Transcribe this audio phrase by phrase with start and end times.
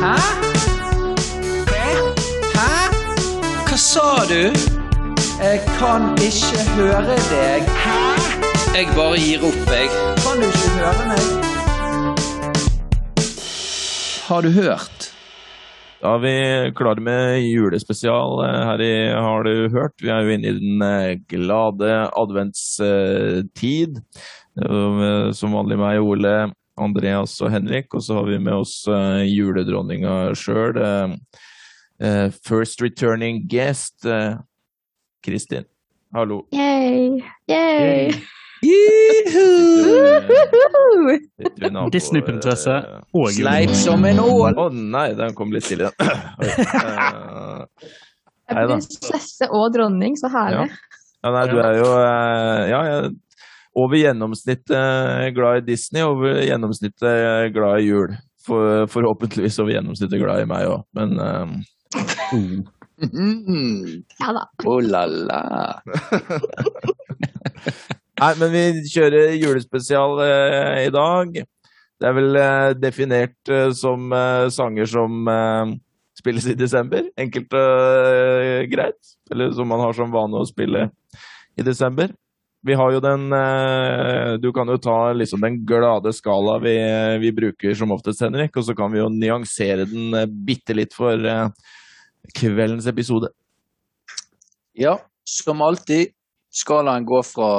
[0.00, 0.16] Hæ?
[1.68, 1.88] Hva?
[2.56, 2.68] Hæ?
[3.68, 4.42] Hva sa du?
[5.40, 7.68] Jeg kan ikke høre deg.
[7.84, 7.98] Hæ?
[8.78, 9.88] Jeg bare gir opp, jeg.
[10.24, 11.24] Kan du ikke høre meg?
[14.30, 15.08] Har du hørt?
[16.00, 16.34] Da er vi
[16.78, 19.92] klare med julespesial eh, her i Har du hørt?
[20.00, 24.00] Vi er jo inne i den eh, glade adventstid.
[24.64, 26.34] Eh, Som vanlig meg, og Ole,
[26.78, 27.94] Andreas og Henrik.
[27.94, 30.78] Og så har vi med oss eh, juledronninga sjøl.
[32.46, 34.36] First returning guest, eh,
[35.24, 35.66] Kristin.
[36.14, 36.42] Hallo.
[36.52, 37.20] Yay!
[37.50, 38.12] Yay!
[41.92, 44.56] Disney-prinsesse eh, og Sleip som en ål.
[44.58, 46.06] Å nei, den kom litt tidlig, den.
[48.50, 50.70] Eh, prinsesse og dronning, så herlig.
[51.20, 53.16] Ja, nei, du er jo eh, ja, jeg-
[53.80, 58.18] over gjennomsnittet eh, glad i Disney, over gjennomsnittet glad i jul.
[58.40, 61.56] For, forhåpentligvis over gjennomsnittet glad i meg òg, men eh,
[63.00, 64.02] Mm.
[64.20, 64.42] Ja da.
[64.68, 65.40] Oh la la.
[68.20, 71.38] Nei, men vi kjører julespesial eh, i dag.
[72.00, 75.72] Det er vel eh, definert eh, som eh, sanger som eh,
[76.20, 77.08] spilles i desember.
[77.20, 79.14] Enkelt og eh, greit.
[79.32, 80.90] Eller som man har som vane å spille
[81.56, 82.12] i desember.
[82.62, 86.74] Vi har jo den eh, Du kan jo ta liksom den glade skala vi,
[87.20, 90.96] vi bruker som oftest, Henrik, og så kan vi jo nyansere den eh, bitte litt
[90.96, 91.48] for eh,
[92.36, 93.32] kveldens episode.
[94.76, 96.12] Ja, som alltid.
[96.50, 97.50] Skalaen går fra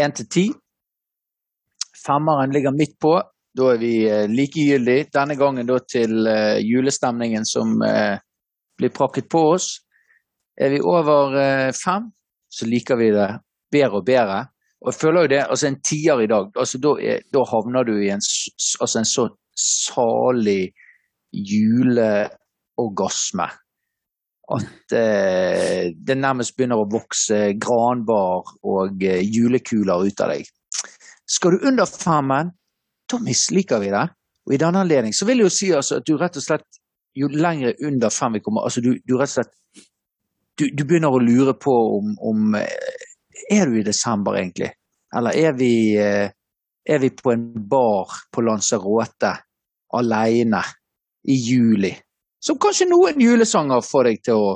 [0.00, 0.46] én til ti.
[1.98, 3.16] Femmeren ligger midt på.
[3.52, 3.94] Da er vi
[4.30, 5.10] likegyldig.
[5.12, 6.26] Denne gangen da til
[6.62, 9.72] julestemningen som blir prakket på oss.
[10.56, 11.34] Er vi over
[11.76, 12.08] fem,
[12.48, 13.28] så liker vi det
[13.72, 14.38] bedre og bedre.
[14.82, 16.90] Og jeg føler jo det, altså En tier i dag, altså da,
[17.34, 18.22] da havner du i en,
[18.80, 20.72] altså en så salig
[21.32, 22.32] juleorgasme
[24.52, 30.48] at eh, det nærmest begynner å vokse granbar og eh, julekuler ut av deg.
[31.30, 32.50] Skal du under femmen,
[33.08, 34.06] da misliker vi det.
[34.48, 36.66] Og i denne anledning så vil jeg jo si altså, at du rett og slett,
[37.14, 39.52] jo lenger under fem vi kommer, altså du, du rett og slett
[40.58, 43.01] du, du begynner å lure på om, om eh,
[43.50, 44.72] Er du i desember, egentlig?
[45.16, 46.30] Eller er vi, eh,
[46.88, 49.34] er vi på en bar på Lanzarote
[49.94, 50.62] aleine
[51.28, 51.92] i juli?
[52.42, 54.52] Som kanskje noen julesanger får deg til å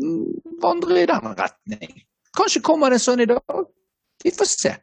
[0.00, 2.02] mm, vandre i den retning.
[2.36, 3.64] Kanskje kommer det sånn i dag.
[4.24, 4.74] Vi får se.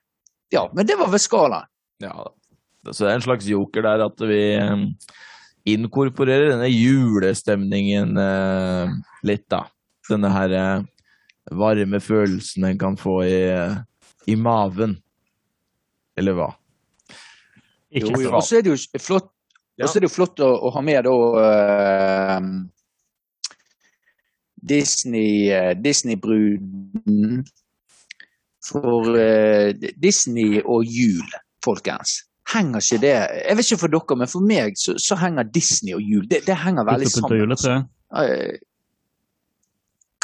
[0.54, 1.68] Ja, men det var ved skalaen.
[2.04, 2.28] Ja,
[2.92, 4.84] så det er en slags joker der at vi eh,
[5.76, 8.94] inkorporerer denne julestemningen eh,
[9.26, 9.66] litt, da.
[10.10, 10.84] Denne her eh,
[11.52, 13.40] varme følelsen en kan få i,
[14.32, 14.98] i maven.
[16.18, 16.50] Eller hva?
[17.92, 18.32] Ikke Jo, jo.
[18.36, 19.32] Og så er det jo flott,
[19.78, 19.86] Ja.
[19.86, 22.40] er det jo flott å, å ha med da uh,
[24.56, 27.44] Disney, uh, Disney-bruden.
[28.66, 31.28] For uh, Disney og jul,
[31.66, 32.24] folkens.
[32.54, 35.96] Henger ikke det Jeg vet ikke for dere, men for meg så, så henger Disney
[35.98, 37.40] og jul Det, det henger veldig sammen.
[37.42, 37.78] juletre.
[38.22, 38.60] Eh,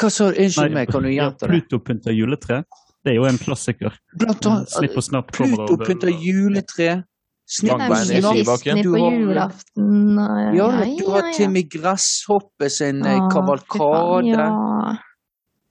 [0.02, 0.38] Hva sa du?
[0.42, 1.52] Unnskyld meg, kan du gjenta det?
[1.54, 2.62] Pluto pynter juletre.
[3.02, 3.94] Det er jo en klassiker.
[4.18, 7.04] Blant annet Snipp og snapp kommer Pluto pynter juletre.
[7.52, 8.64] Snipp og snapp.
[8.86, 10.18] julaften.
[10.18, 10.68] og- Ja,
[10.98, 14.28] du har Timmy Gresshoppe sin eh, kavalkade.
[14.30, 14.96] Ja.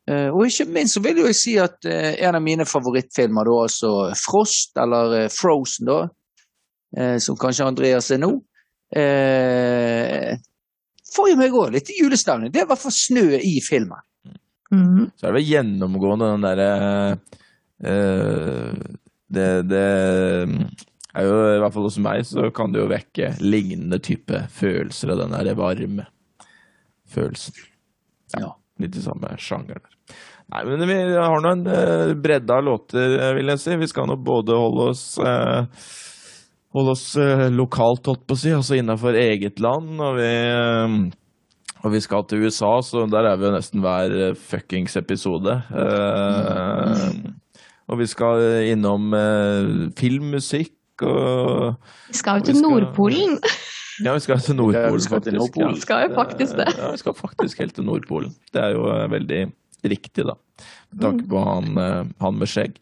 [0.08, 3.58] Eh, og ikke minst så vil jeg si at uh, en av mine favorittfilmer, da,
[3.63, 6.00] altså Frost, eller uh, Frozen, da,
[6.98, 8.31] eh, som kanskje Andreas er nå,
[8.98, 10.36] eh,
[11.16, 12.52] får jo meg òg litt julestemning.
[12.52, 14.00] Det er i hvert fall snø i filmen.
[14.71, 15.11] Mhm.
[15.15, 16.69] Så er det vel gjennomgående den derre
[17.83, 18.71] uh,
[19.31, 19.83] det, det
[21.11, 25.13] er jo I hvert fall hos meg så kan det jo vekke lignende type følelser
[25.13, 26.07] av den derre varme
[27.11, 27.57] følelsen.
[28.39, 28.53] Ja.
[28.79, 29.81] Litt i samme sjanger.
[30.51, 33.75] Nei, men vi har nå en eh, bredde av låter, eh, vil jeg si.
[33.79, 35.65] Vi skal nå både holde oss eh,
[36.71, 39.89] Holde oss eh, lokalt, holdt på å si, altså innafor eget land.
[40.00, 40.94] Og vi, eh,
[41.83, 45.56] og vi skal til USA, så der er vi jo nesten hver eh, fuckings episode.
[45.74, 47.07] Eh,
[47.92, 50.75] og vi skal innom eh, filmmusikk
[51.07, 51.78] og
[52.12, 53.39] Vi skal jo til skal- Nordpolen.
[54.06, 55.42] Ja, vi skal til Ja, Nordpolen, vi skal til faktisk.
[55.42, 55.75] Nordpolen.
[55.75, 55.81] Ja.
[55.81, 56.68] Skal jo faktisk det.
[56.78, 58.31] Ja, vi skal faktisk helt til Nordpolen.
[58.54, 59.42] Det er jo eh, veldig
[59.92, 60.38] riktig, da.
[60.94, 62.77] Med tanke på han, eh, han med skjegg.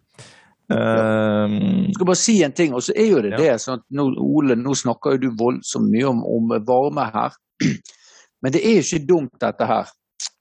[0.69, 1.48] Ja.
[1.50, 3.38] Jeg skal bare si en ting, og så er jo det Ja.
[3.42, 7.34] det sånn at nå, Ole, nå snakker jo du voldsomt mye om, om varme her.
[8.44, 9.89] Men det er jo ikke dumt, dette her.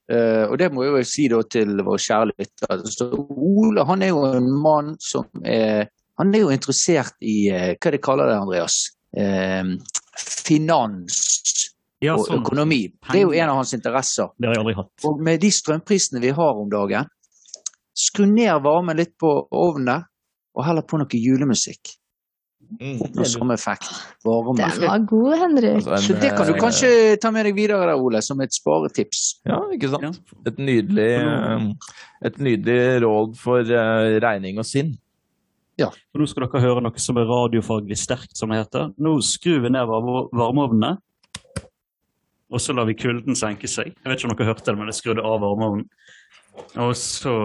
[0.09, 2.83] Uh, og det må jeg jo si til vår kjære lytter.
[3.29, 5.85] Ole han er jo en mann som er
[6.19, 8.79] Han er jo interessert i uh, Hva de kaller det, Andreas?
[9.15, 9.77] Uh,
[10.17, 11.19] finans
[12.01, 12.41] Ja, og sånn.
[12.41, 12.81] økonomi.
[13.11, 14.31] Det er jo en av hans interesser.
[14.39, 14.91] Det har jeg aldri hatt.
[15.05, 17.09] Og med de strømprisene vi har om dagen,
[17.91, 19.97] skru ned varmen litt på ovnene,
[20.55, 21.98] og heller på noe julemusikk.
[22.69, 23.25] Mm.
[23.25, 23.87] Samme effekt.
[24.23, 24.53] Varme.
[24.59, 25.75] Den var god, Henrik.
[25.79, 26.89] Altså en, Så det kan du eh, kanskje
[27.19, 29.23] ta med deg videre der, Ole, som et sparetips.
[29.49, 30.19] Ja, ikke sant?
[30.45, 31.95] Et nydelig, eh,
[32.29, 34.93] et nydelig råd for eh, regning og sinn.
[35.79, 38.89] Og nå skal dere høre noe som er radiofaglig sterkt, som det heter.
[38.99, 40.97] Nå skrur vi ned varme- varmeovnene,
[42.51, 43.93] og så lar vi kulden senke seg.
[43.95, 45.85] Jeg vet ikke om dere hørte det, men jeg skrudde av varmeovnen.
[46.83, 47.35] Og så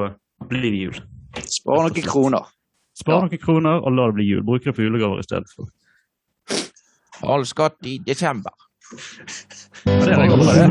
[0.51, 1.01] blir det jul.
[1.47, 2.51] Spar noen kroner.
[2.95, 4.45] Spar noen kroner og la det bli jul.
[4.47, 5.71] Bruk det på julegaver i stedet for.
[7.23, 8.55] All skatt i desember.
[9.87, 10.71] Er.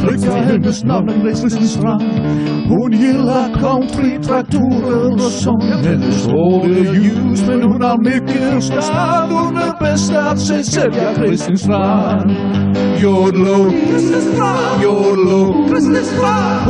[0.00, 2.02] Flicka hennes Strand
[2.68, 9.56] Hon gillar country, traktorer och sånt Hennes hår ljus men hon har mycket stand Hon
[9.56, 12.30] är bäst att sig sälja Kristin Strand
[13.02, 13.72] Jodlo,
[14.82, 15.52] jodlo.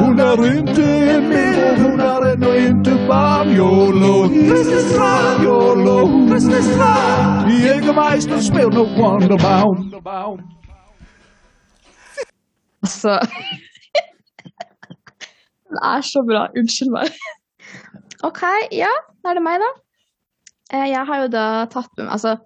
[0.00, 3.56] Hon är inte en mer, hun er ennå inte barn.
[3.56, 4.26] Jodlo,
[5.44, 6.08] jodlo.
[7.48, 9.92] Jägermeister spiller no Wonderbaum
[12.86, 13.18] Altså
[15.66, 16.46] Det er så bra.
[16.56, 17.10] Unnskyld meg.
[18.24, 18.42] OK,
[18.72, 18.92] ja,
[19.22, 19.72] da er det meg, da.
[20.72, 22.36] Eh, Jeg har jo da tatt med meg Altså,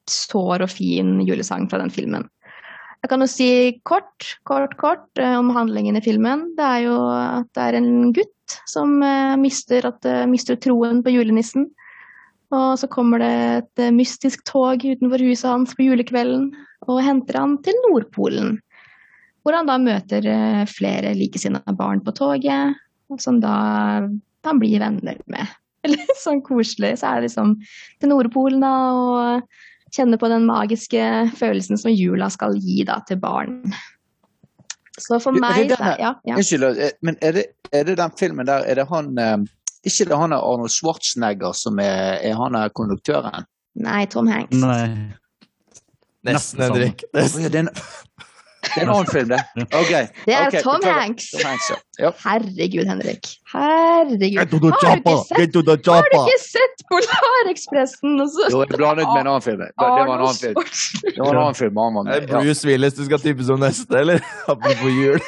[0.10, 2.27] sår og fin julesang fra den filmen.
[3.00, 3.50] Jeg kan jo si
[3.88, 6.50] kort, kort, kort eh, om handlingen i filmen.
[6.57, 11.04] Det er jo at det er en gutt som eh, mister, at, eh, mister troen
[11.06, 11.69] på julenissen.
[12.56, 16.50] Og så kommer det et eh, mystisk tog utenfor huset hans på julekvelden
[16.90, 18.57] og henter han til Nordpolen.
[19.46, 22.80] Hvor han da møter eh, flere likesinnede barn på toget,
[23.22, 23.54] som da
[24.46, 25.56] han blir venner med.
[25.86, 26.98] Eller sånn koselig.
[27.00, 27.56] Så er det liksom
[28.01, 31.06] til Nordpolen da, og kjenne på den magiske
[31.38, 33.62] følelsen som jula skal gi da til barn.
[35.00, 36.36] Så for meg er, ja, ja.
[36.36, 39.13] Unnskyld, eh, men er det, er det den filmen der Er det han
[39.88, 43.48] Ikke det han er Arnold Schwarzenegger som er, er han er konduktøren?
[43.80, 44.58] Nei, Tom Hanks.
[44.60, 45.16] Nei.
[46.28, 46.66] Nesten.
[46.66, 47.04] Henrik.
[47.16, 47.48] Nesten.
[47.48, 49.40] det, er en, annen film, det.
[49.81, 50.10] Okay.
[50.26, 50.84] Det er okay, Tom.
[50.84, 51.30] Hanks.
[51.31, 51.78] Tom Hanks, ja.
[52.04, 52.12] ja.
[52.26, 53.31] Herregud, Henrik.
[53.54, 54.42] Herregud.
[54.42, 54.76] Har du ikke
[55.24, 58.20] sett, har du ikke Polarekspressen?
[58.52, 59.64] Jo, jeg blandet med en annen film.
[59.64, 60.56] Det, det var en annen film.
[61.04, 62.14] Det var en annen film Er med.
[62.14, 62.40] Ja.
[62.40, 64.19] Bruce Willis du skal tippe som neste, eller?
[64.52, 65.19] Apropos jul.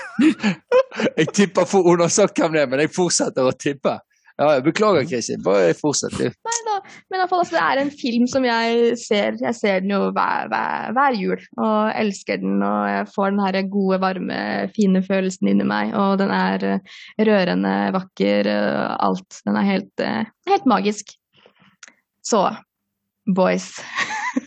[1.17, 3.93] Jeg tipper for undersøkt hvem det er, men jeg fortsetter å tippe.
[4.39, 5.41] Ja, jeg beklager, Kristin.
[5.45, 6.27] Bare fortsett, du.
[6.47, 6.77] Nei da.
[7.09, 9.93] Men i hvert fall, altså, det er en film som jeg ser Jeg ser den
[9.93, 12.59] jo hver, hver, hver jul, og elsker den.
[12.65, 14.41] Og jeg får den her gode, varme,
[14.75, 15.95] fine følelsen inni meg.
[15.97, 19.41] Og den er eh, rørende, vakker, og alt.
[19.47, 21.15] Den er helt, eh, helt magisk.
[22.25, 22.45] Så,
[23.35, 23.73] boys.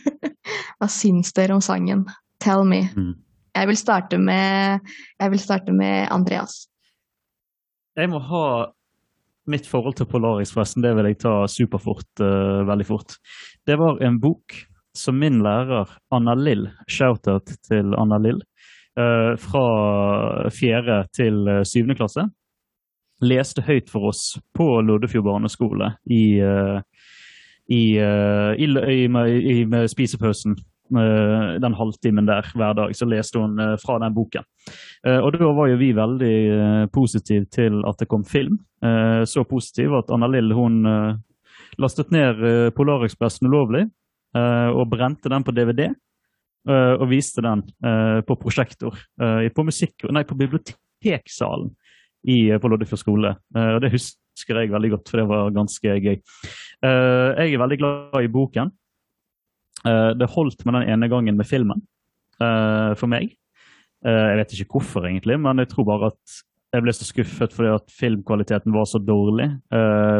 [0.79, 2.05] Hva syns dere om sangen?
[2.43, 2.85] Tell me.
[2.95, 3.13] Mm.
[3.55, 4.79] Jeg vil starte med,
[5.21, 6.65] jeg vil starte med Andreas.
[7.95, 8.47] Jeg må ha
[9.51, 13.17] mitt forhold til Polarekspressen, det vil jeg ta superfort, uh, veldig fort.
[13.67, 14.55] Det var en bok
[14.95, 18.41] som min lærer Anna Lill, shout-out til Anna Lill,
[18.99, 19.65] uh, fra
[20.55, 22.27] fjerde til eh, syvende klasse,
[23.21, 26.79] leste høyt for oss på Loddefjord barneskole i, uh,
[27.67, 30.55] i, i, i, i med spisepausen.
[30.97, 34.45] Eh, Den halvtimen der hver dag, så leste hun eh, fra den boken.
[35.05, 38.59] Eh, Og da var jo vi veldig positive til at det kom film.
[39.25, 40.83] Så positiv at Anna Lill hun
[41.81, 42.37] lastet ned
[42.77, 43.87] Polarekspressen ulovlig
[44.35, 45.87] og brente den på DVD.
[46.69, 47.63] Og viste den
[48.27, 51.71] på prosjektor på, musikk, nei, på biblioteksalen
[52.61, 53.33] på Loddefjord skole.
[53.55, 56.21] Og det husker jeg veldig godt, for det var ganske gøy.
[56.85, 58.69] Jeg er veldig glad i boken.
[59.85, 61.81] Eh, Det holdt med den ene gangen med filmen
[62.41, 63.35] eh, for meg.
[64.05, 66.41] Eh, Jeg vet ikke hvorfor, egentlig, men jeg tror bare at
[66.75, 69.45] jeg ble så skuffet fordi at filmkvaliteten var så dårlig.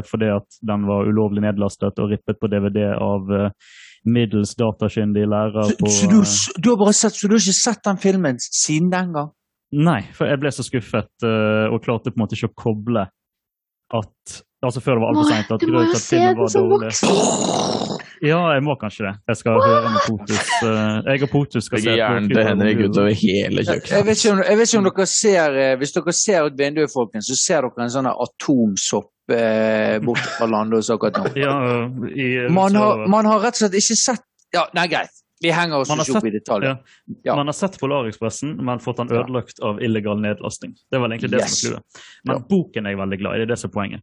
[0.07, 3.27] fordi at den var ulovlig nedlastet og rippet på DVD av
[4.05, 7.43] middels datakyndig lærer Så, på så, du, eh, du har bare sett, så du har
[7.43, 9.33] ikke sett den filmen siden den gang?
[9.73, 13.07] Nei, for jeg ble så skuffet og klarte på en måte ikke å koble
[13.99, 15.51] at Altså før det var altfor seint.
[15.61, 18.01] Du må jo se den som dårlig voksen!
[18.25, 19.13] Ja, jeg må kanskje det.
[19.29, 20.47] Jeg skal høre med Potus.
[20.65, 24.05] eh, jeg og Potus skal se hjernen til Henrik utover hele Jeg kjøkkenet.
[24.07, 26.93] vet, ikke om, jeg vet ikke om dere ser eh, Hvis dere ser ut vinduet,
[26.93, 31.33] folkens, så ser dere en sånn atomsopp eh, borte fra landet hos akkurat nå.
[31.43, 31.57] Ja,
[32.15, 35.11] i, Man har, man har rett og slett ikke sett Ja, nei, greit.
[35.43, 36.69] Vi henger oss Man ikke opp i detaljer.
[36.69, 37.15] ja.
[37.27, 37.35] Ja.
[37.35, 40.73] Man har sett Polarekspressen, men fått den ødelagt av illegal nedlasting.
[40.91, 41.59] Det var egentlig det Yes.
[41.61, 42.03] som var clouet.
[42.25, 42.43] Men Ja.
[42.49, 43.37] boken er jeg veldig glad i.
[43.37, 44.01] Det er det som er poenget.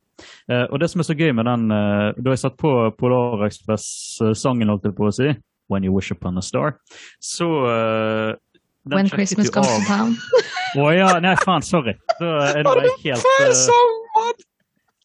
[0.51, 4.69] Uh, og det som er så gøy med den uh, Da jeg satt på Polarekspress-sangen,
[4.69, 5.33] holdt jeg på å si,
[5.71, 6.77] When You Wish Upon a Star,
[7.21, 8.35] så uh,
[8.85, 10.17] den When Christmas comes to town.
[10.77, 11.95] Å ja, nei, faen, sorry.
[12.21, 14.33] Da er det helt uh,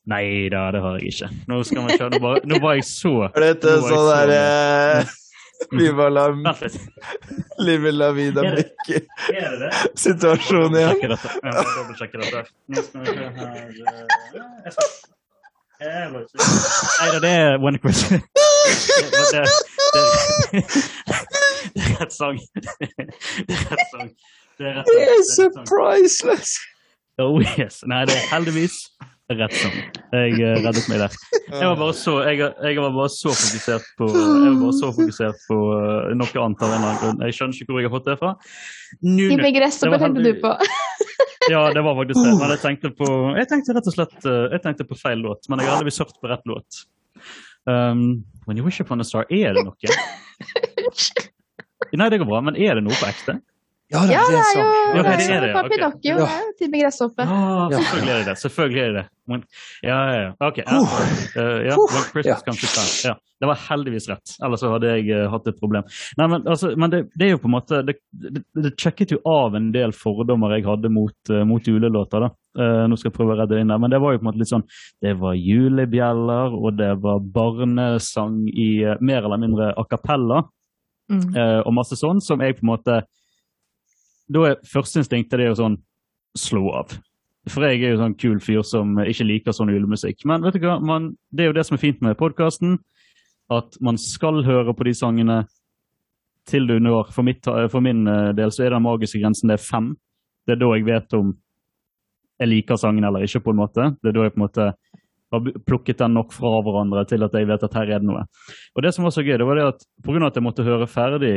[0.07, 1.27] Nei da, det har jeg ikke.
[1.51, 5.07] Nå skal man kjøre, nå, bare, nå var jeg så Er Nå var jeg sånn
[5.07, 5.23] så-
[5.71, 6.77] Viva la Vent litt.
[7.57, 8.65] Live la vida det det?
[10.79, 11.01] igjen.
[11.01, 12.39] Jeg må dobbeltsjekke dette.
[12.67, 12.77] Vi
[15.79, 16.09] eh.
[16.99, 18.23] Nei da, det er one Christmas
[19.33, 19.41] det,
[21.83, 22.39] er rett sang.
[23.47, 24.09] Det er rett sang.
[24.57, 24.97] Det er rett sang.
[24.97, 26.57] Det er så priceless!
[27.21, 27.81] Oh yes.
[27.89, 28.75] Nei, det er heldigvis
[29.35, 29.77] rett sånn.
[30.15, 31.15] Jeg eh, reddet meg der.
[31.47, 34.91] Jeg var bare så, jeg, jeg var bare så fokusert på Jeg var bare så
[34.95, 37.25] fokusert på eh, noe annet av en eller annen grunn.
[37.27, 38.33] Jeg skjønner ikke hvor jeg har fått det fra.
[39.83, 40.53] Det var tenkte du på.
[41.47, 42.31] Ja, det var faktisk det.
[42.41, 43.05] Men jeg tenkte på
[43.37, 46.01] Jeg tenkte rett og slett eh, Jeg tenkte på feil låt, men jeg har heldigvis
[46.03, 46.81] hørt på rett låt.
[47.67, 49.95] Um, When you wish upon a star, er det noe?
[51.99, 53.37] Nei, det går bra, men er det noe på ekte?
[53.87, 54.63] Ja, Ja, det er jo
[54.95, 55.69] Ja, det det er det, jo ok.
[55.71, 56.15] Pinocchio.
[56.17, 56.25] Ja.
[56.25, 57.23] det er jo Til gresshoppe.
[57.23, 57.77] Ja, Ja.
[57.77, 58.37] selvfølgelig er det det.
[58.41, 59.05] Selvfølgelig er det det.
[59.27, 59.43] Men,
[59.83, 60.31] ja, ja, ja.
[60.47, 60.57] Ok.
[60.57, 60.79] Ja.
[61.37, 61.77] Uh.
[62.15, 62.25] When
[63.05, 63.13] Ja.
[63.39, 65.83] Det var heldigvis rett, ellers hadde jeg eh, hatt et problem.
[66.17, 69.11] Nei, Men, altså, men det, det er jo på en måte Det, det, det sjekket
[69.13, 72.19] jo av en del fordommer jeg hadde mot, eh, mot julelåter.
[72.25, 72.29] da.
[72.57, 74.25] Uh, nå skal jeg prøve å redde det inn der, men det var jo på
[74.25, 74.63] en måte litt sånn
[74.99, 80.43] Det var julebjeller, og det var barnesang i mer eller mindre a cappella
[81.09, 81.37] Mm.
[81.37, 82.95] eh, og masse sånn, som jeg på en måte
[84.27, 85.77] Da er førsteinstinktet det å sånn
[86.37, 86.97] slå av.
[87.47, 90.25] For jeg er jo sånn kul fyr som ikke liker sånn julemusikk.
[90.27, 92.77] Men vet du hva, man, det er jo det som er fint med podkasten.
[93.53, 95.37] At man skal høre på de sangene
[96.47, 99.57] til du når For, mitt, for min eh, del så er den magiske grensen det
[99.57, 99.93] er fem.
[100.47, 101.33] Det er da jeg vet om
[102.37, 103.89] jeg liker sangen eller ikke, på en måte.
[104.03, 104.67] Det er da jeg på en måte
[105.33, 108.23] har plukket den nok fra hverandre til at jeg vet at her er det noe.
[108.75, 110.21] Og det som var så gøy, det var det at pga.
[110.27, 111.33] at jeg måtte høre ferdig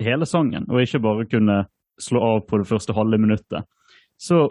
[0.00, 1.58] hele sangen, og ikke bare kunne
[2.02, 3.68] slå av på det første halve minuttet,
[4.20, 4.48] så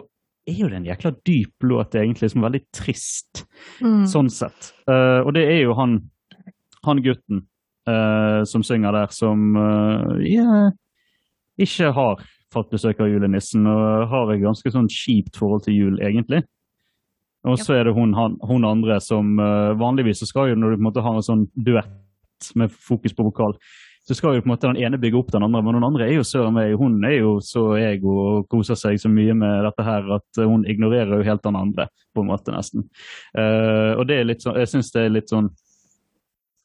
[0.48, 3.44] er jo det en jækla dyp låt, egentlig, som er veldig trist,
[3.80, 4.06] Mm.
[4.08, 4.72] sånn sett.
[4.88, 5.98] Uh, og det er jo han,
[6.86, 7.44] han gutten
[7.88, 10.70] uh, som synger der, som uh, yeah,
[11.60, 16.00] ikke har fått besøk av julenissen, og har et ganske sånn kjipt forhold til jul,
[16.02, 16.42] egentlig.
[17.48, 20.74] Og så er det hun, han, hun andre som eh, vanligvis så skal jo når
[20.74, 23.54] du på en måte har en sånn duett med fokus på vokal,
[24.10, 26.08] så skal jo på en måte den ene bygge opp den andre, men den andre
[26.08, 29.62] er jo søren meg, hun er jo så ego og koser seg så mye med
[29.68, 32.88] dette her at hun ignorerer jo helt den andre, på en måte nesten.
[33.38, 35.52] Uh, og det er litt sånn, jeg syns det er litt sånn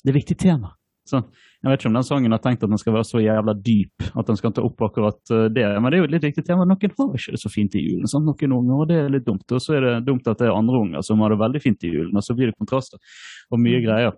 [0.02, 0.74] Det er viktig tema.
[1.06, 1.22] Så,
[1.62, 4.08] jeg vet ikke om den sangen har tenkt at den skal være så jævla dyp
[4.18, 6.44] at den skal ta opp akkurat eh, det, men det er jo et litt viktig
[6.48, 6.66] tema.
[6.66, 8.25] Noen har ikke det så fint i julen, sant?
[8.25, 9.46] noen unger, og det er litt dumt.
[9.46, 11.86] Og så er det dumt at det er andre unger som har det veldig fint
[11.86, 13.22] i julen, og så blir det kontraster
[13.54, 14.18] og mye greier.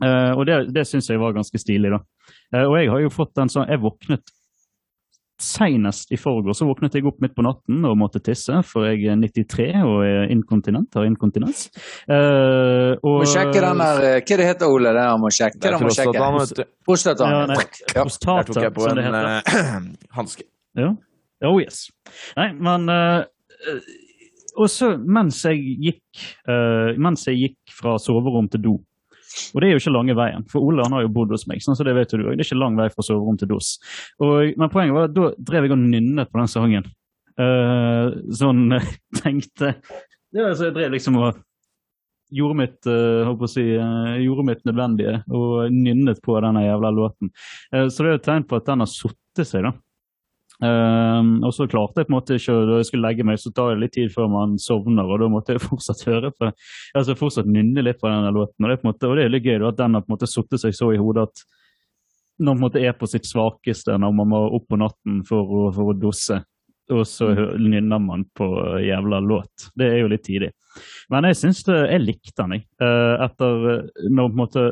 [0.00, 2.00] Eh, og det, det syns jeg var ganske stilig, da.
[2.54, 4.30] Uh, og jeg har jo fått den sånn Jeg våknet
[5.42, 9.08] Senest i forgårs så våknet jeg opp midt på natten og måtte tisse, for jeg
[9.10, 11.64] er 93 og er inkontinent, har inkontinens.
[12.06, 14.92] Uh, og, Må sjekke den der Hva det heter Ole?
[14.94, 15.58] Det må sjekke.
[15.64, 16.68] Det er må sjekke.
[16.86, 17.64] prostataen, vet Ja, nei.
[17.96, 18.04] Ja.
[18.06, 19.56] Der tok jeg på en uh,
[20.20, 20.46] hanske.
[20.78, 20.92] Ja.
[21.42, 21.88] Oh yes.
[22.38, 23.24] Nei, men eh,
[23.68, 23.90] eh,
[24.62, 28.78] Og så, mens jeg gikk uh, Mens jeg gikk fra soverom til do
[29.52, 31.62] Og det er jo ikke lange veien, for Ole han har jo bodd hos meg.
[31.64, 32.22] sånn så Det vet du.
[32.22, 33.76] Det er ikke lang vei fra soverom til dos.
[34.22, 36.90] Og, men poenget var at da drev jeg og nynnet på den sangen.
[37.32, 38.66] Uh, sånn
[39.22, 39.70] tenkte
[40.36, 41.38] ja, altså Jeg drev liksom og
[42.32, 46.92] gjorde mitt, uh, håper å si, uh, gjorde mitt nødvendige og nynnet på denne jævla
[46.96, 47.32] låten.
[47.74, 49.74] Uh, så det er jo et tegn på at den har suttet seg, da.
[50.62, 53.50] Um, og så klarte jeg på en måte ikke Da jeg skulle legge meg, så
[53.50, 56.52] tar det litt tid før man sovner, og da måtte jeg fortsatt høre på
[56.94, 58.62] altså fortsatt nynne litt på denne låten.
[58.62, 60.12] Og det er, på en måte, og det er litt gøy at den har på
[60.12, 61.42] en måte satt seg så i hodet at
[62.42, 65.64] når man på er på sitt svakeste når man må opp på natten for å,
[65.74, 66.38] for å dosse,
[66.92, 68.46] og så hø- nynner man på
[68.82, 69.66] jævla låt.
[69.78, 70.48] Det er jo litt tidlig.
[71.12, 72.64] Men jeg syns Jeg likte den, jeg.
[72.82, 74.64] Eh, Etter eh, når på en måte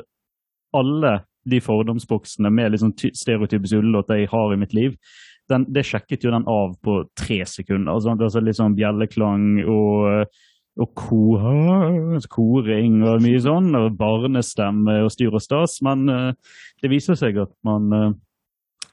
[0.77, 1.13] alle
[1.51, 4.97] de fordomsboksene med liksom ty- stereotypiske julelåter jeg har i mitt liv,
[5.51, 7.93] den, det sjekket jo den av på tre sekunder.
[7.93, 10.31] Altså, altså litt sånn bjelleklang og
[10.81, 11.21] og ko,
[12.33, 15.79] koring og mye sånn, og barnestemme og styr og stas.
[15.85, 16.53] Men eh,
[16.83, 18.13] det viser seg at man, eh,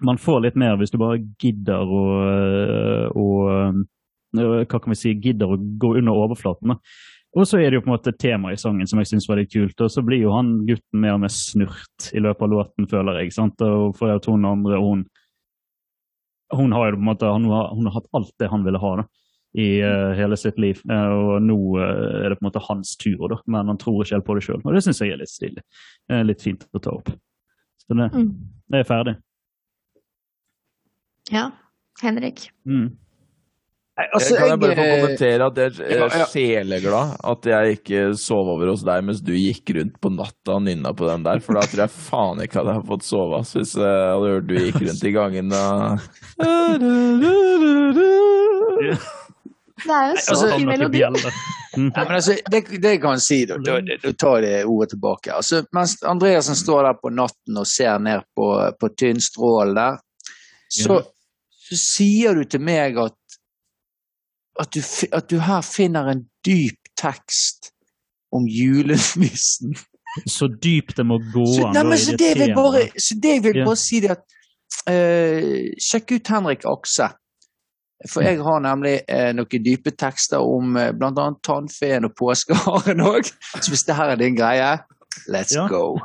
[0.03, 3.85] man får litt mer hvis du bare gidder å, eh, å eh,
[4.37, 5.13] Hva kan vi si?
[5.23, 6.75] Gidder å gå under overflaten.
[7.37, 9.39] Og så er det jo på en måte tema i sangen som jeg syns var
[9.39, 9.79] litt kult.
[9.81, 13.21] Og så blir jo han gutten mer og mer snurt i løpet av låten, føler
[13.21, 13.31] jeg.
[13.33, 13.63] sant?
[13.63, 15.05] Og for at hun andre, hun
[16.55, 19.05] hun har måte, har, hun har hatt alt det han ville ha da,
[19.57, 20.79] i uh, hele sitt liv.
[20.89, 24.03] Uh, og nå uh, er det på en måte hans tur, da, men han tror
[24.03, 24.61] ikke helt på det sjøl.
[24.63, 25.63] Og det syns jeg er litt stilig.
[26.27, 27.09] Litt fint å ta opp.
[27.83, 28.29] Så det, Mm.
[28.71, 29.15] det er ferdig.
[31.31, 31.49] Ja.
[32.01, 32.49] Henrik.
[32.67, 32.91] Mm.
[33.97, 36.25] Nei, Altså, kan jeg bare få eh, kommentere at jeg er ja.
[36.29, 40.61] sjeleglad at jeg ikke sov over hos deg mens du gikk rundt på natta og
[40.67, 43.39] nynna på den der, for da tror jeg faen ikke at jeg hadde fått sove
[43.41, 45.97] ass, hvis jeg hadde hørt du gikk rundt i gangen og
[49.77, 51.01] Det er jo så Altså, fin melodi.
[51.77, 51.91] Mm.
[51.95, 55.33] Ja, altså, det, det jeg si, da, da, tar jeg det ordet tilbake.
[55.33, 58.47] Altså, mens Andreassen står der på natten og ser ned på,
[58.79, 59.99] på tynn strål der,
[60.73, 61.01] så,
[61.67, 63.17] så sier du til meg at,
[64.59, 64.81] at, du,
[65.13, 67.71] at du her finner en dyp tekst
[68.33, 69.75] om julenissen.
[70.25, 71.77] Så dypt det må gå Så, an.
[71.77, 72.89] å irritere.
[72.97, 74.23] så det jeg vil bare, si det at
[74.89, 77.11] uh, Sjekk ut Henrik Akse.
[78.09, 81.23] For jeg har nemlig eh, noen dype tekster om eh, bl.a.
[81.41, 83.25] tannfeen og påskeharen òg.
[83.57, 84.75] Så hvis det her er din greie,
[85.33, 85.63] let's Ja.
[85.67, 85.97] go.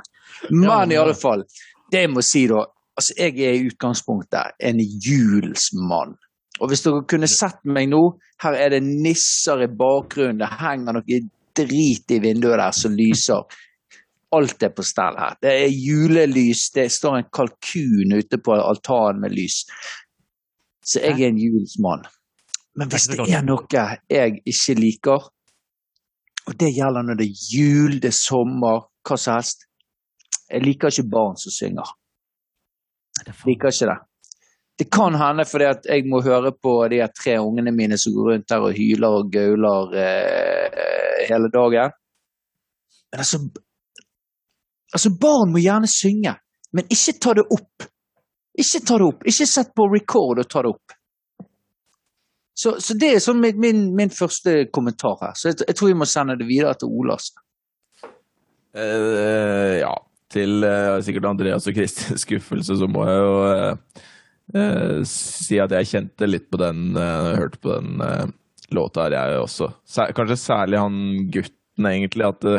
[0.50, 1.44] men i alle fall,
[1.92, 2.62] det jeg må si da
[2.96, 6.16] altså Jeg er i utgangspunktet en julsmann.
[6.60, 8.02] Og hvis dere kunne sett meg nå,
[8.44, 11.20] her er det nisser i bakgrunnen, det henger noe
[11.56, 13.44] drit i vinduet der som lyser.
[14.32, 15.36] Alt er på stell her.
[15.42, 19.62] Det er julelys, det står en kalkun ute på altanen med lys.
[20.84, 22.06] Så jeg er en julsmann.
[22.76, 25.28] Men hvis det er noe jeg ikke liker,
[26.48, 29.68] og det gjelder når det er jul, det er sommer, hva som helst
[30.52, 31.88] Jeg liker ikke barn som synger.
[33.24, 33.94] Jeg liker ikke det.
[34.78, 38.30] Det kan hende fordi at jeg må høre på de tre ungene mine som går
[38.30, 41.92] rundt der og hyler og gauler eh, hele dagen.
[43.12, 43.42] Men altså
[44.92, 46.34] Altså, barn må gjerne synge,
[46.76, 47.86] men ikke ta det opp.
[48.60, 49.22] Ikke ta det opp.
[49.24, 50.96] Ikke sett på record og ta det opp.
[52.52, 55.32] Så, så det er sånn min, min, min første kommentar her.
[55.38, 57.30] Så jeg, jeg tror vi må sende det videre til Olas.
[58.76, 59.94] Uh, ja,
[60.32, 64.04] til uh, sikkert Andreas og Kristins skuffelse, så må jeg jo eh,
[64.54, 68.26] eh, si at jeg kjente litt på den, uh, hørte på den eh,
[68.72, 69.70] låta her, jeg også.
[69.88, 70.98] Sær, kanskje særlig han
[71.32, 72.58] gutten, egentlig, at det,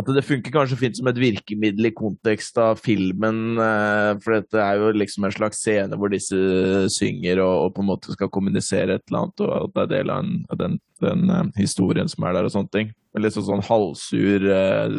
[0.00, 4.58] at det funker kanskje fint som et virkemiddel i kontekst av filmen, eh, for dette
[4.58, 6.34] er jo liksom en slags scene hvor disse
[6.96, 9.92] synger og, og på en måte skal kommunisere et eller annet, og at det er
[9.94, 12.94] del av, en, den, den eh, historien som er der og sånne ting.
[13.22, 14.98] Litt sånn, sånn halvsur eh,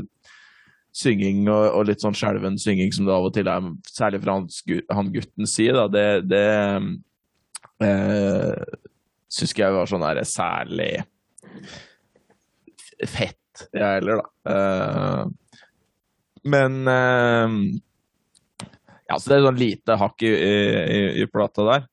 [0.95, 4.37] synging og, og litt sånn skjelven synging som det av og til er, særlig fra
[4.37, 6.45] han, sku- han guttens side, da, det, det
[7.83, 8.77] eh,
[9.35, 10.93] syns jeg var sånn der særlig
[13.05, 14.55] fett, jeg heller, da.
[14.55, 15.25] Eh,
[16.45, 17.59] men eh,
[19.09, 21.83] Ja, så det er sånn lite hakk i, i, i plata der.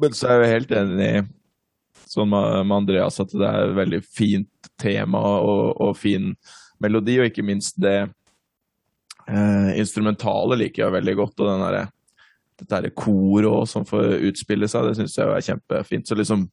[0.00, 1.10] Men så er jeg jo helt enig
[2.10, 6.32] sånn med, med Andreas at det er et veldig fint tema og, og fin
[6.80, 11.36] melodi, og ikke minst det eh, instrumentale liker jeg veldig godt.
[11.40, 11.86] Og den derre
[12.60, 16.08] dette her koret òg som får utspille seg, det syns jeg er kjempefint.
[16.08, 16.44] Så liksom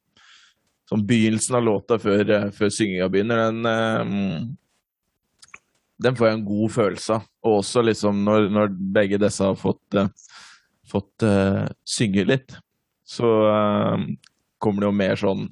[0.88, 4.48] sånn begynnelsen av låta før, eh, før synginga begynner, den eh,
[6.04, 7.28] den får jeg en god følelse av.
[7.46, 10.10] Og også liksom når, når begge disse har fått, eh,
[10.90, 12.58] fått eh, synge litt,
[13.08, 14.06] så eh,
[14.62, 15.48] kommer det jo mer sånn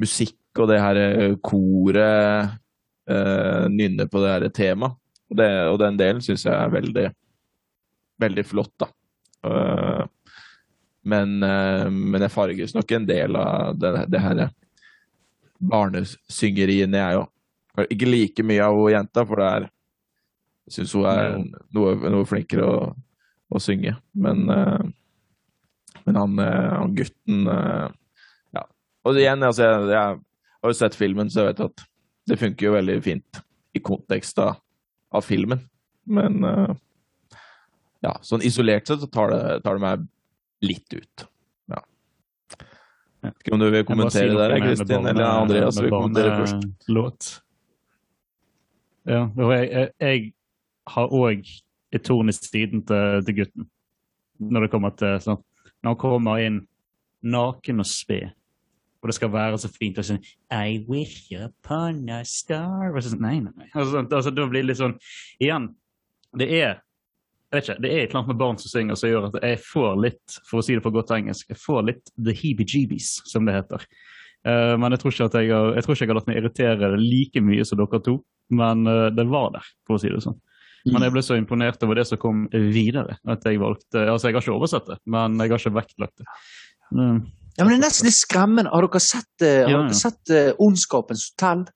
[0.00, 0.98] musikk og det her
[1.46, 2.56] koret
[3.10, 4.96] uh, nynner på det her temaet.
[5.30, 7.04] Og, det, og den delen syns jeg er veldig,
[8.22, 8.88] veldig flott, da.
[9.46, 10.06] Uh,
[11.06, 14.40] men, uh, men jeg farges nok en del av det, det her
[15.70, 17.28] barnesyngeriene, jeg òg.
[17.94, 19.68] Ikke like mye av hun jenta, for det er
[20.70, 21.32] Jeg syns hun er
[21.74, 22.90] noe, noe flinkere å,
[23.50, 23.94] å synge.
[24.12, 24.82] Men, uh,
[26.04, 27.86] men han, han gutten uh,
[28.54, 28.66] Ja.
[29.06, 30.20] Og igjen, altså, jeg, jeg
[30.60, 31.89] har jo sett filmen, så jeg vet at
[32.30, 33.42] det funker jo veldig fint
[33.74, 34.60] i kontekst av,
[35.14, 35.62] av filmen.
[36.10, 36.72] Men uh,
[38.04, 40.06] ja, sånn isolert sett så tar det, tar det meg
[40.64, 41.26] litt ut.
[41.70, 41.82] Ja.
[43.30, 46.68] Ikke om du vil kommentere Jeg si der, Kristin, eller Andreas med vil kommentere først.
[46.88, 47.30] Låt.
[49.08, 50.24] Ja, jeg, jeg, jeg
[50.94, 51.52] har òg
[51.90, 53.70] et torn i siden til, til gutten.
[54.40, 55.40] Når det kommer til sånn
[55.84, 56.60] Når han kommer inn
[57.20, 58.30] naken og sped,
[59.00, 60.20] og det skal være så fint og sånn
[60.52, 63.68] I wish upon a star og sånn, Nei, nei, nei.
[63.72, 64.96] Altså, altså, da blir det litt sånn
[65.40, 65.72] Igjen,
[66.36, 66.80] det er
[67.50, 69.40] jeg vet ikke, Det er et eller annet med barn som synger som gjør at
[69.42, 73.08] jeg får litt for å si det på godt engelsk, jeg får litt the heebie-jeebies,
[73.26, 73.86] som det heter.
[74.46, 76.38] Uh, men jeg tror, ikke at jeg har, jeg tror ikke jeg har latt meg
[76.38, 78.14] irritere like mye som dere to.
[78.54, 80.38] Men uh, det var der, for å si det sånn.
[80.88, 84.38] Men jeg ble så imponert over det som kom videre, at jeg valgte Altså, jeg
[84.38, 86.28] har ikke oversett det, men jeg har ikke vektlagt det.
[86.94, 87.18] Mm.
[87.60, 88.72] Ja, men det er nesten litt skremmende.
[88.72, 89.82] Har dere sett, eh, har Ja, ja.
[89.84, 91.66] dere sett uh, Ondskapens hotell?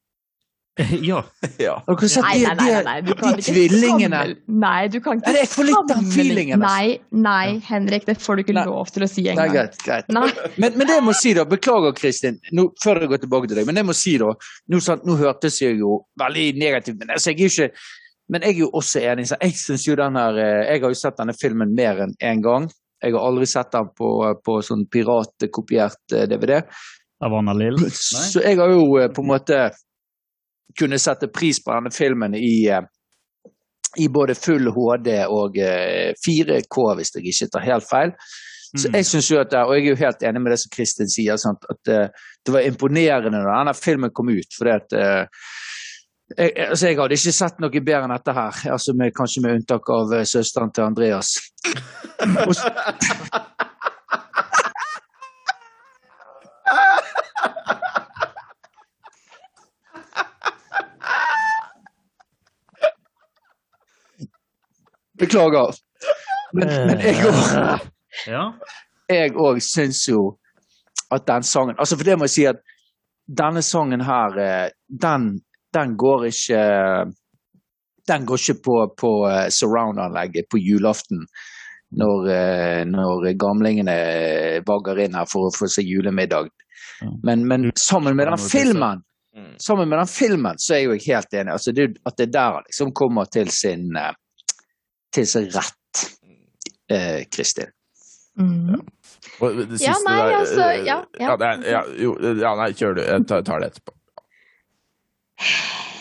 [1.07, 1.21] ja.
[1.59, 1.75] Ja.
[1.87, 4.21] Har dere sett Nei, de, nei, nei, nei, nei, de, de tvillingene?
[4.65, 6.73] Nei, du kan ikke jeg får litt den feelingen, altså.
[6.75, 8.65] Nei, nei, Henrik, det får du ikke Nei.
[8.73, 9.53] lov til å si Nei, engang.
[9.55, 9.77] greit.
[9.85, 10.09] greit.
[10.17, 10.25] Nei.
[10.57, 13.61] Men, men det jeg må si, da Beklager, Kristin, nå, før jeg går tilbake til
[13.61, 13.69] deg.
[13.69, 14.33] Men det jeg må si, da
[14.73, 17.87] Nå, sant, nå hørtes jeg jo veldig negativt men altså, jeg er jo ikke
[18.35, 19.29] Men jeg er jo også enig.
[19.31, 22.43] Jeg jo den her eh, Jeg har jo sett denne filmen mer enn én en
[22.43, 22.69] gang.
[23.03, 24.11] Jeg har aldri sett den på,
[24.45, 26.61] på sånn piratkopiert eh, DVD.
[27.25, 27.79] Av Anna Lill?
[27.91, 29.59] Så jeg har jo eh, på en måte
[30.79, 32.83] kunnet sette pris på denne filmen i, eh,
[34.03, 38.17] i både full HD og eh, 4K, hvis jeg ikke tar helt feil.
[38.75, 38.95] Så Mm.
[38.99, 41.37] jeg synes jo at, Og jeg er jo helt enig med det som Kristin sier,
[41.39, 41.63] sant?
[41.71, 42.09] at eh,
[42.45, 44.51] det var imponerende da denne filmen kom ut.
[44.59, 45.27] fordi at eh,
[46.39, 49.59] jeg, altså jeg hadde ikke sett noe bedre enn dette her, altså med, kanskje med
[49.61, 51.35] unntak av eh, søsteren til Andreas.
[52.47, 52.73] Og så-
[65.19, 65.75] Beklager.
[66.53, 67.91] Men, men jeg òg
[69.11, 70.21] jeg òg syns jo
[71.13, 72.61] at den sangen Altså, for det må jeg si at
[73.29, 75.27] denne sangen her, eh, den,
[75.75, 76.63] den går ikke
[78.09, 81.25] Den går ikke på, på eh, surround-anlegget på julaften.
[81.95, 83.95] Når, eh, når gamlingene
[84.67, 86.51] vagger inn her for å få seg julemiddag.
[87.25, 89.05] Men, men sammen med den filmen
[89.37, 89.55] Mm.
[89.59, 91.53] sammen med den filmen så er jeg jo helt enig.
[91.53, 94.13] Altså, det, at det der liksom kommer til sin, eh,
[95.15, 96.05] til sin rett,
[96.91, 97.73] eh, Kristin.
[99.41, 101.37] Og det Ja, nei, der, altså, ja, ja, ja.
[101.37, 103.03] det er, ja, jo, ja, nei, kjør du.
[103.03, 103.97] Jeg tar, tar det etterpå.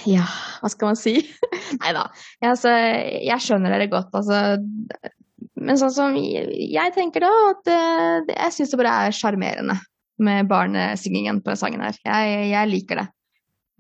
[0.10, 0.26] Ja,
[0.62, 1.15] hva skal man si?
[1.82, 2.08] Nei da.
[2.43, 2.72] Altså,
[3.24, 4.58] jeg skjønner dere godt, altså.
[5.63, 9.78] Men sånn som jeg tenker da, at eh, det, jeg syns det bare er sjarmerende
[10.24, 11.98] med barnesyngingen på den sangen her.
[12.04, 13.08] Jeg, jeg liker det.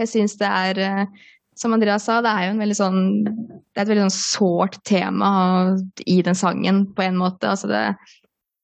[0.01, 3.77] Jeg syns det er eh, Som Andreas sa, det er jo en veldig sånn Det
[3.77, 5.29] er et veldig sånn sårt tema
[6.09, 7.51] i den sangen, på en måte.
[7.51, 7.83] Altså det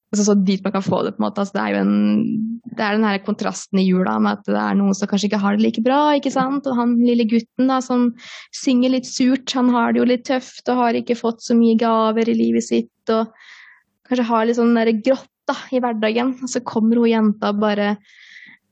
[0.09, 1.43] altså så dit man kan få det, på en måte.
[1.43, 4.59] Altså det er jo en det er den her kontrasten i jula med at det
[4.59, 5.99] er noen som kanskje ikke har det like bra.
[6.15, 6.67] ikke sant?
[6.69, 8.09] Og han lille gutten da, som
[8.55, 11.75] synger litt surt, han har det jo litt tøft og har ikke fått så mye
[11.79, 13.11] gaver i livet sitt.
[13.11, 13.33] og
[14.07, 16.37] Kanskje har litt sånn grått da, i hverdagen.
[16.43, 17.95] Og så kommer hun jenta og bare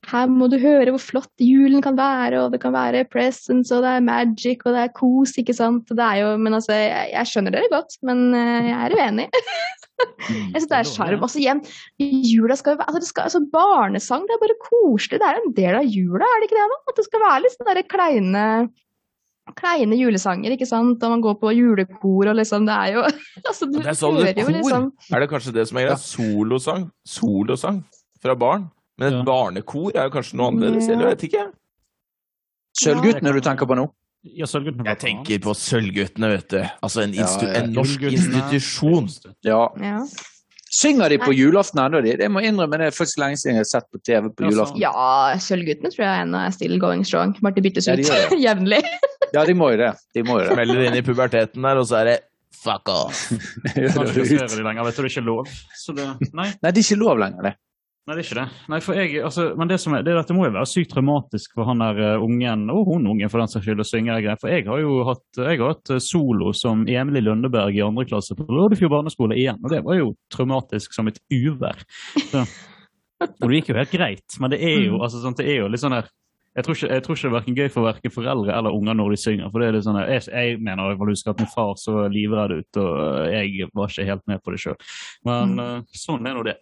[0.08, 3.84] her må du høre hvor flott julen kan være, og det kan være presents, og
[3.84, 5.90] det er magic, og det er kos, ikke sant.
[5.92, 9.28] Det er jo, men altså, jeg, jeg skjønner dere godt, men eh, jeg er uenig.
[9.98, 11.24] Jeg synes det er sjarm.
[11.26, 11.60] Altså igjen,
[11.98, 15.18] jula skal jo være altså, altså, Barnesang, det er bare koselig.
[15.18, 16.68] Det er en del av jula, er det ikke det?
[16.70, 16.78] da?
[16.92, 18.44] At det skal være litt sånne der kleine,
[19.58, 21.02] kleine julesanger, ikke sant.
[21.02, 23.08] Og man går på julekor og liksom Det er jo
[23.50, 24.54] altså, du Det er sånn det kor.
[24.60, 26.00] liksom Er det kanskje det som er greia?
[26.06, 26.90] Solosang.
[27.18, 27.82] Solosang
[28.22, 28.70] fra barn.
[28.98, 29.24] Men et Ja.
[29.28, 31.46] barnekor er jo kanskje noe annerledes, eller jeg vet ikke.
[32.78, 33.88] Sølvguttene du tenker på nå?
[34.38, 34.86] Ja, Sølvguttene.
[34.90, 36.58] Jeg tenker på Sølvguttene, vet du.
[36.84, 37.62] Altså en, institu Ja, ja.
[37.64, 39.08] en norsk institusjon.
[39.46, 39.62] Ja.
[39.82, 40.02] Ja.
[40.78, 42.18] Synger de på julaften ennå, de?
[42.20, 44.82] Det må innrømme, det er faktisk lenge siden jeg har sett på TV på julaften.
[44.82, 44.92] Ja,
[45.40, 47.38] Sølvguttene tror jeg ennå er still going strong.
[47.42, 48.02] Bare de byttes ut
[48.42, 48.82] jevnlig.
[49.34, 49.94] Ja, de må jo det.
[50.18, 50.58] De må jo det.
[50.58, 52.18] Smeller inn i puberteten der, og så er det
[52.58, 53.30] fuck off.
[53.74, 55.48] Kan ikke de lenger, vet du, det er ikke lov.
[55.78, 57.56] Så det, nei, Nei, det er ikke lov lenger, det.
[58.08, 58.46] Nei, det er ikke det.
[58.72, 61.68] Nei, jeg, altså, men det som er, det, dette må jo være sykt traumatisk for
[61.68, 64.40] han der eh, ungen, og hun ungen for den saks skyld, å synge de greiene.
[64.42, 68.38] For jeg har jo hatt, har hatt eh, solo som Emilie Lundeberg i andre klasse
[68.38, 71.84] på Loddefjord barneskole igjen, og det var jo traumatisk som et uvær.
[72.32, 72.46] Så,
[73.28, 75.70] og det gikk jo helt greit, men det er jo, altså, sånn, det er jo
[75.74, 76.08] litt sånn der
[76.58, 78.96] jeg tror, ikke, jeg tror ikke det er hverken gøy for verken foreldre eller unger
[78.98, 79.50] når de synger.
[79.54, 82.56] for det er litt sånn, Jeg, jeg mener jeg husker at min far så livredd
[82.56, 82.96] ut, og
[83.28, 84.80] eh, jeg var ikke helt med på det sjøl.
[85.30, 85.86] Men Mm.
[85.94, 86.56] sånn er nå det.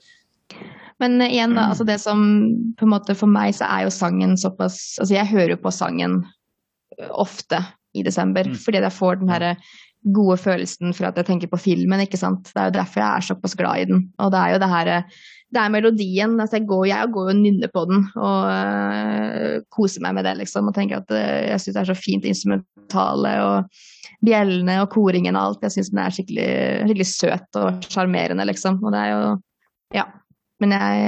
[1.03, 1.69] Men eh, igjen, da.
[1.71, 2.21] altså det som
[2.79, 5.73] på en måte For meg så er jo sangen såpass Altså jeg hører jo på
[5.75, 6.21] sangen
[6.99, 7.59] eh, ofte
[7.95, 8.55] i desember, Mm.
[8.59, 9.53] fordi jeg får den herre
[10.13, 12.49] gode følelsen for at jeg tenker på filmen, ikke sant.
[12.53, 14.01] Det er jo derfor jeg er såpass glad i den.
[14.19, 14.89] Og det er jo det her
[15.55, 16.33] Det er melodien.
[16.41, 20.35] Altså jeg, går, jeg går og nynner på den og øh, koser meg med det,
[20.43, 20.67] liksom.
[20.67, 23.69] Og tenker at øh, jeg syns det er så fint instrumentale og
[24.25, 25.63] bjellene og koringen og alt.
[25.63, 26.49] Jeg syns den er skikkelig,
[26.89, 28.83] skikkelig søt og sjarmerende, liksom.
[28.83, 29.37] Og det er jo
[29.95, 30.03] Ja.
[30.63, 30.99] Men jeg,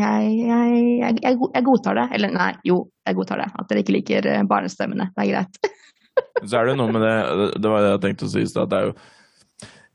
[0.00, 2.06] jeg, jeg, jeg, godtar det.
[2.16, 3.48] Eller nei, jo, jeg godtar det.
[3.56, 5.08] At dere ikke liker øh, barnestemmene.
[5.14, 5.70] Det er greit.
[6.50, 7.14] Så er det noe med det
[7.62, 8.68] Det var det jeg tenkte å si i stad.
[8.72, 8.96] Det er jo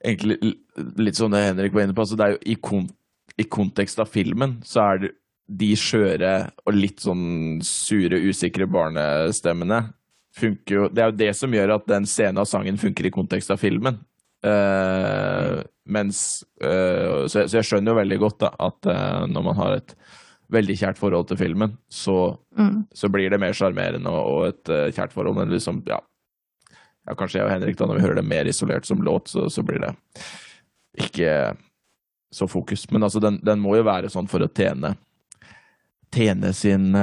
[0.05, 0.55] egentlig
[1.01, 2.05] litt sånn det Henrik var inne på.
[2.05, 2.89] Altså det er jo i, kon
[3.41, 5.13] i kontekst av filmen så er det
[5.45, 6.31] de skjøre
[6.65, 9.83] og litt sånn sure, usikre barnestemmene
[10.35, 13.13] funker jo Det er jo det som gjør at den scenen av sangen funker i
[13.13, 14.01] kontekst av filmen.
[14.45, 19.45] Uh, mens uh, så, jeg, så, jeg skjønner jo veldig godt da, at uh, når
[19.45, 19.95] man har et
[20.53, 22.85] veldig kjært forhold til filmen, så, mm.
[22.93, 25.37] så blir det mer sjarmerende og, og, et kjært forhold.
[25.39, 25.97] Men liksom, ja,
[27.05, 29.47] ja, kanskje jeg og Henrik, da, når vi hører det mer isolert som låt, så,
[29.49, 29.93] så blir det
[31.01, 31.31] ikke
[32.33, 32.85] så fokus.
[32.93, 34.95] Men altså, den, den, må jo være sånn for å tjene
[36.15, 36.93] Tjene sin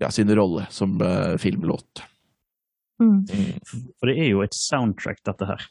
[0.00, 0.96] Ja, sin rolle som
[1.38, 2.02] filmlåt.
[3.00, 3.20] Mm.
[3.24, 3.84] mm.
[3.98, 5.62] For det er jo et soundtrack, dette her.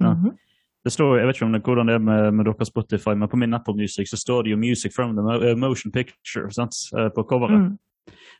[0.00, 0.14] Ja.
[0.14, 0.36] Mm -hmm.
[0.84, 3.28] Det står, jeg vet ikke om det, hvordan det er med, med deres Spotify, men
[3.28, 6.74] på min Apple Music så står det jo 'Music from the Motion Picture' sant?
[7.14, 7.60] på coveret.
[7.60, 7.78] Mm.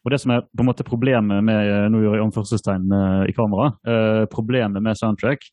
[0.04, 3.22] Og det som er på en måte problemet med eh, nå gjør jeg anførselstegn eh,
[3.28, 5.44] i kamera, eh, problemet med soundtrack,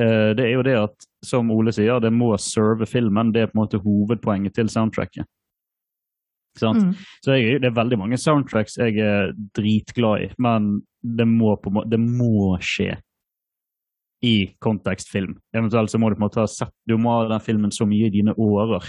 [0.00, 3.32] eh, det er jo det at, som Ole sier, det må serve filmen.
[3.34, 5.28] Det er på en måte hovedpoenget til soundtracket.
[6.60, 6.92] Mm.
[7.24, 11.72] Så jeg, det er veldig mange soundtracks jeg er dritglad i, men det må, på,
[11.88, 12.98] det må skje
[14.22, 15.34] i kontekstfilm.
[15.56, 17.88] Eventuelt så må du på en måte ha sett du må ha den filmen så
[17.88, 18.86] mye i dine årer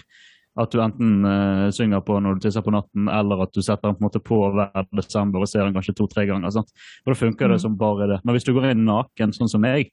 [0.59, 3.89] at du enten uh, synger på når du tisser på natten, eller at du setter
[3.89, 6.53] den på en måte på hver desember og ser den kanskje to-tre ganger.
[6.53, 6.69] Sant?
[7.05, 7.63] Og Da funker det mm.
[7.65, 8.19] som bare det.
[8.21, 9.89] Men hvis du går inn naken, sånn som meg,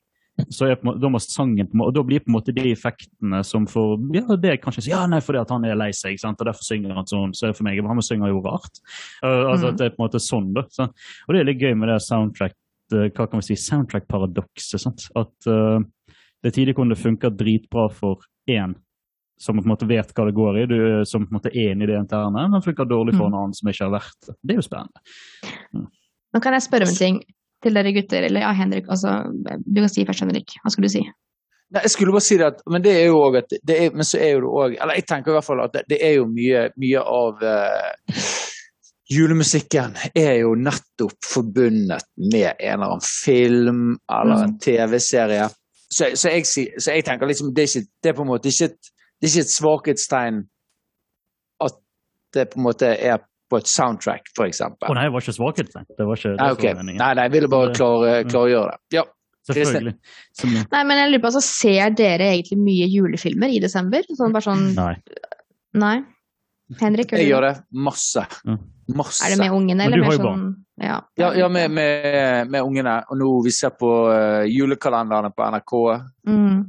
[0.48, 3.42] så er på, da må sangen på, og da blir på en måte de effektene
[3.46, 6.40] som får ja, det er kanskje ja, nei, fordi at han er lei seg, sant?
[6.40, 7.34] og derfor synger han sånn.
[7.36, 8.82] Så er det for meg, Han synger jo rart.
[9.24, 9.78] Uh, altså mm.
[9.78, 10.64] Det er på en måte sånn, da.
[10.72, 10.88] Så.
[11.26, 12.56] Og det er litt gøy med det soundtrack
[12.94, 15.10] uh, hva kan vi si, soundtrack-paradokset.
[15.20, 15.80] At uh,
[16.44, 18.78] det tidlig kunne det dritbra for én
[19.40, 21.70] som på en måte vet hva det går i, du som på en måte er
[21.72, 24.34] enig i det interne, men funker dårlig for en annen som ikke har vært det.
[24.36, 25.04] Det er jo spennende.
[25.72, 25.86] Mm.
[26.30, 27.22] Nå kan jeg spørre om en ting
[27.62, 28.86] til dere gutter, eller ja, Henrik.
[28.88, 29.18] altså,
[29.66, 30.56] Du kan si først, Henrik.
[30.62, 31.04] Hva skulle du si?
[31.70, 33.92] Nei, jeg skulle bare si det at, Men det er jo òg at det er,
[33.94, 35.98] Men så er jo det òg Eller jeg tenker i hvert fall at det, det
[36.02, 38.24] er jo mye, mye av uh,
[39.10, 44.58] julemusikken er jo nettopp forbundet med en eller annen film eller en mm.
[44.62, 45.48] TV-serie.
[45.90, 48.68] Så, så, så, jeg tenker liksom det er, ikke, det er på en måte ikke
[48.70, 50.38] et det er ikke et svakhetstegn
[51.66, 51.74] at
[52.34, 53.18] det på en måte er
[53.50, 54.60] på et soundtrack, f.eks.
[54.62, 56.76] Å nei, det var ikke svakhet, Det var ikke det nei, okay.
[56.80, 58.78] nei, nei, jeg ville bare klargjøre klar det.
[58.94, 59.06] Ja.
[59.50, 59.94] Selvfølgelig.
[60.36, 60.52] Som...
[60.54, 64.06] Nei, men jeg lurer på, altså, Ser dere egentlig mye julefilmer i desember?
[64.14, 64.66] Sånn, bare sånn...
[64.76, 64.94] Nei.
[65.80, 65.96] Nei?
[66.78, 67.14] Henrik?
[67.18, 68.22] Jeg gjør det masse.
[68.94, 69.24] Masse.
[69.26, 70.44] Er det med ungene, eller mer sånn
[70.80, 73.00] Ja, ja, ja med, med, med, ungene.
[73.10, 75.74] Og nå vi ser på uh, julekalenderne på NRK.
[76.30, 76.60] Mm.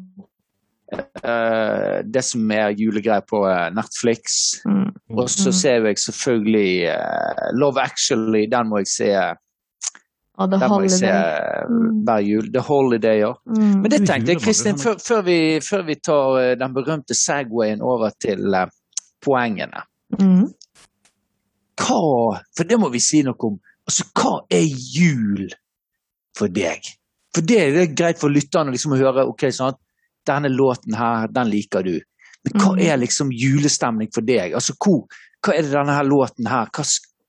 [0.92, 4.58] Uh, det som er julegreier på uh, Netflix.
[4.66, 4.90] Mm.
[5.16, 5.56] Og så mm.
[5.56, 9.10] ser jeg selvfølgelig uh, Love Actually, den må jeg se.
[9.16, 12.02] Ah, den må jeg se mm.
[12.08, 12.50] hver jul.
[12.54, 13.38] The Holidayer.
[13.48, 13.76] Mm.
[13.84, 15.38] Men det tenkte jeg, Kristin, før, før, vi,
[15.70, 18.58] før, vi, tar den berømte Segwayen over til
[19.24, 19.86] poengene.
[20.20, 20.50] Mm.
[21.82, 22.02] Hva
[22.58, 23.62] For det må vi si noe om.
[23.88, 25.48] Altså, hva er jul
[26.38, 26.84] for deg?
[27.32, 29.24] For det er greit for lytterne liksom å høre.
[29.32, 29.80] ok, sånn at
[30.28, 31.96] denne låten her, den liker du.
[32.46, 32.82] Men hva mm.
[32.86, 34.56] er liksom julestemning for deg?
[34.58, 35.06] Altså, hvor,
[35.46, 36.86] hva er det denne her låten her, hva,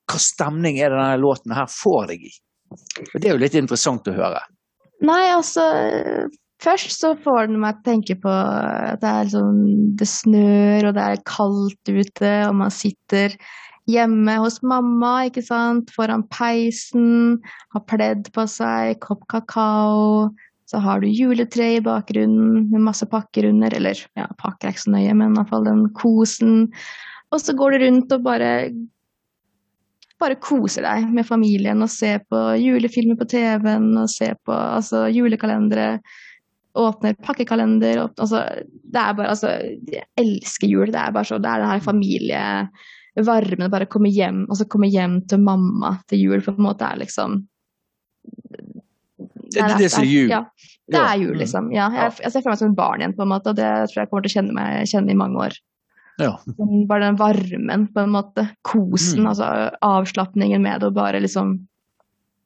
[0.09, 2.33] hva stemning er det denne låten her får deg i?
[2.73, 4.41] Og Det er jo litt interessant å høre.
[5.05, 5.67] Nei, altså
[6.63, 9.57] Først så får den meg til å tenke på at det er liksom
[9.99, 13.35] Det snør, og det er kaldt ute, og man sitter
[13.91, 17.41] hjemme hos mamma, ikke sant, foran peisen,
[17.75, 20.31] har pledd på seg, kopp kakao,
[20.73, 24.87] så har du juletre i bakgrunnen med masse pakker under, eller ja, pakker er ikke
[24.87, 26.71] så nøye, men iallfall den kosen.
[27.33, 28.51] Og så går du rundt og bare
[30.23, 35.09] bare koser deg med familien og ser på julefilmer på TV-en og ser på altså,
[35.13, 35.99] julekalendere.
[36.79, 37.99] Åpner pakkekalender.
[38.01, 39.51] og, altså, det er bare, altså,
[39.93, 40.89] jeg elsker jul.
[40.95, 43.71] Det er bare så, det er den her familievarmen.
[43.75, 46.41] Bare komme hjem, altså komme hjem til mamma til jul.
[46.41, 47.43] på en måte er liksom
[49.55, 50.31] det det som er jul?
[50.33, 50.41] Ja,
[50.93, 51.69] det er jul, liksom.
[51.75, 53.69] Ja, jeg, jeg ser for meg som et barn igjen, på en måte, og det
[53.93, 55.59] tror jeg kommer til å kjenne, meg, kjenne i mange år.
[56.21, 56.33] Ja.
[56.91, 58.47] Bare den varmen, på en måte.
[58.69, 59.29] Kosen, mm.
[59.31, 59.49] altså
[59.87, 61.55] avslapningen med det, og bare liksom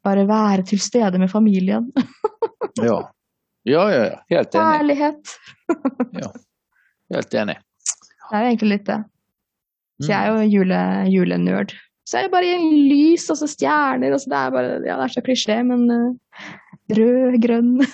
[0.06, 1.92] bare være til stede med familien.
[2.76, 2.98] Ja.
[3.64, 4.16] Ja, ja, ja.
[4.28, 4.76] Helt enig.
[4.76, 5.30] Herlighet.
[7.14, 7.54] Helt enig.
[7.56, 8.98] Det er jo egentlig litt det.
[10.02, 10.36] Så jeg er Mm.
[10.36, 11.72] jo jule, julenerd.
[12.06, 15.06] Så er det bare lys og så stjerner, og så det er bare Ja, det
[15.06, 16.50] er så klisjé, men eh,
[16.92, 17.72] rød, grønn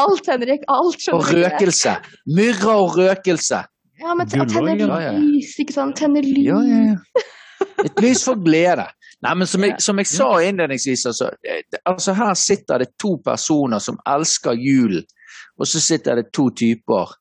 [0.00, 0.62] Alt, Henrik.
[0.70, 1.96] Alt, Og røkelse.
[2.36, 3.58] Myrra og røkelse.
[4.00, 5.12] Ja, men Gull tenner ja, ja.
[5.18, 5.98] lys, ikke sant?
[5.98, 6.46] Tenner lys.
[6.46, 7.24] Ja, ja, ja.
[7.84, 8.86] Et lys for glede.
[9.20, 13.18] Nei, men som jeg, som jeg sa innledningsvis, altså, eh, altså Her sitter det to
[13.24, 15.04] personer som elsker julen,
[15.60, 17.16] og så sitter det to typer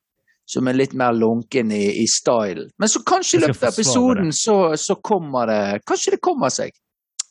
[0.49, 2.69] som er litt mer lunken i, i style.
[2.79, 6.71] Men så kanskje i løpet av episoden så, så kommer det Kanskje det kommer seg.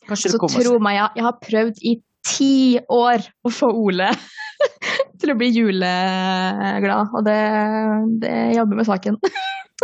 [0.08, 1.94] Kanskje Så det kommer tro meg, jeg, jeg har prøvd i
[2.28, 2.52] ti
[2.92, 4.08] år å få Ole
[5.20, 7.38] til å bli juleglad, og det,
[8.24, 9.18] det jobber med saken.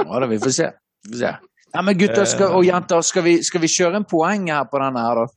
[0.00, 0.70] Ja, da, vi får se.
[1.04, 1.32] Vi får se.
[1.74, 4.78] Ja, men gutter skal, og jenter, skal vi, skal vi kjøre en poeng her på
[4.82, 5.30] denne her, da?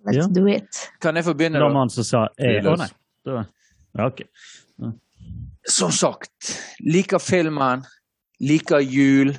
[0.00, 0.26] Let's Ja.
[0.32, 0.78] do it.
[1.00, 1.68] Kan jeg få begynne, da?
[1.68, 2.86] mannen som sa eh, Å nei.
[3.28, 3.42] Da,
[3.98, 4.22] ja, ok.
[5.68, 7.84] Som sagt, liker filmen,
[8.40, 9.34] liker jul,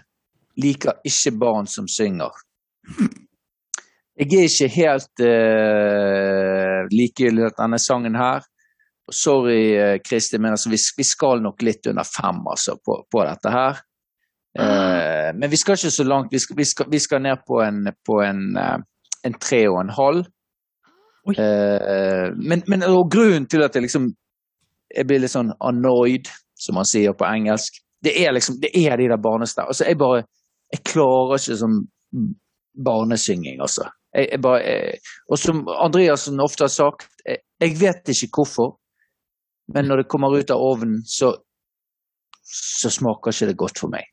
[0.62, 2.30] liker ikke barn som synger.
[4.22, 8.46] Jeg er ikke helt uh, likegyldig til denne sangen her.
[9.12, 13.24] Sorry, eh, Kristi, men altså, vi, vi skal nok litt under fem altså, på, på
[13.28, 13.82] dette her.
[14.60, 16.32] Eh, men vi skal ikke så langt.
[16.32, 18.46] Vi skal, vi skal, vi skal ned på en, på en,
[19.28, 20.30] en tre og en halv.
[21.34, 24.14] Eh, men, men og grunnen til at jeg liksom
[24.96, 26.28] jeg blir litt sånn annoyed,
[26.60, 27.80] som man sier på engelsk.
[28.04, 29.72] Det er liksom, det er de der barnestemmene.
[29.72, 30.24] Altså, jeg bare
[30.72, 31.80] Jeg klarer ikke sånn
[32.80, 33.90] barnesynging, altså.
[34.12, 35.00] Jeg, jeg bare, jeg,
[35.32, 38.76] og som Andreassen ofte har sagt, jeg, jeg vet ikke hvorfor,
[39.72, 41.32] men når det kommer ut av ovnen, så,
[42.44, 44.10] så smaker ikke det godt for meg.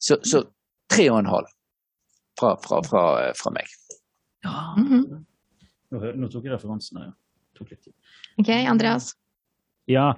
[0.00, 0.42] Så, så
[0.90, 1.50] tre og en halv
[2.40, 3.04] fra, fra, fra,
[3.38, 3.70] fra meg.
[4.44, 4.54] Ja.
[4.76, 6.16] Nå, -hmm.
[6.16, 6.98] nå tok jeg referansen.
[6.98, 7.12] Ja.
[7.58, 7.92] Tok litt tid.
[8.40, 9.12] Ok, Andreas.
[9.86, 10.14] Ja.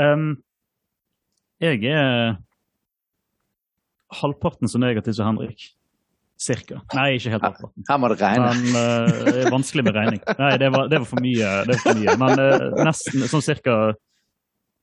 [0.00, 0.42] Um,
[1.60, 2.38] jeg er
[4.20, 5.68] halvparten så negativ som Henrik.
[6.40, 6.78] Cirka.
[6.96, 7.84] Nei, ikke helt halvparten.
[7.84, 8.52] Her må det regne.
[8.56, 10.22] Men uh, det er vanskelig med regning.
[10.38, 11.50] Nei, det var, det var for mye.
[11.68, 12.14] Det var for mye.
[12.22, 13.74] Men uh, nesten sånn cirka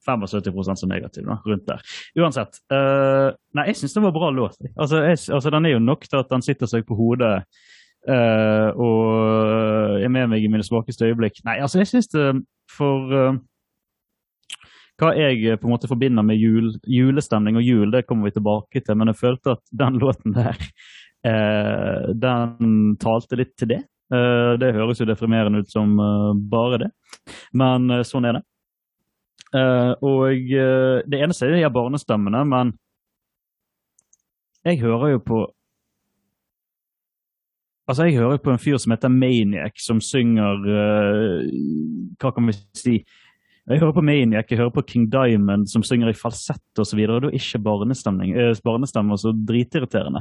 [0.07, 1.81] 75% så negativ, da, rundt der.
[2.21, 2.61] Uansett.
[2.69, 4.61] Uh, nei, jeg syns det var bra låt.
[4.75, 7.33] Altså, jeg, altså, den er jo nok til at den sitter seg på hodet
[8.07, 11.41] og er med meg i mine svakeste øyeblikk.
[11.43, 12.21] Nei, altså, jeg syns det
[12.71, 13.09] for
[14.97, 18.81] hva jeg på en måte forbinder med jul, julestemning og jul, det kommer vi tilbake
[18.81, 20.55] til, men jeg følte at den låten der,
[21.23, 23.79] den talte litt til det.
[24.07, 26.87] Eh, det høres jo deprimerende ut som eh, bare det,
[27.59, 28.43] men eh, sånn er det.
[29.57, 32.71] Eh, og eh, det eneste er de barnestemmene, men
[34.67, 35.45] jeg hører jo på
[37.87, 41.45] Altså, jeg hører på en fyr som heter Maniac, som synger eh,
[42.19, 42.97] Hva kan vi si?
[43.63, 46.99] Jeg hører på Maniac, jeg hører på King Diamond, som synger i falsett osv.
[47.07, 50.19] Da er ikke barnestemning, eh, barnestemmer så dritirriterende.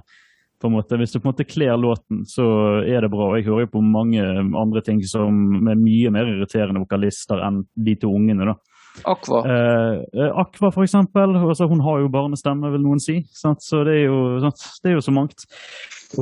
[0.61, 0.97] På en måte.
[0.97, 2.47] Hvis du på en måte kler låten, så
[2.81, 3.29] er det bra.
[3.29, 4.23] Og jeg hører jo på mange
[4.57, 8.49] andre ting som er mye mer irriterende vokalister enn de to ungene.
[8.49, 8.57] da.
[9.05, 9.43] Aqua.
[9.45, 11.37] Eh, eh, Aqua, for eksempel.
[11.37, 13.19] Altså, hun har jo barnestemme, vil noen si.
[13.37, 13.63] Sant?
[13.65, 14.65] Så det er, jo, sant?
[14.83, 15.47] det er jo så mangt.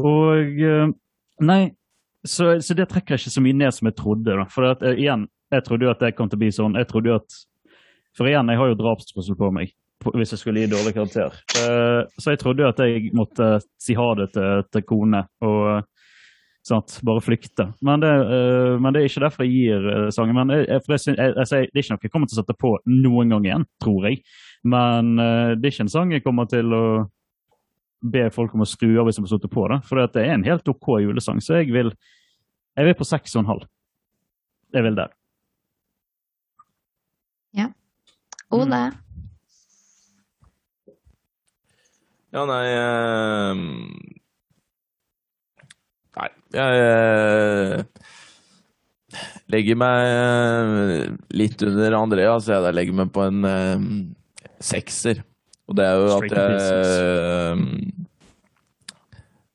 [0.01, 0.91] Og eh,
[1.45, 1.63] Nei,
[2.25, 4.35] så, så det trekker jeg ikke så mye ned som jeg trodde.
[4.35, 4.49] da.
[4.51, 6.79] For at, eh, igjen, jeg trodde jo at det kom til å bli sånn.
[6.81, 7.41] Jeg trodde jo at
[8.15, 9.73] For igjen, jeg har jo drapstrussel på meg
[10.13, 11.35] hvis jeg skulle gi dårlig karakter.
[11.61, 13.49] Eh, så jeg trodde jo at jeg måtte
[13.81, 15.85] si ha det til, til kone og
[16.65, 17.67] sant, bare flykte.
[17.85, 20.37] Men det, eh, men det er ikke derfor jeg gir eh, sangen.
[20.39, 23.35] Men jeg, jeg, sier- det er ikke noe jeg kommer til å sette på noen
[23.35, 24.23] gang igjen, tror jeg.
[24.65, 26.85] Men eh, det er ikke en sang jeg kommer til å
[28.05, 29.67] be folk om å skru av hvis de har sittet på.
[29.73, 29.81] da.
[29.85, 31.93] For det er en helt OK julesang, så jeg vil,
[32.77, 33.69] jeg vil på seks og en halv.
[34.75, 35.13] Jeg vil der.
[38.55, 38.81] Ole.
[42.35, 43.55] Ja, nei eh,
[46.15, 47.83] Nei, jeg eh,
[49.55, 51.05] legger meg eh,
[51.35, 52.49] litt under Andreas.
[52.51, 53.85] Jeg legger meg på en eh,
[54.63, 55.23] sekser.
[55.71, 57.63] Og det er jo at jeg eh,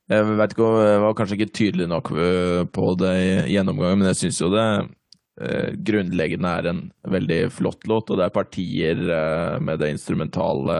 [0.09, 2.13] Jeg vet ikke jeg var kanskje ikke tydelig nok
[2.73, 3.27] på det i
[3.57, 4.65] gjennomgangen, men jeg syns jo det
[5.43, 6.79] eh, grunnleggende er en
[7.11, 10.79] veldig flott låt, og det er partier eh, med det instrumentale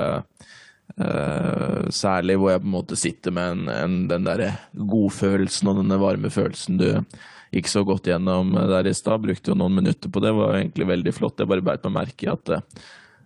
[0.97, 5.83] Eh, særlig hvor jeg på en måte sitter med en, en, den derre godfølelsen og
[5.83, 6.87] denne varme følelsen du
[7.53, 9.23] gikk så godt gjennom der i stad.
[9.23, 11.39] Brukte jo noen minutter på det, var egentlig veldig flott.
[11.39, 12.59] Jeg bare beit meg merke i at det,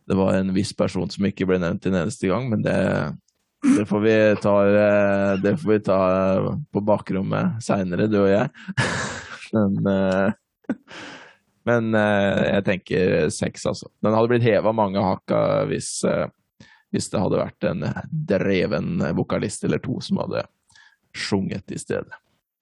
[0.10, 2.78] det var en viss person som ikke ble nevnt en eneste gang, men det
[3.64, 6.00] Det får vi ta, uh, det får vi ta
[6.68, 8.50] på bakrommet seinere, du og jeg.
[9.54, 9.76] Men,
[11.62, 13.92] men jeg tenker seks, altså.
[14.02, 15.38] Den hadde blitt heva mange hakka
[15.70, 15.92] hvis,
[16.94, 17.86] hvis det hadde vært en
[18.30, 20.46] dreven vokalist eller to som hadde
[21.18, 22.14] sunget i stedet.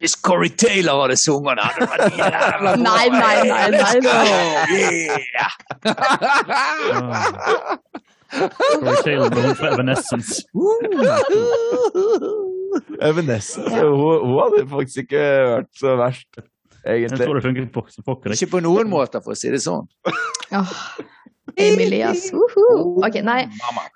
[0.01, 2.73] Hvis Corey Taylor hadde sunget det, hadde det vært jævla bra.
[2.87, 4.25] Nei, nei, nei, nei, nei.
[8.31, 10.33] Corey Taylor med for Evanescence.
[13.01, 16.29] Evanescence, hun, hun hadde faktisk ikke vært så verst,
[16.81, 18.17] Jeg tror det funket på på.
[18.33, 19.85] Ikke på noen måter, for å si det sånn.
[21.49, 22.29] Åh, Emily, ass.
[22.33, 23.41] Ok, nei.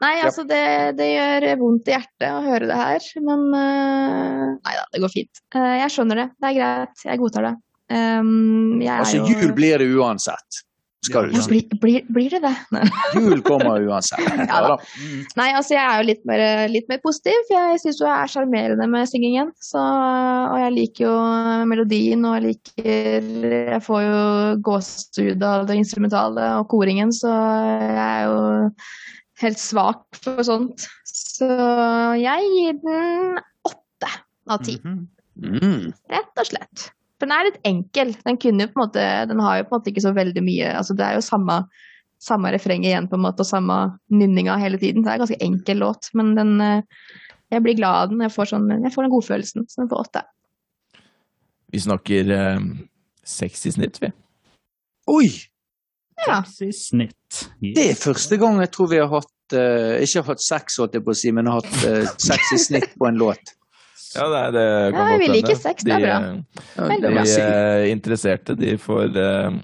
[0.01, 0.63] Nei, altså det,
[0.97, 5.13] det gjør vondt i hjertet å høre det her, men uh, Nei da, det går
[5.13, 5.43] fint.
[5.55, 6.27] Uh, jeg skjønner det.
[6.41, 7.05] Det er greit.
[7.05, 7.53] Jeg godtar det.
[7.93, 10.63] Um, Altså, jo jul blir det uansett.
[11.05, 12.53] Skal du blir, blir, blir det det?
[13.19, 14.21] Jul kommer uansett.
[14.51, 14.75] Ja da.
[15.39, 17.37] Nei, altså jeg er jo litt mer, litt mer positiv.
[17.49, 19.51] for Jeg syns jeg er sjarmerende med syngingen.
[19.61, 21.15] Så, og jeg liker jo
[21.69, 24.21] melodien, og jeg liker Jeg får jo
[24.65, 28.39] gåsehud av det instrumentale og koringen, så jeg er jo
[29.43, 30.85] helt svak for sånt.
[31.09, 31.47] Så
[32.21, 34.11] jeg gir den åtte
[34.49, 34.79] av ti,
[35.35, 35.89] Mm.
[36.07, 36.83] rett og slett.
[37.15, 38.13] For den er litt enkel.
[38.25, 40.41] Den kunne jo på en måte Den har jo på en måte ikke så veldig
[40.43, 41.61] mye Altså det er jo samme
[42.25, 43.75] samme refrenget igjen, på en måte, og samme
[44.13, 45.03] nynninga hele tiden.
[45.03, 47.03] Det er en ganske enkel låt, men den eh,
[47.53, 48.21] Jeg blir glad av den.
[48.25, 49.65] Jeg får, sånn, jeg får den godfølelsen.
[49.69, 50.23] Så den får åtte.
[51.71, 52.63] Vi snakker eh,
[53.21, 54.09] seks i snitt, vi.
[55.13, 55.27] Oi!
[56.25, 56.39] Ja.
[56.63, 57.43] i snitt.
[57.59, 61.03] Det er første gang jeg tror vi har hatt eh, Ikke hatt seks, holdt jeg
[61.05, 63.53] på å si, men har hatt eh, seks i snitt på en låt.
[64.15, 66.17] Ja, det, det kan Ja, godt vi liker sex, det er bra.
[66.17, 69.57] eh, Ja, Veldig må De er eh, interesserte, de får, eh,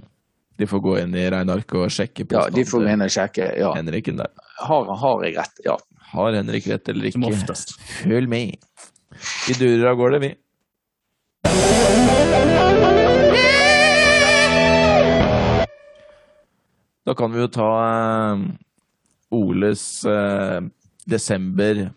[0.62, 3.48] de får gå inn i regnearket og sjekke Ja, de får gå inn og sjekke.
[3.58, 3.72] Ja.
[3.78, 4.30] Henriken der.
[4.68, 5.64] Har, har jeg rett?
[5.66, 5.78] Ja.
[6.12, 7.40] Har Henrik rett eller Som ikke?
[7.40, 7.78] oftest.
[8.04, 8.58] Følg med.
[9.48, 10.34] Vi durer av gårde, vi.
[17.06, 18.44] Da kan vi jo ta eh,
[19.34, 20.62] Oles eh,
[21.10, 21.88] desember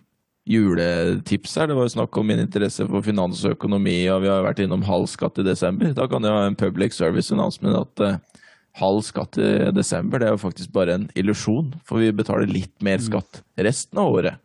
[0.45, 1.69] juletips her.
[1.69, 4.61] Det var jo snakk om min interesse for finans og økonomi, og vi har vært
[4.65, 5.95] innom halv skatt i desember.
[5.97, 8.45] Da kan jeg ha en public service announcement at uh,
[8.81, 12.75] halv skatt i desember, det er jo faktisk bare en illusjon, for vi betaler litt
[12.85, 14.41] mer skatt resten av året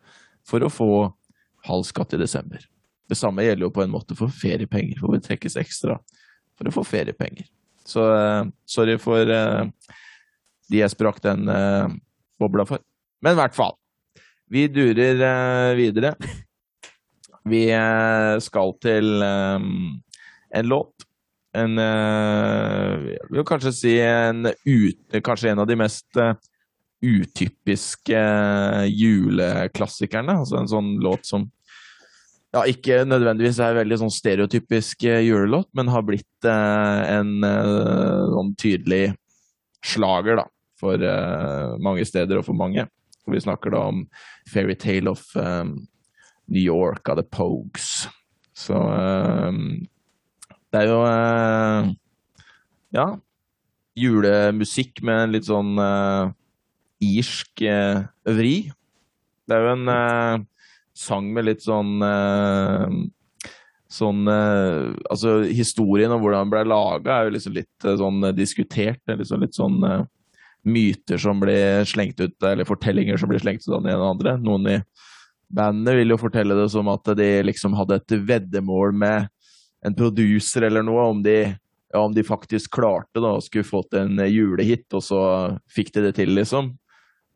[0.46, 0.92] for å få
[1.68, 2.64] halv skatt i desember.
[3.10, 5.98] Det samme gjelder jo på en måte for feriepenger, hvor vi trekkes ekstra
[6.56, 7.50] for å få feriepenger.
[7.84, 9.66] Så uh, sorry for uh,
[10.70, 11.50] de jeg sprakk den
[12.38, 12.78] bobla for.
[13.26, 13.74] Men i hvert fall.
[14.50, 16.14] Vi durer uh, videre.
[17.48, 20.00] Vi uh, skal til um,
[20.50, 21.06] en låt.
[21.54, 26.18] En Jeg vil kanskje si en ut, kanskje en av de mest
[27.02, 28.20] utypiske
[28.86, 30.36] juleklassikerne.
[30.44, 31.48] Altså en sånn låt som
[32.50, 38.54] ja, ikke nødvendigvis er veldig sånn stereotypisk julelåt, men har blitt eh, en eh, sånn
[38.58, 39.04] tydelig
[39.86, 40.46] slager da,
[40.80, 42.88] for eh, mange steder og for mange.
[43.28, 44.04] Vi snakker da om
[44.50, 45.76] Fairy Tale of um,
[46.50, 48.08] New York av The Pogues.
[48.56, 49.80] Så um,
[50.70, 51.90] det er jo uh,
[52.94, 53.08] ja,
[53.98, 56.30] julemusikk med en litt sånn uh,
[57.04, 58.70] irsk uh, vri.
[59.46, 60.46] Det er jo en uh,
[61.00, 63.00] sang med litt sånn eh,
[63.90, 68.22] Sånn eh, Altså, historien om hvordan den ble laga, er jo liksom litt eh, sånn
[68.36, 69.00] diskutert.
[69.08, 69.80] Er liksom litt sånn
[70.62, 74.14] myter som blir slengt ut, eller fortellinger som blir slengt ut av den ene og
[74.16, 74.36] andre.
[74.40, 74.76] Noen i
[75.50, 79.30] bandet vil jo fortelle det som at de liksom hadde et veddemål med
[79.86, 83.82] en producer eller noe, om de, ja, om de faktisk klarte da, og skulle få
[83.88, 85.22] til en eh, julehit, og så
[85.72, 86.74] fikk de det til, liksom.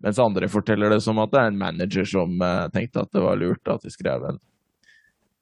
[0.05, 3.23] Mens andre forteller det som at det er en manager som eh, tenkte at det
[3.25, 4.43] var lurt at de skrev en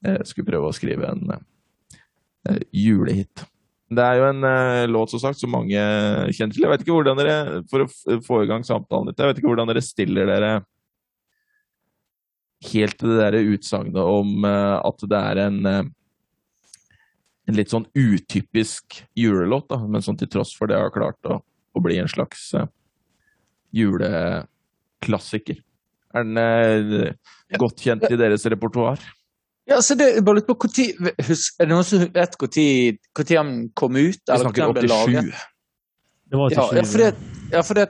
[0.07, 3.43] eh, skulle prøve å skrive en eh, julehit.
[3.95, 5.79] Det er jo en uh, låt som sagt som mange
[6.33, 6.63] kjenner til.
[6.65, 7.35] Jeg vet ikke hvordan dere,
[7.71, 10.53] For å f- få i gang samtalen litt, jeg vet ikke hvordan dere stiller dere
[12.63, 15.81] helt til det der utsagnet om uh, at det er en uh,
[17.43, 21.41] en litt sånn utypisk julelåt, da, men sånn til tross for det har klart å,
[21.43, 22.69] å bli en slags eh,
[23.75, 25.59] juleklassiker.
[26.15, 27.09] Er den eh,
[27.59, 29.03] godt kjent i deres repertoar?
[29.69, 33.37] Ja, så det, bare litt på, hvor tid, husk, Er det noen som vet når
[33.37, 34.19] han kom ut?
[34.19, 34.97] Vi snakker når den ble
[35.31, 35.45] 87.
[36.33, 37.85] Det var Ja, ikke ja, for det, ja, for det,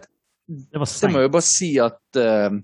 [0.45, 2.59] Det var det må jeg jo bare si at uh,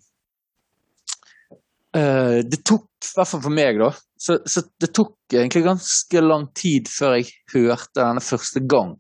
[1.97, 3.89] uh, Det tok, i hvert fall for meg, da
[4.19, 8.97] så, så det tok egentlig ganske lang tid før jeg hørte denne første gang.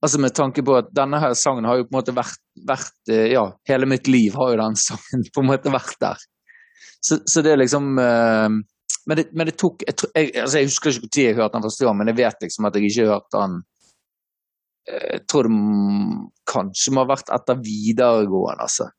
[0.00, 3.10] Altså med tanke på at denne her sangen har jo på en måte vært, vært
[3.10, 6.22] eh, Ja, hele mitt liv har jo den sangen på en måte vært der.
[7.02, 8.60] Så, så det er liksom eh,
[9.06, 11.66] men, det, men det tok jeg, jeg, altså jeg husker ikke når jeg hørte den
[11.66, 13.56] første gang, men jeg vet liksom at jeg ikke hørte den
[14.90, 15.60] eh, Jeg tror det
[16.50, 18.90] kanskje må ha vært etter videregående, altså.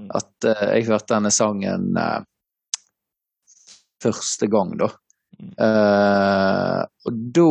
[0.00, 0.08] Mm.
[0.16, 2.20] At uh, jeg hørte denne sangen uh,
[4.00, 4.90] første gang, da.
[5.40, 5.52] Mm.
[5.56, 7.50] Uh, og da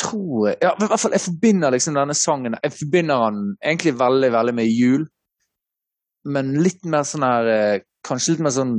[0.00, 3.92] tror jeg Ja, i hvert fall jeg forbinder liksom denne sangen Jeg forbinder den egentlig
[4.00, 5.04] veldig, veldig med jul.
[6.24, 8.74] Men litt mer sånn her eh, Kanskje litt mer sånn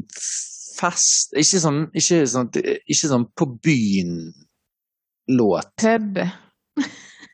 [0.76, 5.72] fest Ikke sånn, ikke sånn, ikke sånn på byen-låt.
[5.82, 6.20] Pub.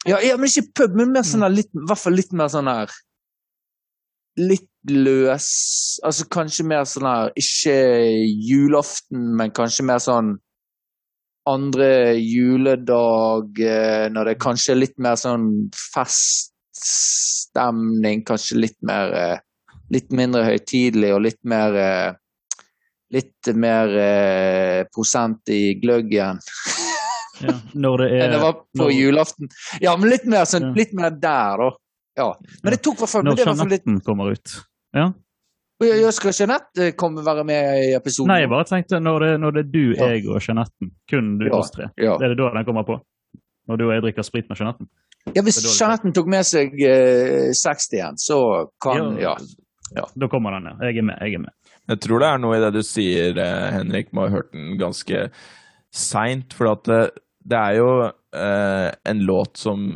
[0.10, 2.50] Ja, ja, men ikke pub, men mer sånn her litt, i hvert fall litt mer
[2.54, 2.90] sånn her
[4.40, 5.50] Litt løs
[6.08, 7.76] Altså kanskje mer sånn her Ikke
[8.48, 10.30] julaften, men kanskje mer sånn
[11.50, 19.40] andre juledag, eh, når det kanskje er litt mer sånn feststemning, kanskje litt mer eh,
[19.92, 22.14] Litt mindre høytidelig og litt mer eh,
[23.12, 26.40] Litt mer eh, prosent i gløggen
[27.42, 29.50] Ja, når det enn er det var på når- julaften.
[29.84, 31.70] Ja, men litt mer, sånn, litt mer der, da.
[32.22, 32.30] Ja.
[32.64, 34.56] Men det tok i hvert fall Når det var i hvert fall litt kommer ut.
[34.96, 35.10] Ja.
[35.82, 38.30] Jeg Skal Jeanette komme være med i episoden?
[38.30, 40.10] Nei, jeg bare tenkte når det, når det er du, Ja.
[40.14, 40.92] jeg og Jeanetten.
[41.10, 41.56] Kun du Ja.
[41.58, 41.88] oss tre.
[41.98, 42.18] Ja.
[42.22, 43.00] Det er det da den kommer på?
[43.68, 44.88] Når du og jeg drikker sprit med Jeanetten?
[45.34, 45.80] Ja, Hvis Det er dårlig.
[45.82, 48.38] Jeanette tok med seg eh, 60 igjen, så
[48.82, 49.34] kan Ja.
[49.92, 50.76] Da kommer han ja.
[50.88, 51.18] Jeg er med.
[51.22, 51.52] Jeg er med.
[51.92, 54.12] Jeg tror det er noe i det du sier, eh, Henrik.
[54.16, 55.26] Må ha hørt den ganske
[55.92, 56.54] seint.
[56.56, 57.02] For at det,
[57.44, 59.90] det er jo eh, en låt som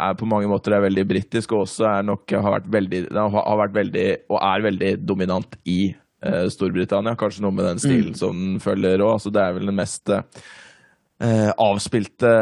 [0.00, 3.58] er på mange måter er veldig britisk, og også er nok har vært veldig, har
[3.60, 7.14] vært veldig, og er veldig dominant i eh, Storbritannia.
[7.20, 9.18] Kanskje noe med den stilen som den følger òg.
[9.18, 12.32] Altså, det er vel den mest eh, avspilte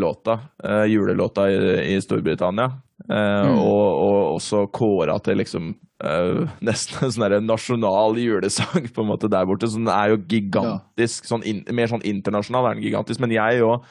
[0.00, 2.64] låta, eh, julelåta i, i Storbritannia.
[2.64, 3.58] Eh, Mm.
[3.58, 9.30] og, og også kåra til liksom eh, nesten en sånn nasjonal julesang på en måte
[9.30, 9.68] der borte.
[9.70, 11.28] Så den er jo gigantisk.
[11.30, 13.22] Sånn in, mer sånn internasjonal er den gigantisk.
[13.22, 13.86] Men jeg òg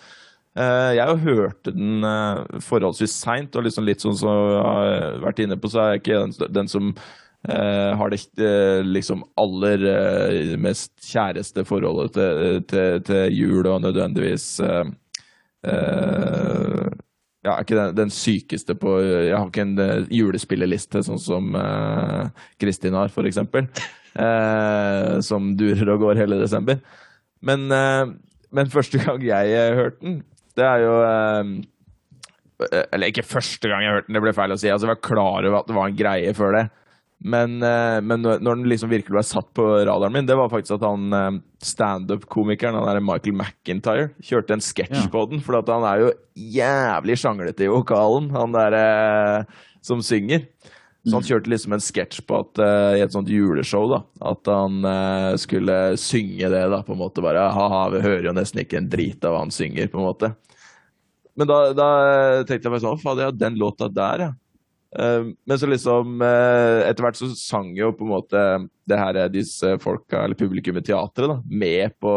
[0.53, 5.39] jeg jo hørte den uh, forholdsvis seint, og liksom litt sånn som jeg har vært
[5.41, 6.91] inne på, så er jeg ikke den, den som
[7.43, 8.21] har det
[8.85, 9.81] liksom aller
[10.61, 14.45] mest kjæreste forholdet til, til, til jul, og nødvendigvis
[15.63, 16.87] eh,
[17.43, 22.29] ja, ikke den, den sykeste på Jeg har ikke en eh, julespilleliste sånn som eh,
[22.61, 23.67] Kristin har, for eksempel.
[24.13, 26.79] Eh, som durer og går hele desember.
[27.43, 28.13] Men, uh,
[28.55, 30.21] men første gang jeg hørte den,
[30.55, 30.93] det er jo
[32.93, 34.69] Eller ikke første gang jeg hørte den, det ble feil å si.
[34.71, 36.63] Altså, jeg var klar over at det var en greie før det.
[37.23, 40.75] Men, eh, men når den liksom virkelig ble satt på radaren min, det var faktisk
[40.75, 45.07] at han eh, standup-komikeren, han der Michael McIntyre, kjørte en sketsj Ja.
[45.13, 45.39] på den.
[45.43, 49.45] For han er jo jævlig sjanglete i vokalen, han der eh,
[49.81, 50.43] som synger.
[51.03, 52.59] Så han kjørte liksom en sketsj på at
[52.95, 54.77] i et sånt juleshow, da, at han
[55.35, 57.19] skulle synge det, da, på en måte.
[57.19, 60.05] Bare ha-ha, vi hører jo nesten ikke en drit av hva han synger, på en
[60.07, 60.29] måte.
[61.35, 61.89] Men da, da
[62.47, 64.31] tenkte jeg meg sånn, fader, ja, den låta der, ja.
[64.99, 68.43] Eh, men så liksom eh, Etter hvert så sang jo på en måte
[68.89, 72.13] det her eh, disse folka, eller publikum i teatret, da, med på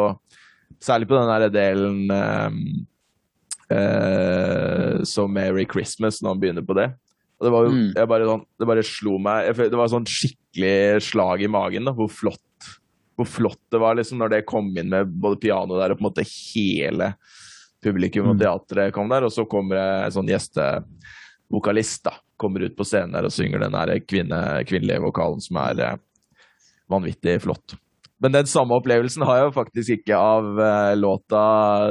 [0.82, 2.56] Særlig på den der delen um,
[3.72, 6.88] uh, som Merry Christmas, når han begynner på det.
[7.38, 8.08] Og det var jo Mm.
[8.08, 11.92] bare sånn, Det bare slo meg jeg Det var sånn skikkelig slag i magen, da,
[11.92, 12.40] hvor flott
[13.16, 16.04] hvor flott det var liksom når det kom inn med både piano der og på
[16.04, 17.14] en måte hele
[17.82, 18.40] publikum og Mm.
[18.42, 23.16] teatret kom der, og så kommer det en sånn gjestevokalist da, kommer ut på scenen
[23.16, 25.98] der og synger den der kvinne, kvinnelige vokalen som er eh,
[26.92, 27.76] vanvittig flott.
[28.22, 31.42] Men den samme opplevelsen har jeg jo faktisk ikke av eh, låta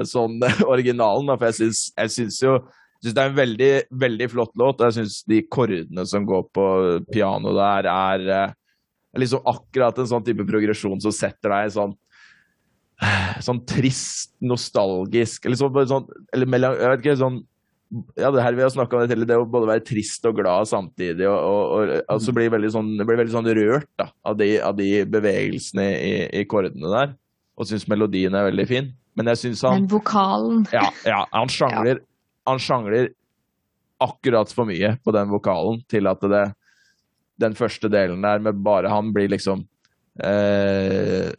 [0.09, 0.39] sånn
[0.73, 4.55] originalen, for jeg syns, jeg syns jo jeg syns det er en veldig, veldig flott
[4.57, 6.67] låt, og jeg syns de kordene som går på
[7.11, 8.55] piano der, er eh,
[9.21, 11.93] liksom akkurat en sånn type progresjon som setter deg i sånn
[13.43, 17.41] sånn trist, nostalgisk eller sånn, sånn eller Jeg vet ikke, sånn
[18.17, 20.67] ja, det her vi har snakket om det det å både være trist og glad
[20.69, 24.49] samtidig, og, og, og altså blir veldig sånn, blir veldig sånn rørt da, av de,
[24.63, 27.13] av de bevegelsene i, i kordene der,
[27.55, 28.91] og syns melodien er veldig fin.
[29.15, 32.01] Men jeg syns han Men vokalen ja, ja, han sjangler,
[32.49, 33.13] han sjangler
[34.03, 36.45] akkurat for mye på den vokalen til at det,
[37.41, 39.63] den første delen der med bare han blir liksom
[40.19, 41.31] eh,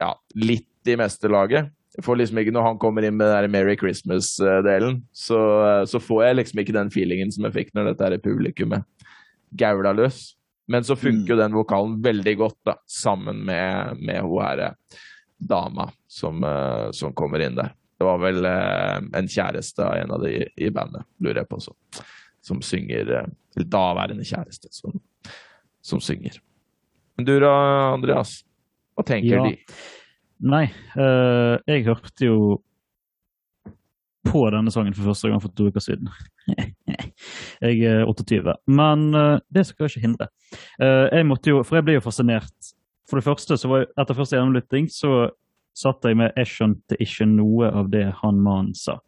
[0.00, 1.70] ja, litt i mesterlaget.
[2.02, 5.38] Får liksom ikke, Når han kommer inn med den der Merry Christmas-delen, så,
[5.86, 8.86] så får jeg liksom ikke den feelingen som jeg fikk når dette her publikummet
[9.58, 10.36] gaula løs.
[10.70, 14.98] Men så funker jo den vokalen veldig godt da, sammen med, med hun her eh,
[15.40, 17.72] dama som, eh, som kommer inn der.
[17.98, 21.58] Det var vel eh, en kjæreste av en av de i bandet, lurer jeg på,
[21.60, 21.74] så,
[22.46, 23.26] som synger eh,
[23.56, 24.94] Eller daværende kjæreste som,
[25.82, 26.38] som synger.
[27.18, 27.50] Du da,
[27.96, 28.38] Andreas?
[28.94, 29.48] Hva tenker Ja.
[29.50, 29.56] de?
[30.40, 30.66] Nei,
[30.96, 32.36] uh, jeg hørte jo
[34.30, 36.08] på denne sangen for første gang for to uker siden.
[37.66, 40.30] jeg er 28, men uh, det skal ikke hindre.
[40.80, 42.72] Uh, jeg måtte jo, for jeg ble jo fascinert.
[43.10, 45.30] For det første, så var jeg, etter første gjennomlytting, så
[45.76, 48.98] satt jeg med 'jeg skjønte ikke noe av det han mannen sa'.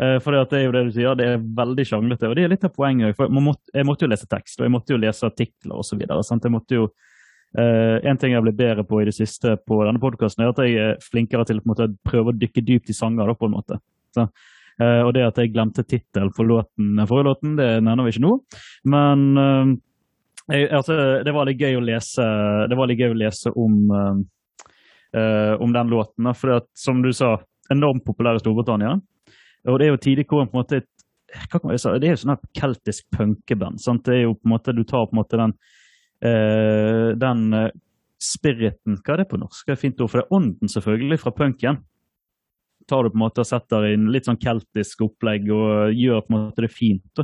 [0.00, 2.52] Uh, for det er jo det du sier, det er veldig sjanglete, og det er
[2.54, 3.16] litt av poenget.
[3.16, 6.00] For Jeg måtte, jeg måtte jo lese tekst, og jeg måtte jo lese artikler osv.
[6.00, 6.88] Jeg måtte jo
[7.58, 10.62] Eh, en ting jeg blitt bedre på i det siste på denne podkasten, er at
[10.62, 13.26] jeg er flinkere til å prøve å dykke dypt i sanger.
[13.26, 13.80] Da, på en måte.
[14.14, 14.26] Så,
[14.82, 18.24] uh, og det at jeg glemte tittelen for låten forrige låten, det nevner vi ikke
[18.24, 18.32] nå.
[18.90, 19.74] Men uh,
[20.50, 22.26] jeg, altså, det var litt gøy å lese,
[22.70, 26.26] det var litt gøy å lese om, eh, eh, om den låten.
[26.26, 27.36] At, som du sa,
[27.70, 28.96] enormt populær i Storbritannia.
[29.68, 30.82] Og det er jo tidlig hvor på en måte
[31.30, 33.78] Det er jo sånn keltisk punkeband.
[34.02, 35.79] Det er jo på en måte, Du tar på en måte den eh,
[36.20, 37.70] den eh,
[38.20, 39.64] spiriten Hva er det på norsk?
[39.66, 40.28] Det er fint ord for det.
[40.36, 41.80] Ånden, selvfølgelig, fra punken.
[42.90, 46.32] Tar du på en måte og setter inn litt sånn keltisk opplegg og gjør på
[46.32, 47.22] en måte det fint.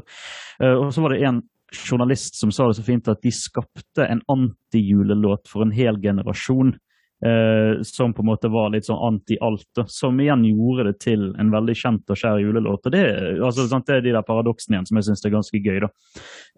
[0.62, 1.42] Eh, og så var det en
[1.74, 6.76] journalist som sa det så fint at de skapte en antijulelåt for en hel generasjon.
[7.24, 11.30] Eh, som på en måte var litt sånn anti-alt, da, som igjen gjorde det til
[11.40, 12.84] en veldig kjent og kjær julelåt.
[12.84, 13.04] og Det,
[13.40, 15.78] altså, sant, det er de der paradoksene igjen som jeg syns er ganske gøy.
[15.86, 15.88] da.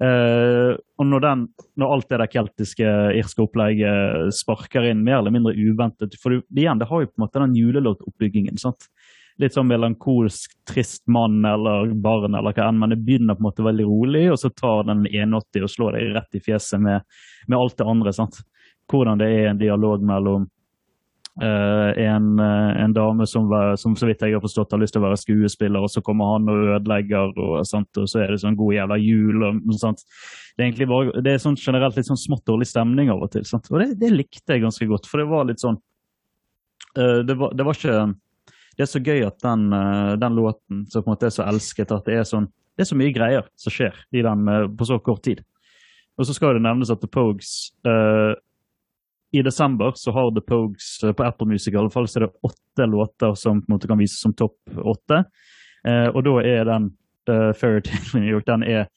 [0.02, 1.46] Eh, og når, den,
[1.78, 6.42] når alt det der keltiske, irske opplegget sparker inn mer eller mindre uventet For det,
[6.50, 8.58] igjen, det har jo på en måte den julelåtoppbyggingen.
[8.58, 8.90] sant?
[9.38, 13.50] Litt sånn melankolsk, trist mann eller barn eller hva enn, men det begynner på en
[13.52, 17.06] måte veldig rolig, og så tar den 81 og slår deg rett i fjeset med,
[17.46, 18.12] med alt det andre.
[18.16, 18.40] sant?
[18.88, 20.46] Hvordan det er en dialog mellom
[21.42, 24.96] Uh, en, uh, en dame som, var, som så vidt jeg har forstått har lyst
[24.96, 27.92] til å være skuespiller, og så kommer han og ødelegger, og, sant?
[27.94, 29.44] og så er det sånn god jævla jul.
[29.46, 30.02] og sant?
[30.56, 33.30] Det er egentlig bare, det er sånn generelt litt sånn smått dårlig stemning av og
[33.36, 33.46] til.
[33.46, 33.70] sant?
[33.70, 37.54] Og det, det likte jeg ganske godt, for det var litt sånn uh, det, var,
[37.54, 38.00] det var ikke
[38.74, 39.70] Det er så gøy at den,
[40.18, 42.90] den låten som på en måte er så elsket, at det er sånn det er
[42.90, 45.40] så mye greier som skjer i den på så kort tid.
[46.14, 47.72] Og så skal det nevnes at The Pogues
[49.32, 52.26] i desember så har The Pogues eh, på Apple Music i alle fall, så er
[52.26, 55.24] det åtte låter som på en måte kan vises som topp åtte.
[55.84, 56.88] Eh, og da er den
[57.30, 58.88] uh, Fairytale in New York den er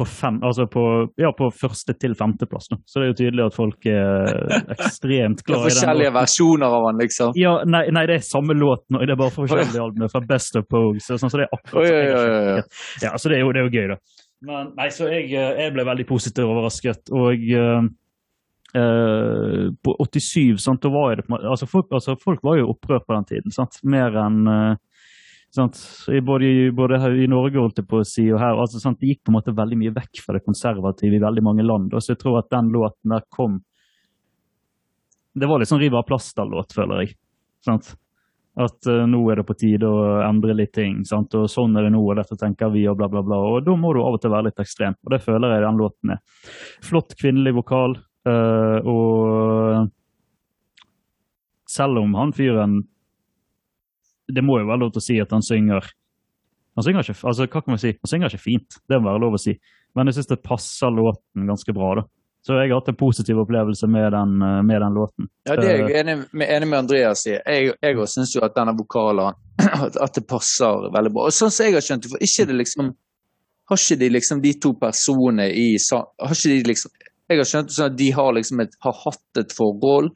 [0.00, 0.82] på, fem, altså på,
[1.20, 2.70] ja, på første til femteplass.
[2.70, 2.78] nå.
[2.88, 5.74] Så det er jo tydelig at folk er ekstremt glad i den.
[5.74, 7.36] forskjellige versjoner av den, liksom.
[7.36, 9.02] Ja, nei, nei, det er samme låt nå.
[9.04, 11.10] Det er bare forskjellige albumer fra Best of Pogues.
[11.10, 12.64] Sånn, så det er akkurat Oi, Ja, ja, ja.
[13.04, 14.00] Ja, så det er jo, det er jo gøy, da.
[14.48, 17.12] Men nei, så jeg, eh, jeg ble veldig positivt overrasket.
[17.12, 17.90] Og eh,
[18.74, 20.90] eh, på 87, sant, det
[21.48, 23.50] altså folk, altså folk var jo opprørt på den tiden.
[23.54, 23.80] sant?
[23.82, 24.76] Mer enn uh?
[25.50, 26.94] Både, i- både
[27.24, 28.54] i Norge holdt jeg på å si, og her.
[28.54, 29.00] altså sant?
[29.00, 31.92] Det gikk på en måte veldig mye vekk fra det konservative i veldig mange land.
[31.92, 33.62] Og så jeg tror at den låten der kom
[35.34, 37.16] Det var litt sånn Riva av plaster-låt, føler jeg.
[37.64, 37.94] sant?
[38.58, 41.04] At uh, nå er det på tide å endre litt ting.
[41.06, 41.34] sant?
[41.38, 43.38] Og sånn er det nå, og dette tenker vi, og bla, bla, bla.
[43.38, 44.94] Og da må du av og til være litt ekstrem.
[45.06, 46.18] Og det føler jeg den låten er.
[46.82, 47.94] Flott kvinnelig vokal.
[48.28, 49.88] Eh, og
[51.70, 52.80] selv om han fyren
[54.30, 55.86] Det må jo være lov til å si at han synger
[56.76, 57.92] Han synger ikke, altså, hva kan man si?
[57.98, 59.56] Han synger ikke fint, det må være lov å si.
[59.98, 61.88] Men jeg syns det passer låten ganske bra.
[61.98, 62.04] da.
[62.46, 65.28] Så jeg har hatt en positiv opplevelse med den, eh, med den låten.
[65.44, 67.34] Ja, det er jeg enig med, enig med Andreas i.
[67.36, 69.36] Jeg, òg syns jo at denne vokalen
[70.06, 71.26] at det passer veldig bra.
[71.28, 72.94] Og sånn som jeg har skjønt det, for ikke det liksom
[73.70, 76.90] Har ikke de liksom de to personene i Har ikke de liksom
[77.30, 80.10] Jeg har skjønt det sånn at de har liksom et, har hatt et forhold,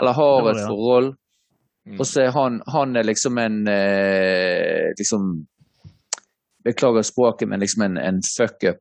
[0.00, 1.14] eller har et forhold,
[1.86, 1.98] Mm.
[2.00, 5.46] og så er han, han er liksom en eh, liksom
[6.64, 8.80] Beklager språket, men liksom en, en fuck-up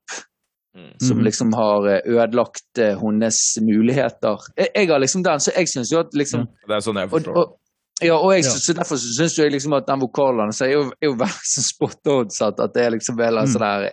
[0.76, 0.94] Mm.
[1.00, 1.24] som Mhm.
[1.26, 4.38] liksom har eh, ødelagt eh, hennes muligheter.
[4.58, 7.10] Jeg, jeg har liksom den, så jeg syns jo at liksom Det er sånn jeg
[7.12, 7.38] forstår det.
[7.44, 7.60] og,
[8.02, 8.74] ja, og jeg, Ja.
[8.80, 12.26] derfor syns jeg liksom at den vokalen så er jo, er jo veldig spot on,
[12.42, 13.46] at det er liksom en Mm.
[13.54, 13.92] sånn der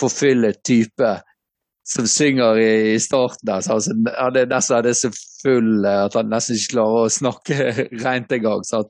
[0.00, 1.22] forfyllet type
[1.82, 3.60] som synger i, starten der.
[3.60, 5.10] Så altså, han er nesten så
[5.42, 7.58] full eh, at han nesten ikke klarer å snakke
[8.04, 8.64] rent engang.
[8.72, 8.82] Ja,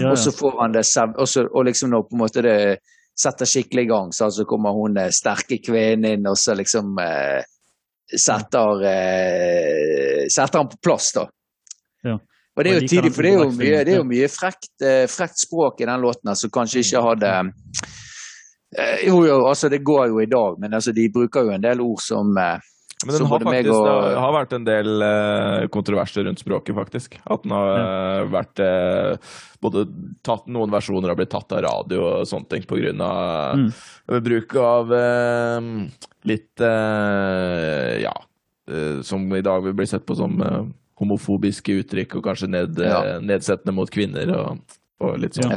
[0.00, 2.78] Ja, Og så får han det sev- og, liksom når på en måte det
[3.12, 6.96] setter skikkelig i gang, så, altså kommer hun eh, sterke kvinnen inn, og så liksom
[7.02, 7.44] eh,
[8.08, 11.26] setter, eh, setter han på plass, da.
[12.08, 12.16] Ja.
[12.56, 14.72] Og det er jo tidlig, for det er jo mye, det er jo mye frekt,
[14.84, 17.30] eh, frekt språk i den låten som kanskje ikke hadde
[19.06, 21.80] Jo, jo, altså det går jo i dag, men altså de bruker jo en del
[21.84, 22.58] ord som eh,
[23.04, 27.18] Men den har faktisk og- det har vært en del eh, kontroverser rundt språket, faktisk.
[27.26, 29.16] At den har eh, vært eh,
[29.60, 29.84] både
[30.24, 34.22] tatt Noen versjoner har blitt tatt av radio og sånne ting på grunn av Mm.
[34.22, 35.60] bruk av eh,
[36.24, 38.14] litt eh, ja
[38.70, 40.62] eh, som i dag vil bli sett på som eh,
[41.02, 43.18] homofobiske uttrykk, og kanskje ned, eh, Ja.
[43.20, 44.58] nedsettende mot kvinner og,
[45.02, 45.50] og litt sånn.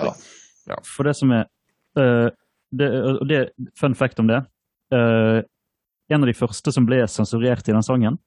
[0.68, 0.80] Ja.
[0.84, 1.46] For det som er
[2.02, 2.30] eh,
[2.72, 2.90] det,
[3.30, 3.42] det
[3.80, 4.42] fun fact om det
[4.94, 5.42] uh,
[6.12, 8.18] En av de første som ble sensurert i den sangen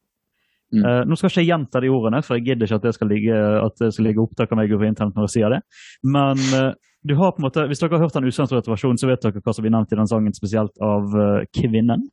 [0.68, 0.84] Mm.
[0.84, 3.08] Uh, Nå skal ikke jeg gjenta de ordene, for jeg gidder ikke at det skal
[3.08, 5.60] ligge, at det skal ligge opptak av meg på internett når jeg sier det.
[6.04, 6.74] Men uh,
[7.08, 9.40] du har på en måte, hvis dere har hørt den usensurerte versjonen, så vet dere
[9.40, 12.04] hva som blir nevnt i den sangen, spesielt av uh, kvinnen.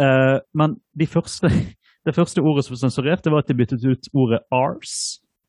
[0.00, 1.48] Uh, men de første,
[2.06, 4.98] det første ordet som ble sensurert, det var at de byttet ut ordet ars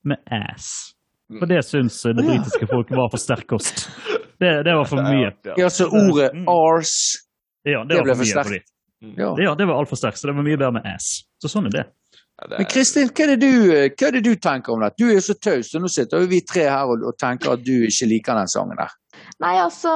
[0.06, 0.95] med ass.
[1.40, 3.88] For det syns eh, det britiske folk var for sterk kost.
[4.40, 5.32] Det, det var for mye.
[5.58, 6.48] Ja, så ordet Mm.
[6.52, 6.92] ars
[7.66, 8.48] Ja, det, Det ble for sterkt.
[8.48, 9.30] for ja.
[9.42, 11.24] Ja, det var altfor sterkt, så det var mye bedre med ass.
[11.42, 11.86] Så sånn er det.
[12.36, 14.92] Ja, Men Kristin, hva er, det du, hva er det du tenker om det?
[15.00, 17.54] Du er jo så taus, og nå sitter jo vi tre her og, og tenker
[17.56, 18.92] at du ikke liker den sangen der.
[19.40, 19.94] Nei, altså,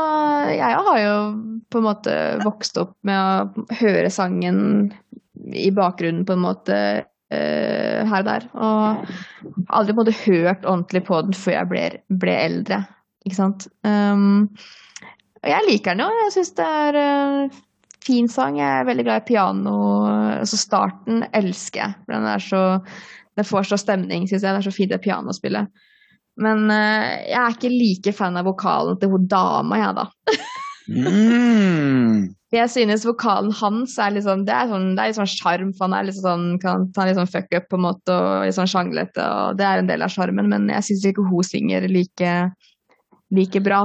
[0.55, 1.15] jeg har jo
[1.69, 2.15] på en måte
[2.45, 4.61] vokst opp med å høre sangen
[5.53, 6.77] i bakgrunnen på en måte
[7.29, 8.45] her og der.
[8.57, 9.09] Og
[9.69, 11.83] aldri på en måte hørt ordentlig på den før jeg ble,
[12.21, 12.83] ble eldre,
[13.27, 13.67] ikke sant.
[13.85, 14.49] Um,
[15.39, 17.59] og jeg liker den jo, jeg syns det er uh,
[18.05, 18.59] fin sang.
[18.59, 19.77] Jeg er veldig glad i piano.
[20.39, 22.63] Altså starten elsker jeg, den er så
[23.37, 24.51] Den får så stemning, syns jeg.
[24.51, 25.69] Det er så fint det pianospillet.
[26.43, 30.09] Men uh, jeg er ikke like fan av vokalen til hun dama, jeg, da.
[30.89, 32.33] Mm.
[32.49, 35.71] Jeg synes vokalen hans er litt sånn Det er, sånn, det er litt sånn sjarm,
[35.77, 38.47] for han er litt sånn, kan ta litt sånn fuck up på en måte, og
[38.47, 41.45] litt sånn sjanglete, og det er en del av sjarmen, men jeg syns ikke hun
[41.45, 42.35] synger like,
[43.37, 43.83] like bra.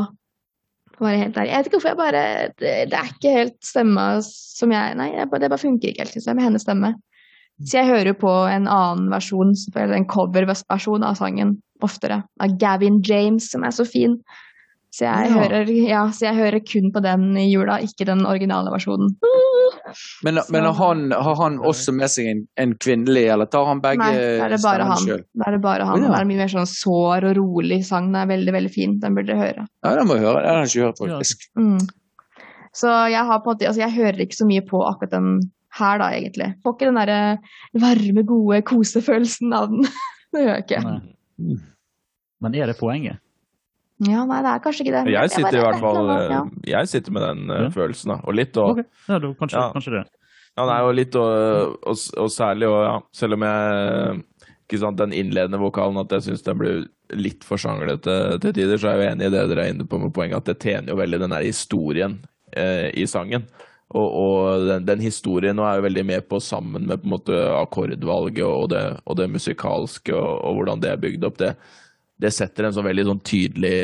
[0.94, 2.20] Jeg vet ikke hvorfor jeg bare
[2.54, 6.28] Det, det er ikke helt stemma som jeg Nei, det bare funker ikke helt, synes
[6.30, 6.94] jeg, med hennes stemme.
[7.62, 13.00] Så jeg hører på en annen versjon, eller en coverversjon av sangen oftere, av Gavin
[13.04, 14.16] James, som er så fin.
[14.94, 15.38] Så jeg, Ja.
[15.42, 19.16] hører, ja, så jeg hører kun på den i jula, ikke den originale versjonen.
[20.22, 23.80] Men, men har, han, har han også med seg en, en kvinnelig, eller tar han
[23.82, 25.08] begge Nei, da er det bare han.
[25.34, 26.04] Da er det bare han.
[26.04, 26.12] Ja.
[26.12, 28.12] Det er mye mer sånn sår og rolig sang.
[28.12, 28.94] Den er veldig, veldig fin.
[29.02, 29.66] Den burde dere høre.
[29.82, 30.44] Ja, den må jeg høre.
[30.44, 31.44] Den har jeg ikke hørt, faktisk.
[31.58, 31.82] Mm.
[32.74, 35.28] Så jeg har på en måte, altså jeg hører ikke så mye på akkurat den
[35.80, 36.52] her, da, egentlig.
[36.62, 37.20] Får ikke den derre
[37.82, 39.90] varme, gode kosefølelsen av den.
[40.34, 40.82] det gjør jeg ikke.
[40.86, 41.60] Nei.
[42.44, 43.23] Men er det poenget?
[44.02, 45.12] Ja, nei, det er kanskje ikke det.
[45.14, 46.40] Jeg sitter i hvert fall ja.
[46.42, 47.70] eh, Jeg sitter med den uh, Ja.
[47.70, 48.16] følelsen, da.
[48.26, 48.84] Og litt og okay.
[49.06, 49.68] ja, da, kanskje, Ja.
[49.76, 50.04] kanskje det.
[50.54, 54.24] Ja, det er jo litt og, og, og særlig og, ja, Selv om jeg
[54.64, 56.84] ikke sant, Den innledende vokalen at jeg syns den blir
[57.14, 59.86] litt for sjanglete til tider, så er jeg jo enig i det dere er inne
[59.86, 62.14] på med poenget at det tjener jo veldig den der historien
[62.56, 63.44] eh, i sangen.
[63.94, 67.12] Og, og den, den historien nå er jo veldig med på sammen med på en
[67.12, 71.38] måte akkordvalget og det, og det musikalske og, og hvordan det er bygd opp.
[71.38, 71.52] Det,
[72.24, 73.74] det setter en sånn veldig sånn tydelig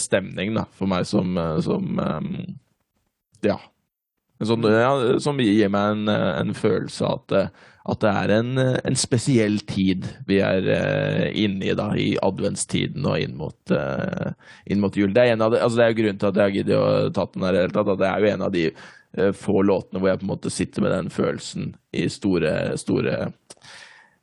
[0.00, 2.28] stemning da, for meg som, eh, som eh,
[3.52, 3.58] Ja.
[4.44, 4.90] Sånn, ja,
[5.22, 7.54] som gir meg en, en følelse av at,
[7.86, 13.06] at det er en, en spesiell tid vi er eh, inne i, da, i adventstiden
[13.06, 14.32] og inn mot, eh,
[14.66, 15.12] inn mot jul.
[15.14, 17.12] Det er, en av de, altså det er grunnen til at jeg har giddet å
[17.14, 17.92] ta den her i det hele tatt.
[17.94, 20.52] At det er jo en av de eh, få låtene hvor jeg på en måte
[20.52, 23.20] sitter med den følelsen i store, store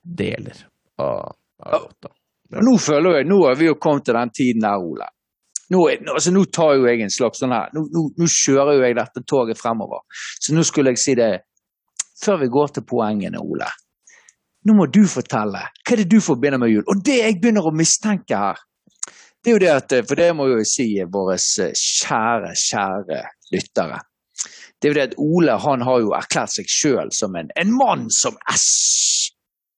[0.04, 0.66] deler
[1.00, 2.14] av, av låta.
[2.58, 5.08] Og Nå føler jeg, nå har vi jo kommet til den tiden der, Ole.
[5.74, 8.84] Nå, altså, nå tar jo jeg en slags sånn her, nå, nå, nå kjører jo
[8.84, 10.04] jeg dette toget fremover.
[10.42, 11.32] Så nå skulle jeg si det,
[12.22, 13.70] før vi går til poengene, Ole.
[14.64, 16.86] Nå må du fortelle, hva er det du forbinder med jul?
[16.88, 18.62] Og det jeg begynner å mistenke her,
[19.44, 23.98] det er jo det at, for det må jo si våre kjære, kjære lyttere.
[24.80, 27.74] Det er jo det at Ole han har jo erklært seg sjøl som en, en
[27.76, 29.34] mann som æsj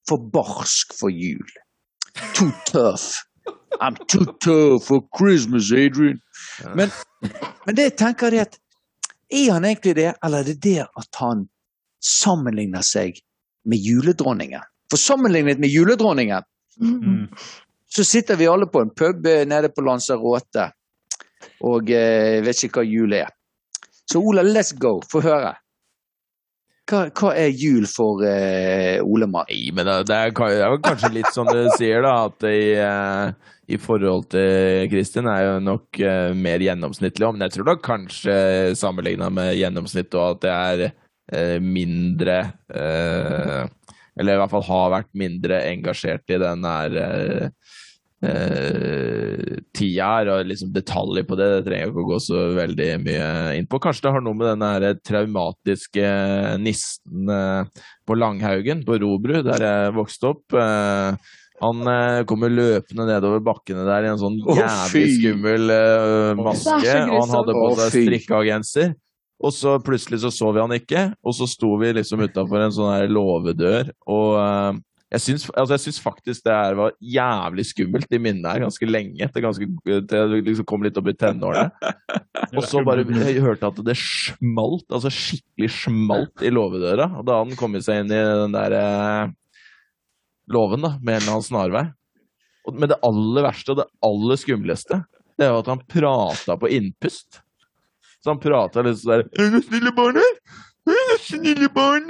[0.10, 1.50] for barsk for jul.
[2.34, 3.24] Too tough.
[3.82, 6.20] I'm too tough for Christmas, Adrian.
[6.76, 6.92] Men,
[7.66, 8.60] men det jeg tenker er at
[9.34, 11.48] er han egentlig det, eller er det det at han
[12.00, 13.18] sammenligner seg
[13.66, 14.62] med juledronningen?
[14.92, 16.44] For sammenlignet med juledronningen,
[16.78, 17.30] Mm.
[17.88, 20.66] så sitter vi alle på en pub eh, nede på Lanzarote
[21.64, 23.30] og eh, vet ikke hva jul er.
[24.12, 24.98] Så Ola, let's go.
[25.08, 25.54] Få høre.
[26.86, 29.48] Hva, hva er jul for eh, Ole Mann?
[29.50, 32.76] Nei, men det, det, er, det er kanskje litt som du sier, da, at i,
[32.78, 37.32] eh, i forhold til Kristin er jo nok eh, mer gjennomsnittlig.
[37.34, 38.38] Men jeg tror da kanskje
[38.78, 42.38] sammenligna med gjennomsnitt og at det er eh, mindre
[42.70, 43.66] eh,
[44.16, 47.50] Eller i hvert fall har vært mindre engasjert i den der
[48.26, 52.44] eh, tida her, og liksom detaljer på det, det trenger jeg ikke å gå så
[52.58, 53.80] veldig mye inn på.
[53.84, 56.12] Kanskje det har noe med den her traumatiske
[56.64, 60.58] nissen eh, på Langhaugen, på Robru, der jeg vokste opp.
[60.60, 66.42] Eh, han eh, kommer løpende nedover bakkene der i en sånn jævlig skummel eh, er
[66.42, 68.96] maske, og han hadde på seg strikka genser.
[69.44, 72.76] Og så plutselig så så vi han ikke, og så sto vi liksom utafor en
[72.76, 74.84] sånn her låvedør, og eh,
[75.16, 78.88] jeg syns, altså jeg syns faktisk det her var jævlig skummelt i minnet her ganske
[78.90, 79.28] lenge.
[79.32, 81.70] Til, ganske, til jeg liksom kom litt opp i tenårene.
[82.56, 87.08] Og så bare jeg hørte at det smalt, altså skikkelig smalt i låvedøra.
[87.22, 89.32] Og da han kom seg inn i den der eh,
[90.52, 91.86] låven da, med en eller annen snarvei.
[92.66, 95.02] Og, men det aller verste og det aller skumleste,
[95.36, 97.42] det er jo at han prata på innpust.
[98.20, 100.36] Så han prata litt sånn der Er du snille barn her?
[100.36, 100.65] Er det
[101.26, 102.10] snille barn?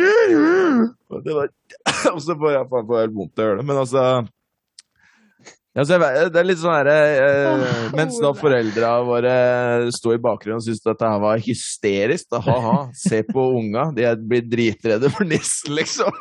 [1.12, 1.52] Og det var
[2.16, 3.68] Og så får jeg faen få helt vondt av å gjøre det.
[3.72, 4.06] Men altså
[5.76, 7.64] ja, vet- det er litt sånn herre eh,
[7.98, 9.34] Mens da foreldra våre
[9.92, 14.08] sto i bakgrunnen og syntes dette her var hysterisk, da ha-ha, se på unga, de
[14.24, 16.16] blir dritredde for nissen, liksom.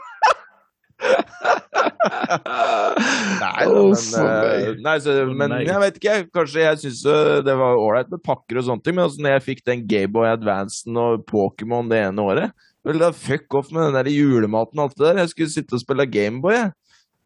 [3.40, 6.16] Nei, da, men, eh, nei, så, men jeg vet ikke.
[6.34, 7.02] Kanskje jeg syns
[7.46, 10.28] det var ålreit med pakker og sånne ting, men altså, når jeg fikk den Gameboy
[10.32, 14.90] Advancen og Pokémon det ene året Vel, da fuck off med den der julematen og
[14.90, 15.20] alt det der.
[15.22, 16.72] Jeg skulle sitte og spille Gameboy, jeg.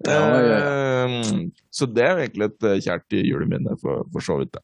[0.06, 0.58] Ja, ja,
[1.08, 4.52] Eh, Så det er egentlig et eh, kjært juleminne, for, for så vidt.
[4.54, 4.62] Da.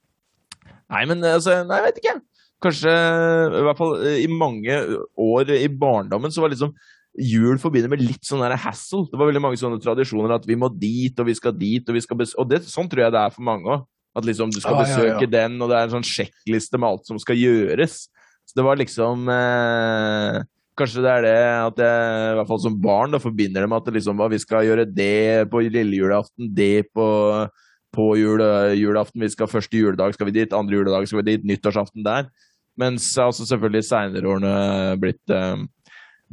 [0.94, 2.14] Nei, men altså, nei, jeg vet ikke.
[2.62, 4.76] Kanskje i hvert fall eh, i mange
[5.18, 6.70] år i barndommen så var liksom
[7.14, 9.06] jul forbinder med litt sånn hassle.
[9.10, 11.94] Det var veldig mange sånne tradisjoner at vi må dit, og vi skal dit, og
[11.94, 13.84] vi skal besøke Og det, sånn tror jeg det er for mange òg.
[14.14, 14.94] At liksom du skal Ja, ja, ja.
[14.94, 18.04] besøke den, og det er en sånn sjekkliste med alt som skal gjøres.
[18.44, 20.42] Så det var liksom eh,
[20.74, 21.34] Kanskje det er det
[21.70, 24.26] at jeg, i hvert fall som barn, da forbinder det med at det liksom, hva,
[24.26, 27.06] vi skal gjøre det på lille julaften, det på,
[27.94, 31.46] på jule, julaften, vi skal første juledag skal vi dit, andre juledag skal vi dit,
[31.46, 32.26] nyttårsaften der.
[32.74, 35.62] Mens altså selvfølgelig seinere årene blitt eh,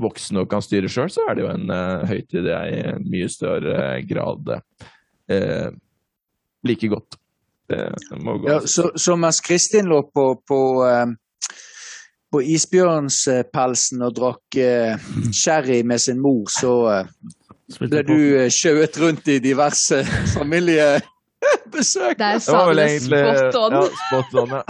[0.01, 3.29] voksen og kan styre sjøl, så er det jo en uh, høytid jeg i mye
[3.31, 3.79] større
[4.09, 5.71] grad uh,
[6.67, 7.21] liker godt.
[7.71, 8.49] Det må gå.
[8.49, 11.05] Ja, så, så mens Kristin lå på, på, eh,
[12.31, 17.05] på isbjørnspelsen og drakk eh, sherry med sin mor, så eh,
[17.79, 18.17] ble du
[18.51, 20.03] sjauet rundt i diverse
[20.35, 22.17] familiebesøk.
[22.19, 23.77] Det er egentlig spot on.
[23.77, 24.63] Ja, spot on, ja.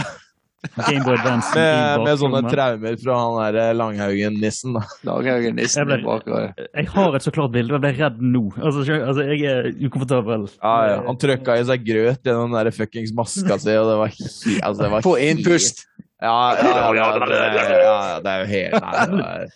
[0.61, 4.83] Gameboy Advance Med, med sånne traumer fra han der eh, Langhaugen-nissen, da.
[5.09, 6.43] Langhaugen nissen Jeg ble-.
[6.77, 8.43] Jeg har et så klart bilde, og jeg ble redd nå.
[8.61, 10.45] Altså, altså jeg er ukomfortabel.
[10.59, 10.99] Ja, ja.
[11.07, 14.61] Han trøkka i seg grøt gjennom den der fuckings maska si, og det var helt
[14.61, 15.85] altså, det var På innpust.
[16.21, 17.41] Ja, ja, ja, ja, det,
[17.81, 19.53] ja, det er jo helt Nei, det er,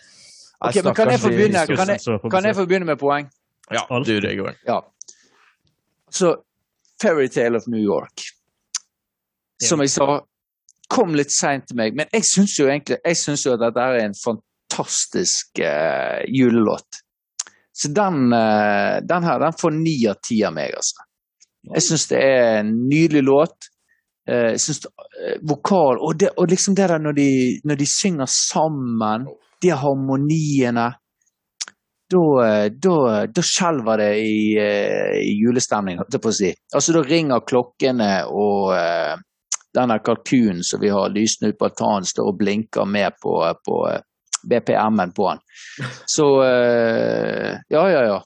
[0.65, 1.65] Nei, men kan jeg få begynne?
[1.69, 3.27] Kan jeg- Kan jeg få begynne med poeng?
[3.73, 4.57] Ja, du Regård.
[4.65, 4.79] Ja.
[6.09, 6.35] Så
[7.01, 8.25] Fairytale of New York.
[9.61, 10.23] Som jeg sa,
[10.91, 13.85] kom litt seint til meg, men jeg syns jo egentlig jeg synes jo at dette
[13.85, 17.01] er en fantastisk uh, julelåt.
[17.75, 21.07] Så den, uh, den her den får ni av ti av meg, altså.
[21.73, 23.71] Jeg syns det er en nydelig låt.
[24.29, 27.29] Uh, Jeg synes eh, vokal og, det, og liksom det der når de,
[27.63, 29.27] når de synger sammen,
[29.61, 30.87] de harmoniene
[32.09, 34.57] da, skjelver det i,
[35.21, 36.51] i julestemning, holdt jeg på å si.
[36.73, 38.73] Altså, da ringer klokkene, og
[39.75, 43.75] denne kalkunen som vi har lysende ut på altanen, står og blinker med på, på
[43.91, 44.01] eh,
[44.49, 45.39] BPM-en på den.
[46.15, 48.23] Så eh, ja, ja, ja.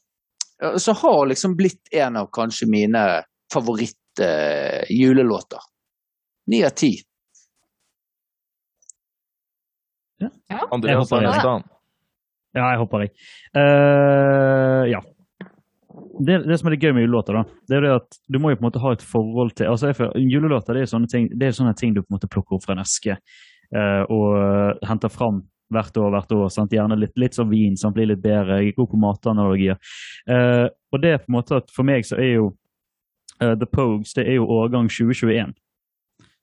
[0.59, 3.23] Ja, Så har liksom blitt en av kanskje mine
[3.53, 5.59] favorittjulelåter.
[6.51, 6.91] Ni av ti.
[10.71, 11.25] Andreas Jeg er hopper i.
[12.57, 13.11] Ja, jeg hopper, jeg.
[13.55, 14.99] Uh, ja.
[16.19, 18.51] Det, det som er det gøy med julelåter, da, det er det at du må
[18.51, 21.47] jo på en måte ha et forhold til altså Julelåter det er sånne ting det
[21.47, 24.89] er sånne ting du på en måte plukker opp fra en eske eh, og eh,
[24.89, 26.47] henter fram hvert år, hvert år.
[26.53, 26.73] Sant?
[26.73, 28.59] Gjerne litt, litt som vin, som blir litt bedre.
[28.63, 29.77] Jeg er god på matanalogier.
[30.29, 32.47] Eh, og det er på en måte at for meg så er jo
[33.43, 35.53] uh, The Pogues det er jo årgang 2021.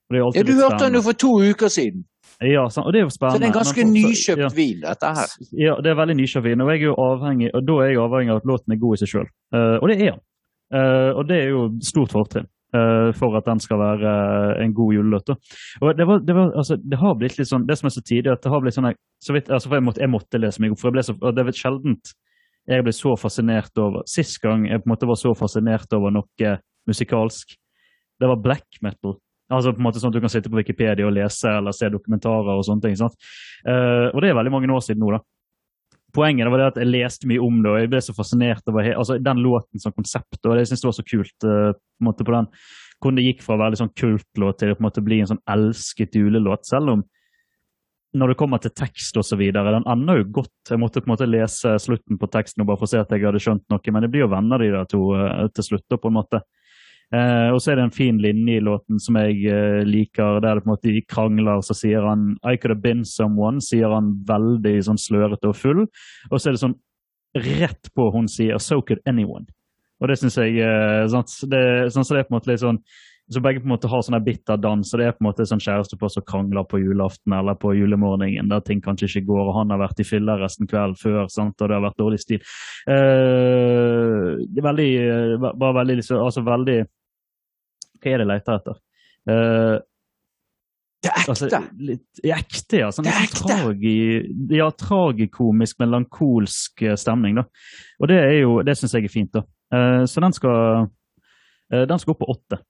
[0.07, 2.05] Og det er jo alltid Ja, du hørte den jo for to uker siden.
[2.45, 2.85] Ja, sant?
[2.85, 3.37] og det er jo spennende.
[3.37, 4.49] Så det er en ganske men nykjøpt ja.
[4.53, 5.31] vin, dette her.
[5.57, 8.01] Ja, det er veldig nykjøpt vin, og, jeg er jo avhengig, og da er jeg
[8.03, 9.31] avhengig av at låten er god i seg sjøl.
[9.57, 10.21] og det er den.
[10.67, 14.73] Uh, og det er jo stort fortrinn eh, for at den skal være eh, en
[14.75, 15.29] god julelåt.
[15.31, 18.03] Og det, var, det, var, altså, det har blitt litt sånn, det som er så
[18.03, 20.41] tidlig, at det har blitt sånn jeg- så vidt, altså, for jeg, måtte, jeg måtte
[20.41, 22.13] lese meg opp, for jeg ble så, og det er sjeldent
[22.67, 26.11] jeg ble så fascinert over Sist gang jeg på en måte var så fascinert over
[26.11, 26.49] noe
[26.87, 27.55] musikalsk,
[28.19, 29.15] det var black metal.
[29.53, 31.89] Altså på en måte sånn at Du kan sitte på Wikipedia og lese eller se
[31.93, 32.97] dokumentarer og sånne ting.
[32.99, 33.15] sant?
[33.63, 35.21] Uh, og det er veldig mange år siden nå, da.
[36.17, 38.87] Poenget var det at jeg leste mye om det, og jeg ble så fascinert over
[38.93, 40.39] altså, den låten som konsept.
[40.43, 42.49] og Jeg synes det var så kult uh, på en måte på den,
[42.97, 45.21] hvordan det gikk fra å være litt sånn kultlåt til å på en måte bli
[45.21, 46.65] en sånn elsket julelåt.
[46.67, 47.05] Selv om
[48.17, 50.69] når det kommer til tekst videre, den ender jo godt.
[50.69, 53.11] Jeg måtte på en måte lese slutten på teksten og bare for å se at
[53.13, 55.85] jeg hadde skjønt noe, men det blir jo venner de der to uh, til slutt,
[55.91, 56.41] på en måte.
[57.15, 60.57] Eh, og så er det en fin linje i låten som jeg eh, liker, der
[60.57, 61.61] det på en måte de krangler.
[61.63, 65.85] Så sier han 'I could have been someone', sier han veldig sånn slørete og full.
[66.31, 66.79] Og så er det sånn
[67.37, 69.47] rett på hun sier 'so could anyone'.
[70.01, 71.31] Og det syns jeg eh, sant?
[71.49, 72.83] Det, sånn, så det er på en måte litt sånn
[73.29, 75.45] så begge på en måte har sånn bitter dans, og det er på en måte
[75.47, 79.57] sånn kjærestepar som krangler på julaften eller på julemorgenen, der ting kanskje ikke går, og
[79.57, 81.59] han har vært i fylla resten kvelden før, sant?
[81.59, 82.39] og det har vært dårlig stil.
[82.87, 86.77] Eh, det er veldig, eh, bare veldig, liksom, altså veldig
[88.07, 88.81] Hva det jeg leter etter?
[89.27, 89.77] Uh,
[91.03, 91.31] Det er ekte!
[91.31, 92.89] Altså, litt ekte, ja.
[92.91, 93.43] Sånn, Det er ekte.
[93.43, 93.97] Tragi,
[94.57, 97.45] ja, tragikomisk, melankolsk eh, stemning, da.
[98.01, 99.43] Og det er jo, det syns jeg er fint, da.
[99.67, 100.87] Uh, så den skal,
[101.73, 102.61] uh, den skal opp på åtte,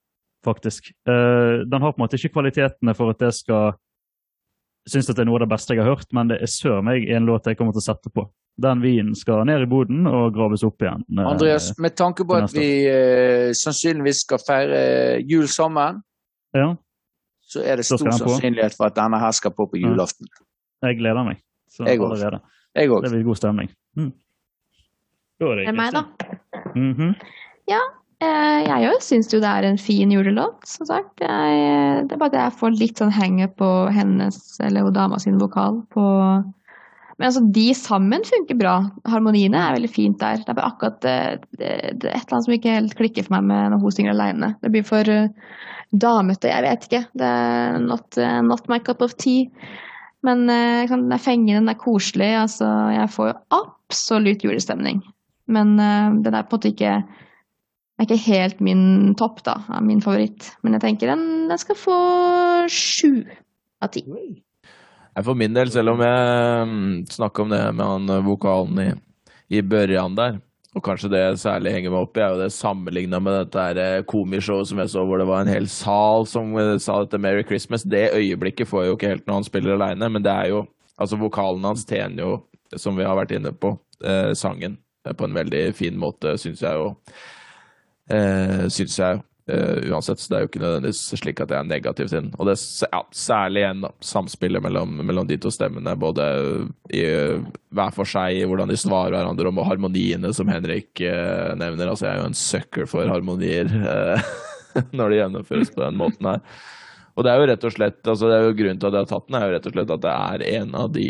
[0.44, 0.90] faktisk.
[1.08, 3.78] Uh, den har på en måte ikke kvalitetene for at det skal
[4.88, 6.82] synes at det er noe av det beste jeg har hørt, men det er sør
[6.84, 8.24] meg en låt jeg kommer til å sette på.
[8.58, 11.04] Den vinen skal ned i boden og graves opp igjen.
[11.14, 14.80] Eh, Andreas, med tanke på at vi eh, sannsynligvis skal feire
[15.22, 16.02] jul sammen,
[16.56, 16.74] Ja,
[17.48, 19.88] så er det stor sannsynlighet for at denne her skal på på Ja.
[19.88, 20.26] julaften.
[20.82, 21.38] jeg gleder meg.
[21.70, 22.12] Så Jeg også.
[22.24, 22.40] allerede.
[22.74, 23.02] Jeg òg.
[23.02, 23.68] Det blir god stemning.
[23.96, 24.12] Mm.
[25.40, 26.02] Da er det Det er meg, da.
[26.74, 27.14] Mhm.
[27.68, 27.78] Eh,
[28.18, 31.20] Jeg òg syns jo det er en fin julelåt, som sagt.
[31.22, 35.38] Jeg, det er bare at jeg får litt sånn henge på hennes, eller dama sin
[35.38, 36.04] vokal på
[37.18, 38.74] Men altså, de sammen funker bra.
[39.10, 40.42] Harmoniene er veldig fint der.
[40.42, 41.18] Det er bare akkurat det,
[41.58, 43.94] det, det er et eller annet som ikke helt klikker for meg med når hun
[43.96, 44.52] synger alene.
[44.62, 45.56] Det blir for uh,
[45.90, 47.02] damete, jeg vet ikke.
[47.18, 49.48] Det er not, uh, not my cup of tea.
[50.26, 52.30] Men uh, den er fengende, den er koselig.
[52.44, 55.02] Altså, jeg får jo absolutt julestemning.
[55.48, 56.94] Men eh, den er på en måte ikke
[57.98, 60.52] er ikke helt min topp, da, av min favoritt.
[60.62, 61.98] Men jeg tenker den, den skal få
[62.70, 63.24] sju
[63.82, 64.04] av ti.
[65.18, 68.90] For min del, selv om jeg snakka om det med han eh, vokalen i,
[69.58, 70.38] i børjan der,
[70.76, 74.02] og kanskje det særlig henger meg opp i, er jo det sammenligna med dette eh,
[74.06, 77.42] komishowet som jeg så, hvor det var en hel sal som eh, sa dette Merry
[77.48, 77.86] Christmas.
[77.88, 80.66] Det øyeblikket får jeg jo ikke helt når han spiller aleine, men det er jo
[80.98, 82.30] Altså, vokalen hans tjener jo,
[82.74, 83.68] som vi har vært inne på,
[84.02, 86.88] eh, sangen på en veldig fin måte, syns jeg jo.
[88.08, 89.20] Eh, syns jeg.
[89.48, 92.30] Eh, uansett, så det er jo ikke nødvendigvis slik at jeg er negativ til den.
[92.36, 96.24] Og det er ja, særlig da, samspillet mellom, mellom de to stemmene, både
[96.92, 97.04] i,
[97.72, 101.88] hver for seg, hvordan de svarer hverandre om, og harmoniene som Henrik uh, nevner.
[101.88, 104.34] Altså, jeg er jo en sucker for harmonier uh,
[104.96, 106.42] når det gjennomføres på den måten her.
[107.16, 109.06] Og det er jo rett og slett, altså det er jo grunnen til at jeg
[109.06, 111.08] har tatt den, er jo rett og slett at det er en av de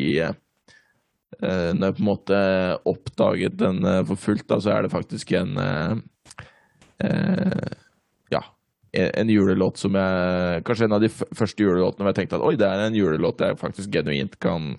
[1.43, 2.39] Når jeg på en måte
[2.89, 5.53] oppdaget den for fullt, da, så er det faktisk en
[7.05, 7.69] eh,
[8.35, 8.43] ja,
[8.93, 12.57] en julelåt som jeg Kanskje en av de første julelåtene hvor jeg tenkte at oi,
[12.59, 14.73] det er en julelåt jeg faktisk genuint kan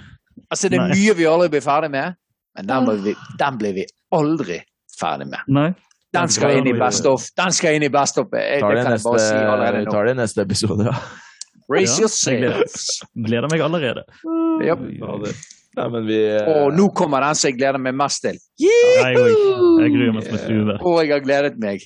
[0.52, 0.96] Altså, det er Nei.
[0.98, 2.16] mye vi aldri blir ferdig med,
[2.58, 3.86] men den, må vi, den blir vi
[4.18, 4.58] aldri
[5.00, 5.40] ferdig med.
[5.48, 5.70] Nei?
[6.12, 7.24] Den skal inn i Best of.
[7.40, 8.28] Den skal inn i Best of.
[8.36, 9.92] Jeg, Tar det det, kan jeg bare si allerede neste, nå.
[9.96, 10.96] tar det i neste episode, ja.
[11.72, 12.42] Raise Ja, yourself.
[12.42, 14.04] gleder- Gleder meg allerede.
[14.66, 14.84] Yep.
[15.00, 15.16] Ja.
[15.80, 16.18] Nei, men vi
[16.52, 18.36] Og nå kommer den som jeg gleder meg mest til.
[18.60, 19.16] Jeg.
[19.16, 20.76] Jeg gruer meg som en stue.
[20.84, 21.80] Og jeg har gledet meg.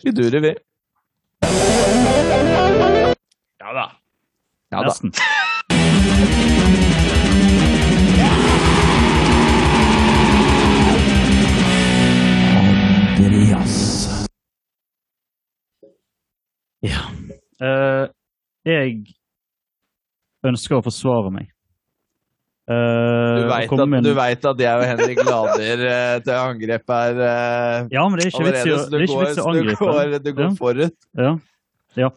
[0.00, 0.54] Vi durer, vi.
[3.60, 3.86] Ja da.
[4.72, 5.44] Ja da.
[16.86, 17.02] Ja.
[17.58, 18.06] Uh,
[18.68, 19.00] jeg
[20.46, 21.48] ønsker å forsvare meg.
[22.68, 23.48] Uh,
[24.04, 28.20] Du veit at, at jeg og Henrik lader uh, til angrep her uh, Ja, men
[28.20, 28.76] det er ikke vits i å,
[29.48, 29.72] angripe.
[29.72, 30.50] du går, du går Ja.
[30.58, 30.92] forut.
[31.16, 31.30] Ja.
[31.96, 32.10] ja.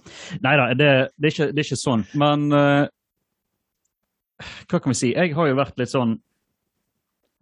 [0.44, 2.04] Nei da, det, det, det er ikke sånn.
[2.20, 2.92] Men hva
[4.82, 5.14] kan vi si?
[5.16, 6.18] Jeg har jo vært litt sånn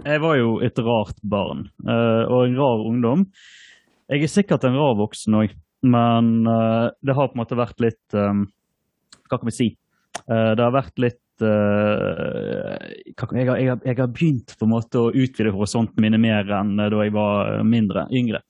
[0.05, 3.25] Jeg var jo et rart barn og en rar ungdom.
[4.09, 5.49] Jeg er sikkert en rar voksen òg,
[5.81, 8.43] men uh, det har på en måte vært litt um,
[9.29, 9.69] Hva kan vi si?
[10.25, 12.75] Uh, det har vært litt uh,
[13.07, 16.49] jeg, har, jeg, har, jeg har begynt på en måte å utvide horisonten mine mer
[16.59, 18.43] enn da jeg var mindre, yngre.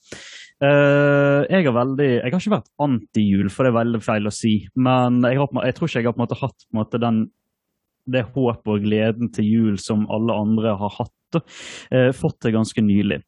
[0.60, 4.54] Jeg, har veldig, jeg har ikke vært anti-jul, for det er veldig feil å si.
[4.76, 7.00] Men jeg, har, jeg tror ikke jeg har på en måte hatt på en måte
[7.00, 7.22] den,
[8.12, 11.40] det håpet og gleden til jul som alle andre har hatt.
[12.18, 13.22] fått det ganske nylig.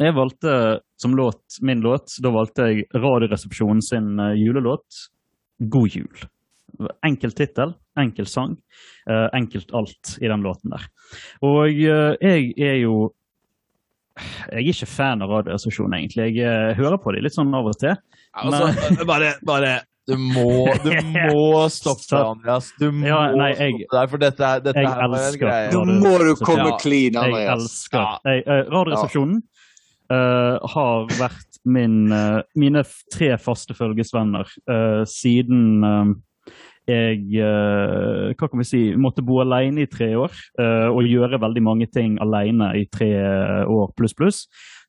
[0.00, 0.52] Jeg valgte
[1.00, 4.86] som låt, min låt, da valgte jeg Radioresepsjonen sin eh, julelåt
[5.60, 6.22] 'God jul'.
[7.04, 8.54] Enkel tittel, enkel sang,
[9.10, 10.86] eh, enkelt alt i den låten der.
[11.44, 13.10] Og eh, jeg er jo
[14.50, 16.34] Jeg er ikke fan av Radioresepsjonen, egentlig.
[16.36, 17.94] Jeg hører på dem litt sånn av og til.
[18.36, 19.78] Altså, bare, bare
[20.08, 22.72] Du må, du må stoppe, Så- Andreas.
[22.80, 25.70] Du må Ja, nei, jeg- stoppe deg, for dette, dette her var en greie.
[25.72, 26.76] Nå må du komme Ja.
[26.82, 27.62] clean, Jeg Andreas.
[27.62, 28.18] elsker Ja.
[28.24, 29.42] jeg, Radioresepsjonen
[30.10, 32.82] eh, har vært min, uh, mine
[33.12, 36.12] tre faste følgesvenner uh, siden eh,
[36.90, 40.32] jeg eh, hva kan vi si, måtte bo alene i tre år
[40.90, 43.10] og gjøre veldig mange ting alene i tre
[43.62, 44.40] år pluss pluss,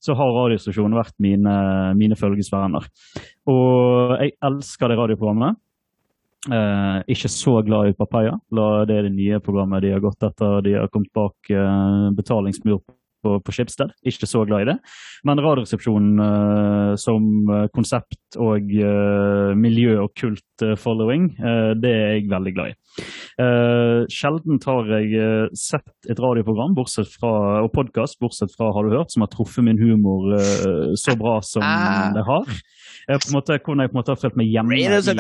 [0.02, 1.54] så har radiostasjonen vært mine,
[2.00, 2.88] mine følgesvenner.
[3.54, 5.60] Og jeg elsker det radioprogrammet.
[6.50, 8.34] Eh, ikke så glad i Papaya.
[8.50, 10.62] Det er det nye programmet de har gått etter.
[10.66, 12.82] De har kommet bak eh, betalingsmur
[13.22, 13.94] på, på Schibsted.
[14.08, 14.78] Ikke så glad i det.
[15.28, 17.28] Men Radioresepsjonen uh, som
[17.76, 22.78] konsept og uh, miljø og kult eh, following, uh, det er jeg veldig glad i.
[24.12, 27.32] Sjelden har jeg sett et radioprogram bortsett fra,
[27.64, 30.36] og podkast bortsett fra Har du hørt, som har truffet min humor
[31.00, 32.12] så bra som Ah.
[32.14, 32.52] det har.
[33.08, 35.16] Jeg, på en måte, kunne jeg på en måte har følt meg hjemme i Rate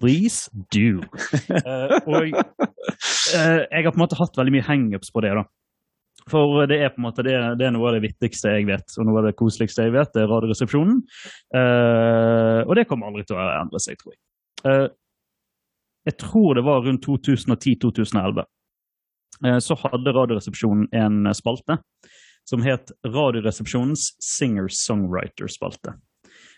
[0.00, 1.00] Please do.
[1.48, 5.34] Uh, og uh, jeg har på en måte hatt veldig mye hangups på det.
[5.38, 5.44] da.
[6.30, 8.96] For det er på en måte det, det er noe av det viktigste jeg vet,
[8.98, 11.00] og noe av det koseligste jeg vet, det er Radioresepsjonen.
[11.54, 14.20] Uh, og det kommer aldri til å endre seg, tror jeg.
[14.62, 14.88] Uh,
[16.06, 18.42] jeg tror det var rundt 2010-2011.
[19.46, 21.78] Eh, så hadde Radioresepsjonen en spalte
[22.48, 25.94] som het Radioresepsjonens Singer-Songwriter-spalte.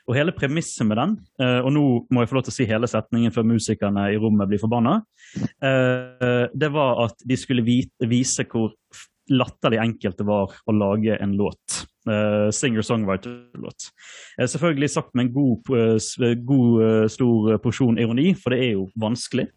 [0.05, 2.68] Og hele premisset med den, eh, og nå må jeg få lov til å si
[2.68, 4.98] hele setningen før musikerne i rommet blir forbanna,
[5.40, 8.74] eh, det var at de skulle vise hvor
[9.32, 11.86] latterlig enkelt det var å lage en låt.
[12.11, 13.74] Eh, Singer-songwriter-låt.
[14.38, 18.88] Eh, selvfølgelig sagt med en god, eh, god stor porsjon ironi, for det er jo
[19.00, 19.48] vanskelig.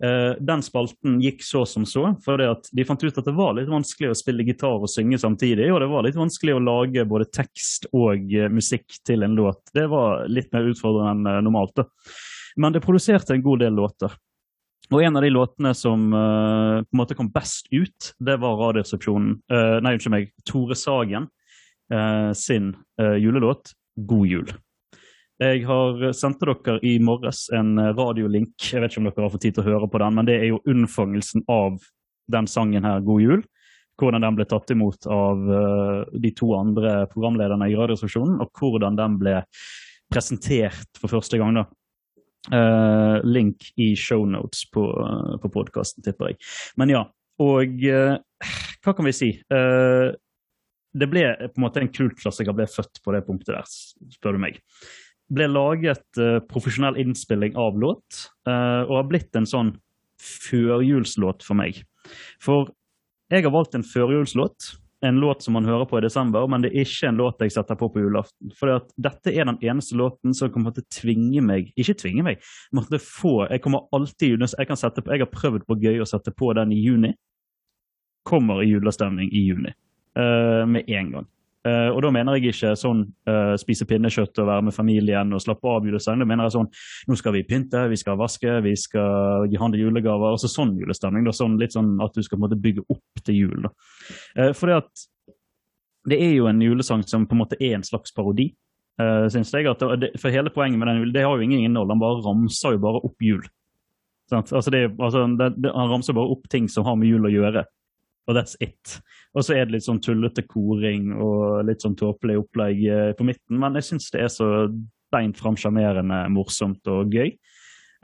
[0.00, 4.12] Den spalten gikk så som så, for de fant ut at det var litt vanskelig
[4.12, 7.84] å spille gitar og synge samtidig, og det var litt vanskelig å lage både tekst
[7.92, 9.58] og musikk til en låt.
[9.74, 11.74] Det var litt mer utfordrende enn normalt.
[11.74, 11.84] da.
[12.56, 14.14] Men det produserte en god del låter.
[14.90, 18.56] Og en av de låtene som uh, på en måte kom best ut, det var
[18.56, 21.28] Radioresepsjonen Uh, Nei, unnskyld meg, Tore Sagen
[21.92, 24.54] eh, sin eh, julelåt 'God jul'.
[25.38, 28.56] Jeg har sendt til dere i morges en eh, radiolink.
[28.72, 30.38] Jeg vet ikke om dere har fått tid til å høre på den, men det
[30.40, 31.78] er jo unnfangelsen av
[32.28, 33.46] den sangen her, 'God jul'.
[33.98, 38.94] Hvordan den ble tatt imot av uh, de to andre programlederne i Radioresepsjonen, og hvordan
[38.94, 39.40] den ble
[40.06, 41.58] presentert for første gang.
[41.58, 41.64] da.
[42.48, 46.38] Uh, link i shownotes på, uh, på podkasten, tipper jeg.
[46.78, 47.02] Men ja.
[47.42, 48.14] Og uh,
[48.84, 49.28] hva kan vi si?
[49.36, 50.08] Eh,
[50.98, 53.68] det ble på en måte en kultklassiker ble født på det punktet der,
[54.16, 54.58] spør du meg.
[55.28, 59.74] Ble laget uh, profesjonell innspilling av låt, uh, og har blitt en sånn
[60.18, 61.82] førjulslåt for meg.
[62.42, 62.72] For
[63.30, 66.72] jeg har valgt en førjulslåt, en låt som man hører på i desember, men det
[66.72, 68.50] er ikke en låt jeg setter på på julaften.
[68.58, 72.42] For dette er den eneste låten som kommer til å tvinge meg Ikke tvinge meg,
[72.74, 76.08] men få Jeg kommer alltid jeg, kan sette på, jeg har prøvd på gøy å
[76.08, 77.12] sette på den i juni.
[78.26, 79.72] Kommer i julestemning i juni.
[80.16, 81.26] Eh, med en gang.
[81.66, 85.42] Eh, og da mener jeg ikke sånn eh, spise pinnekjøtt og være med familien og
[85.42, 86.24] slappe av julestemning.
[86.24, 86.70] Da mener jeg sånn
[87.10, 90.36] nå skal vi pynte, vi skal vaske, vi skal gi handle julegaver.
[90.36, 91.26] altså Sånn julestemning.
[91.26, 93.68] da, sånn Litt sånn at du skal på en måte bygge opp til jul.
[93.68, 94.52] da.
[94.54, 95.08] For det at
[96.08, 98.52] det er jo en julesang som på en måte er en slags parodi.
[98.98, 99.68] Uh, synes jeg
[100.00, 101.90] det, For hele poenget med den det har jo ingen innhold.
[101.92, 103.44] Han bare ramser jo bare opp jul.
[104.32, 107.64] Altså det, altså det, han ramser bare opp ting som har med jul å gjøre.
[108.28, 108.98] Og that's it.
[109.32, 113.24] Og så er det litt sånn tullete koring og litt sånn tåpelig opplegg eh, på
[113.24, 113.56] midten.
[113.60, 114.48] Men jeg syns det er så
[115.12, 117.32] beint fram sjarmerende, morsomt og gøy.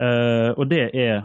[0.01, 1.23] Uh, og det er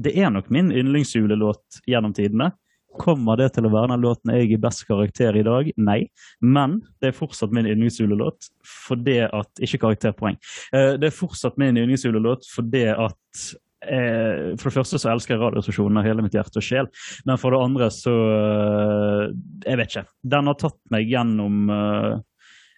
[0.00, 2.52] det er nok min yndlingsjulelåt gjennom tidene.
[3.00, 5.68] Kommer det til å være den låten jeg gir best karakter i dag?
[5.76, 5.98] Nei.
[6.40, 10.38] Men det er fortsatt min yndlingsjulelåt for det at Ikke karakterpoeng.
[10.72, 13.44] Uh, det er fortsatt min yndlingsjulelåt for det at
[13.84, 16.90] eh, For det første så elsker jeg Radioresepsjonen av hele mitt hjerte og sjel.
[17.28, 19.24] Men for det andre så eh,
[19.66, 20.06] Jeg vet ikke.
[20.36, 22.14] Den har tatt meg gjennom eh,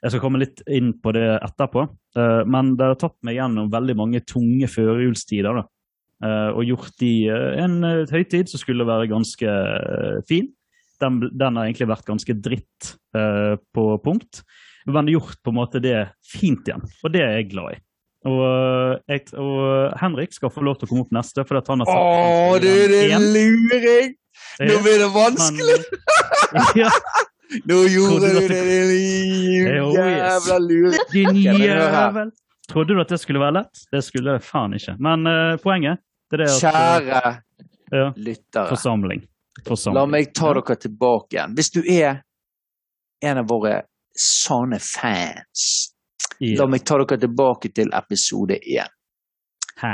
[0.03, 1.87] Jeg skal komme litt inn på det etterpå.
[2.51, 5.63] men det har tatt meg gjennom veldig mange tunge førjulstider.
[5.63, 7.77] og gjort de en
[8.11, 9.55] høytid som skulle være ganske
[10.29, 10.51] fin.
[11.01, 14.43] Den, den har egentlig vært ganske dritt på punkt,
[14.91, 16.83] men gjort på en måte det fint igjen.
[17.05, 17.81] Og det er jeg glad i.
[18.29, 21.45] Og, eh, jeg, og Henrik skal få lov til å komme opp neste.
[21.49, 24.15] For at han har Å, sagt du, det er luring!
[24.63, 25.79] Nå blir det vanskelig!
[26.53, 26.91] Men, ja,
[27.69, 31.03] Nå gjorde du du det, din jævla luring.
[31.13, 32.31] din jævel.
[32.71, 33.83] Trodde du at det skulle være lett?
[33.93, 34.95] Det skulle det faen ikke.
[35.03, 36.01] Men uh, poenget
[36.33, 37.23] det er det at Kjære
[37.93, 39.27] ja, lyttere, Forsamling.
[39.93, 41.57] la meg ta dere tilbake igjen.
[41.59, 42.23] Hvis du er
[43.23, 43.83] en av våre
[44.17, 45.92] sanne fans,
[46.43, 48.91] I, la meg ta dere tilbake til episode én.
[49.83, 49.93] Hæ?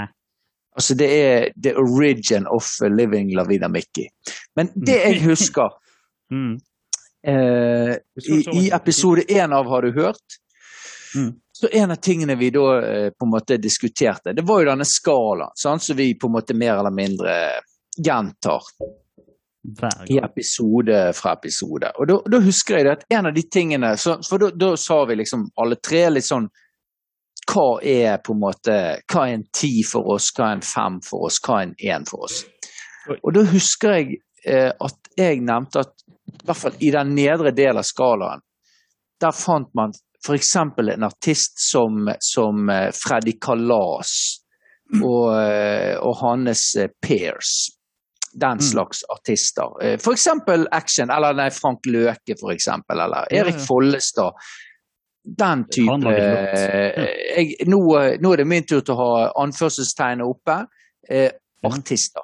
[0.78, 4.06] Altså, det er the origin of Living La Vida Mickey.
[4.56, 5.74] Men det jeg husker
[6.30, 6.58] Mm.
[7.26, 7.94] eh,
[8.28, 10.36] i, I episode én av Har du hørt?
[11.16, 11.30] Mm.
[11.52, 14.84] Så en av tingene vi da eh, på en måte diskuterte, det var jo denne
[14.84, 17.32] skalaen, som vi på en måte mer eller mindre
[17.96, 18.62] gjentar
[20.08, 21.90] i episode fra episode.
[21.98, 25.18] Og da, husker jeg det at en av de tingene så, For da, sa vi
[25.20, 26.48] liksom alle tre litt sånn
[27.48, 28.78] Hva er på en måte
[29.08, 31.76] Hva er en ti for oss, hva er en fem for oss, hva er en
[31.78, 32.42] én for oss?
[33.18, 35.94] Og da husker jeg eh, at jeg nevnte at
[36.28, 38.42] i hvert fall i den nedre delen av skalaen,
[39.20, 40.56] der fant man f.eks.
[40.56, 44.12] en artist som, som eh, Freddy Kalas
[45.02, 47.77] og, eh, og hans eh, Pears.
[48.32, 48.60] Den Mm.
[48.60, 49.82] slags artister.
[49.82, 53.54] Eh, For eksempel Action, eller nei, Frank Løke for eksempel, eller Erik.
[53.66, 54.32] Follestad.
[55.24, 57.80] Den type eh, jeg, nå,
[58.20, 60.66] nå er det min tur til å ha anførselstegnet oppe.
[61.08, 61.30] Eh,
[61.64, 62.22] artister.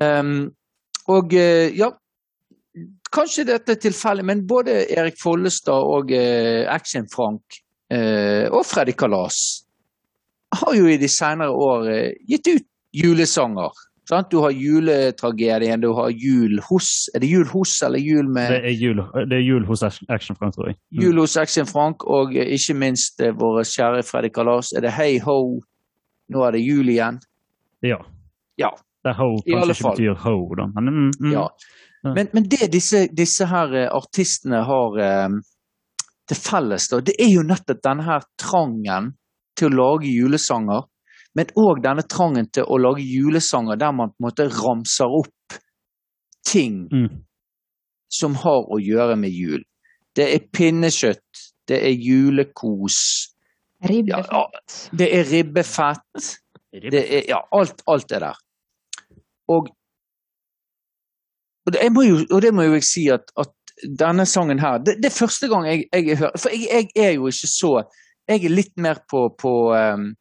[0.00, 0.50] um,
[1.14, 1.90] og eh, ja,
[3.12, 7.58] kanskje dette er tilfeldig, men både Erik Follestad og eh, Action-Frank
[7.92, 9.64] eh, og Freddy Kalas
[10.54, 13.72] har jo i de senere år eh, gitt ut julesanger.
[14.12, 14.28] Sant?
[14.28, 18.60] Du har juletragedien, du har jul hos Er det jul hos eller jul med Det
[18.68, 20.76] er jul, det er jul hos Action Frank, tror jeg.
[20.92, 21.02] Mm.
[21.06, 24.74] Jul hos Action Frank, og ikke minst eh, vår kjære Freddy Kalas.
[24.76, 25.38] Er det Hei Ho,
[26.28, 27.22] nå er det jul igjen?
[27.82, 28.02] Ja.
[28.60, 28.74] Ja.
[29.02, 30.68] Det er ho kanskje ikke betyr ho, da.
[30.76, 31.32] Men, mm, mm.
[31.32, 31.48] Ja.
[32.02, 32.12] Ja.
[32.12, 35.40] Men, men det disse, disse her eh, artistene har eh,
[36.28, 39.12] til felles, da, det er jo nettopp denne her trangen
[39.58, 40.84] til å lage julesanger,
[41.34, 45.58] men òg denne trangen til å lage julesanger der man på en måte ramser opp
[46.44, 47.22] ting Mm.
[48.12, 49.62] som har å gjøre med jul.
[50.16, 52.98] Det er pinnekjøtt, det er julekos,
[53.82, 54.90] Ribbefett.
[54.92, 56.26] det er ribbefett,
[56.72, 58.36] det er Ja, alt, alt er der.
[59.48, 59.70] Og,
[61.66, 63.50] og, det, jeg må jo, og det må jo jeg si at, at
[63.98, 67.12] denne sangen her Det, det er første gang jeg, jeg hører For jeg, jeg er
[67.16, 67.70] jo ikke så
[68.28, 70.12] Jeg er litt mer på, på um,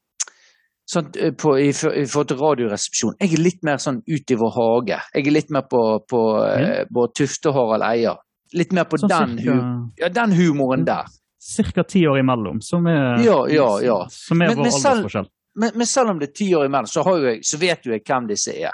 [0.89, 3.15] sånn, eh, på, i, I forhold til Radioresepsjon.
[3.19, 4.99] Jeg er litt mer sånn ut i vår hage.
[5.15, 8.15] Jeg er litt mer på, på eh, på Tufte og Harald Eia.
[8.53, 9.57] Litt mer på Sånn den, cirka,
[10.01, 11.05] ja, den humoren der.
[11.39, 13.99] cirka ti år imellom, som er, Ja, ja, ja.
[14.11, 15.29] Som er Men- vår men selv- aldersforskjell.
[15.55, 17.91] Men, men selv om det er ti år imellom, så, har jeg, så vet jo
[17.91, 18.71] jeg hvem disse er.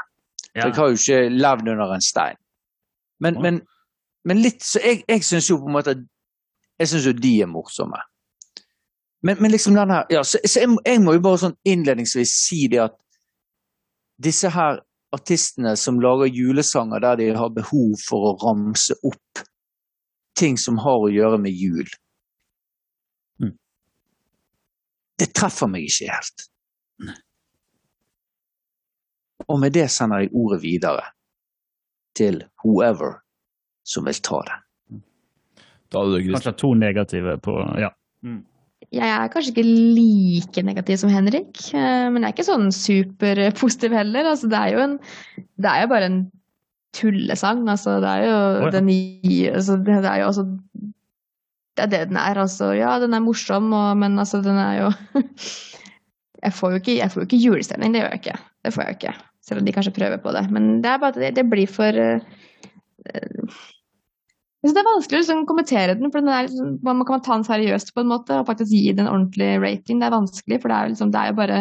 [0.54, 0.62] For.
[0.68, 2.36] Jeg har jo ikke levd under en stein.
[3.20, 3.62] Men,
[4.26, 5.94] men litt Så jeg, jeg syns jo på en måte
[6.80, 7.98] Jeg syns jo de er morsomme.
[9.28, 12.32] Men, men liksom den her ja, Så, så jeg, jeg må jo bare sånn innledningsvis
[12.46, 12.96] si det at
[14.24, 14.80] disse her
[15.16, 19.44] artistene som lager julesanger der de har behov for å ramse opp
[20.40, 21.88] ting som har å gjøre med jul
[23.38, 23.52] Mm.
[25.20, 26.46] Det treffer meg ikke helt.
[29.46, 31.04] Og med det sender jeg ordet videre
[32.18, 33.20] til whoever
[33.86, 34.58] som vil ta det.
[35.94, 37.92] Da hadde du Kanskje to negative på Ja.
[38.96, 43.96] Jeg er kanskje ikke like negativ som Henrik, eh, men jeg er ikke sånn superpositiv
[43.98, 44.30] heller.
[44.32, 44.98] Altså, det er en
[45.36, 46.20] Det er jo bare en
[46.96, 47.66] tullesang.
[47.68, 48.72] Altså, det er jo oh, ja.
[48.78, 50.46] den nye altså, det, er jo altså
[51.76, 52.72] Det er det den er, altså.
[52.78, 54.92] Ja, den er morsom, og, men altså, den er jo
[56.46, 58.40] Jeg får jo ikke, jeg får jo ikke julestemning, det gjør jeg ikke.
[58.64, 59.14] Det får jeg ikke.
[59.42, 60.44] Selv om de kanskje prøver på det.
[60.54, 62.22] Men det er bare at det, det blir for eh,
[64.64, 67.22] jeg synes det er vanskelig å liksom kommentere den, for den er, liksom- man kan
[67.22, 70.00] ta den seriøst på en måte og faktisk gi den en ordentlig rating.
[70.00, 71.60] Det er vanskelig, for det er liksom, det er jo bare,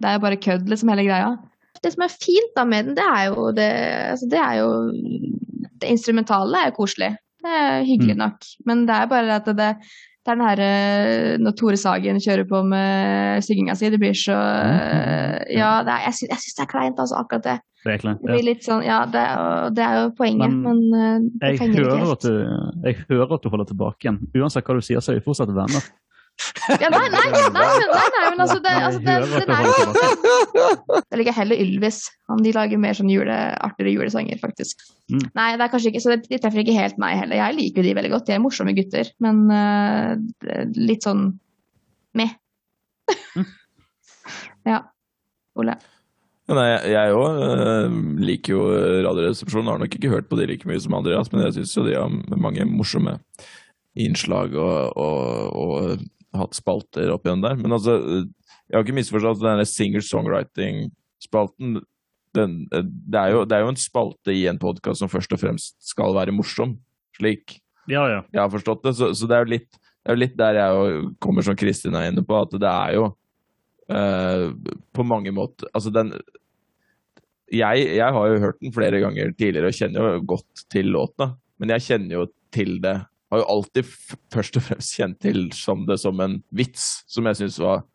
[0.00, 1.38] det er bare kødd, liksom, hele greia.
[1.82, 3.68] Det som er fint da med den, det er jo det,
[4.12, 4.70] altså, det er jo
[5.82, 7.16] det instrumentale er jo koselig.
[7.42, 8.18] Det er hyggelig Mm.
[8.22, 8.38] nok.
[8.66, 9.76] Men det er bare at det,
[10.22, 14.14] det er den her eh, Når Tore Sagen kjører på med synginga si, det blir
[14.14, 17.56] så eh, Ja, det er, jeg syns synes det er kleint, altså, akkurat det.
[17.82, 18.20] Det er kleint.
[18.22, 19.24] Det blir litt sånn, ja, det,
[19.74, 22.12] det er jo poenget, Men men, eh, det Jeg hører ikke helt.
[22.12, 24.20] at du, jeg hører at du holder tilbake igjen.
[24.38, 25.90] Uansett hva du sier, så er vi fortsatt venner.
[26.80, 29.56] Ja, nei, nei, nei, nei, nei, nei men altså, det, altså det, det, det
[31.12, 31.18] er.
[31.20, 32.00] Liker heller Ylvis.
[32.30, 34.82] Han, de lager mer sånn jule, artigere julesanger, faktisk.
[35.12, 35.24] Mm.
[35.38, 37.38] Nei, det er kanskje ikke, så de treffer ikke helt meg heller.
[37.38, 38.26] Jeg liker de veldig godt.
[38.28, 40.14] De er morsomme gutter, men uh,
[40.78, 41.28] litt sånn
[42.18, 42.34] med.
[43.36, 43.48] Mm.
[44.72, 44.82] ja.
[45.58, 45.76] Ole.
[46.52, 48.62] Nei, jeg òg liker jo
[49.06, 49.70] Radioresepsjonen.
[49.70, 51.94] Har nok ikke hørt på de like mye som Andreas, men jeg syns jo de
[51.98, 53.18] har mange morsomme
[54.00, 56.02] innslag og, og, og
[56.36, 57.56] hatt spalter opp igjen der.
[57.60, 61.68] Men altså, jeg har ikke misforstått den singer-songwriting-spalten.
[62.36, 65.40] Den, det, er jo, det er jo en spalte i en podkast som først og
[65.42, 66.78] fremst skal være morsom,
[67.18, 67.44] slik
[67.90, 68.20] Ja, ja.
[68.30, 68.92] jeg har forstått det.
[68.96, 70.72] Så, så det er litt, det er jo litt der jeg
[71.22, 73.04] kommer som Kristin er inne på, at det er jo
[73.92, 74.46] uh,
[74.94, 76.08] på mange måter Altså den
[77.52, 81.36] jeg, jeg har jo hørt den flere ganger tidligere og kjenner jo godt til låta,
[81.60, 82.22] men jeg kjenner jo
[82.54, 82.96] til det
[83.32, 83.88] Har jo alltid
[84.32, 87.86] først og fremst kjent til som det som en vits, som jeg syns var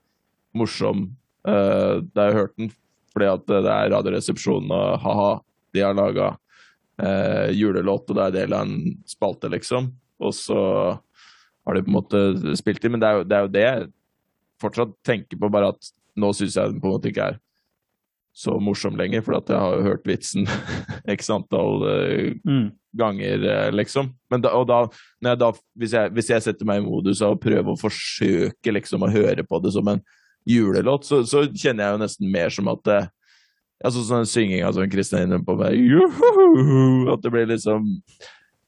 [0.57, 1.11] morsom
[1.45, 2.72] uh, da jeg hørte den,
[3.14, 5.31] fordi at det er Radioresepsjonen og ha-ha,
[5.77, 9.91] de har laga uh, julelåt, og det er del av en spalte, liksom.
[10.18, 10.57] Og så
[10.97, 12.23] har de på en måte
[12.57, 13.89] spilt inn, men det er jo det, er jo det jeg
[14.64, 17.38] fortsatt tenker på, bare at nå syns jeg den på en måte ikke er
[18.38, 20.45] så morsom lenger, for at jeg har jo hørt vitsen
[21.18, 22.69] x antall uh, Mm.
[22.97, 24.11] ganger, eh, liksom.
[24.30, 24.84] Men da, og da,
[25.22, 27.80] når jeg da hvis, jeg, hvis jeg setter meg i modus av å prøve å
[27.80, 30.01] forsøke liksom å høre på det som en
[30.47, 33.03] julelåt, så, så kjenner jeg jo nesten mer som at det,
[33.85, 37.91] Altså sånn synginga som Kristin er inne på meg «Juhu», At det blir liksom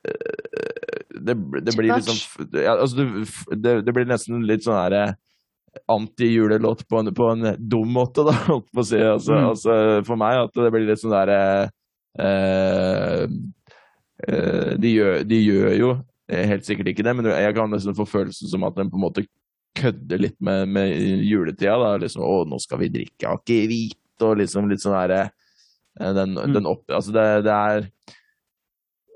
[0.06, 1.34] eh, det,
[1.66, 3.08] det blir liksom ja, altså
[3.58, 5.16] det, det, blir nesten litt sånn her eh,
[5.92, 8.98] anti-julelåt på, en- på en dum måte, da, holdt på å si.
[9.02, 9.48] Altså, Mm.
[9.52, 9.76] altså,
[10.08, 11.40] for meg at det blir litt sånn derre
[12.20, 13.26] eh,
[14.28, 14.94] eh, de,
[15.30, 15.92] de gjør jo
[16.30, 18.98] eh, helt sikkert ikke det, men jeg kan nesten få følelsen som at den på
[19.00, 19.26] en måte
[19.80, 20.90] kødder litt med, med
[21.24, 21.78] juletida.
[21.80, 21.92] Da.
[22.02, 25.22] Liksom, 'Å, nå skal vi drikke akevitt', og liksom litt sånn derre
[26.00, 26.54] eh, den, Mm.
[26.58, 26.84] den opp...
[26.90, 27.90] Altså, det, det er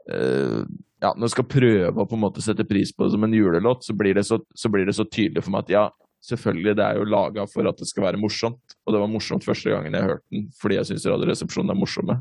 [0.10, 0.64] eh,
[1.04, 3.34] Ja, når jeg skal prøve å på en måte sette pris på det som en
[3.36, 5.82] julelåt, så blir det så, så, blir det så tydelig for meg at ja,
[6.24, 8.76] selvfølgelig, det er jo laga for at det skal være morsomt.
[8.86, 12.18] Og det var morsomt første gangen jeg hørte den, fordi jeg syns Radioresepsjonen er morsomme.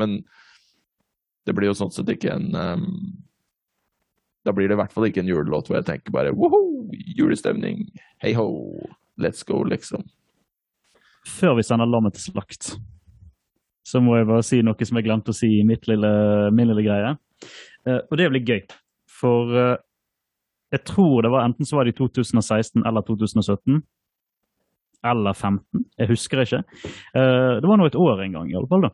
[0.00, 0.18] Men
[1.46, 2.88] det blir jo sånn sett ikke en um,
[4.46, 7.84] Da blir det i hvert fall ikke en julelåt hvor jeg tenker bare woho, julestemning,
[8.24, 8.46] hei ho,
[9.22, 10.02] let's go, liksom.
[11.28, 12.72] Før vi sender lammet til slakt,
[13.86, 16.10] så må jeg bare si noe som jeg glemte å si i mitt lille,
[16.54, 17.14] min lille greie.
[17.86, 18.64] Uh, og det blir gøy,
[19.22, 19.78] for eh,
[20.72, 23.82] jeg tror det var enten så var det i 2016 eller 2017.
[25.04, 26.62] Eller 15, jeg husker ikke.
[27.18, 28.86] Eh, det var nå et år en gang, i alle fall.
[28.86, 28.92] da.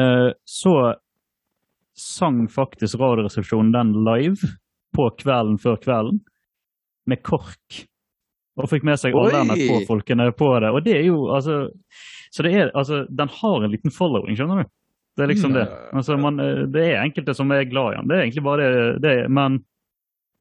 [0.00, 0.74] Eh, så
[1.94, 4.48] sang faktisk Radioresepsjonen den live
[4.96, 6.22] på kvelden før kvelden,
[7.06, 7.82] med KORK.
[8.56, 10.70] Og fikk med seg alle på NRK-folkene på det.
[10.72, 11.66] Og det er jo, altså
[12.32, 14.70] Så det er, altså, den har en liten following, skjønner du.
[15.16, 15.66] Det er liksom det.
[15.92, 18.08] Altså, man, eh, det er enkelte som er glad i den.
[18.08, 19.60] Det er egentlig bare det, det Men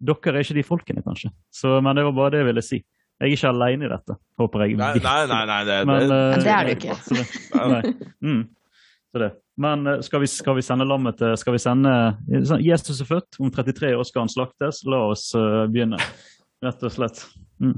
[0.02, 1.30] dere er ikke de folkene, kanskje.
[1.54, 2.80] Så, men det var bare det jeg ville si.
[3.22, 4.80] Jeg er ikke alene i dette, håper jeg.
[4.80, 6.98] Nei, nei, nei, nei det, Men, det, uh, det er du ikke.
[7.06, 7.26] Så det,
[7.70, 7.82] nei.
[8.26, 8.42] Mm.
[9.12, 9.30] Så det.
[9.62, 11.92] Men eh, skal vi, skal vi sende lammet til Skal vi sende
[12.64, 14.82] Jesus er født, om 33 år skal han slaktes.
[14.90, 16.00] La oss uh, begynne,
[16.66, 17.22] rett og slett.
[17.62, 17.76] Mm.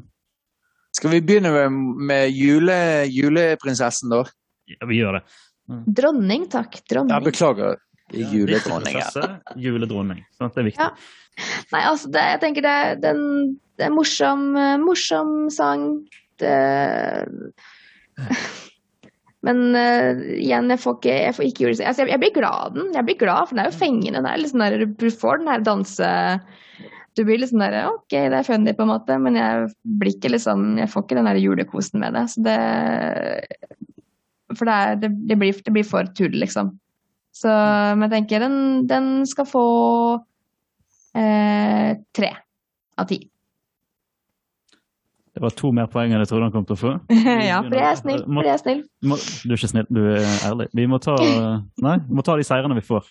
[0.94, 2.78] Skal vi begynne med, med jule,
[3.10, 4.22] juleprinsessen, da?
[4.70, 5.26] Ja, vi gjør det.
[6.00, 6.78] Dronning, takk.
[6.86, 7.82] Ja, Dronning.
[8.14, 8.96] Beklager.
[8.96, 10.24] Ja, sånn at Juledronning.
[10.40, 10.82] Det er viktig.
[10.82, 10.92] Ja.
[11.74, 13.24] Nei, altså, det, jeg tenker det, den,
[13.80, 15.88] det er morsom, eh, morsom sang.
[16.42, 16.58] Det...
[19.44, 21.88] Men uh, igjen, jeg får ikke, jeg får ikke julesang.
[21.90, 22.92] Altså, jeg, jeg blir glad av den.
[22.96, 24.22] Jeg blir glad, for den er jo fengende.
[24.22, 26.12] Den er sånn der, du får den her danse...
[27.14, 29.68] Du blir sånn der OK, det er funny, på en måte, men jeg
[30.00, 32.24] blir ikke liksom Jeg får ikke den der julekosen med det.
[32.32, 32.56] Så det
[34.56, 36.72] For det, er, det, det, blir, det blir for tull, liksom.
[37.34, 37.50] Så
[37.98, 38.58] men jeg tenker den,
[38.88, 39.64] den skal få
[41.18, 42.30] eh, tre
[43.02, 43.20] av ti.
[45.34, 46.92] Det var to mer poeng enn jeg trodde han kom til å få.
[47.50, 48.22] ja, for jeg er snill.
[48.28, 48.84] For jeg er snill.
[49.10, 50.68] Må, du er ikke snill, du er ærlig.
[50.78, 51.16] Vi må ta,
[51.88, 53.08] nei, vi må ta de seirene vi får.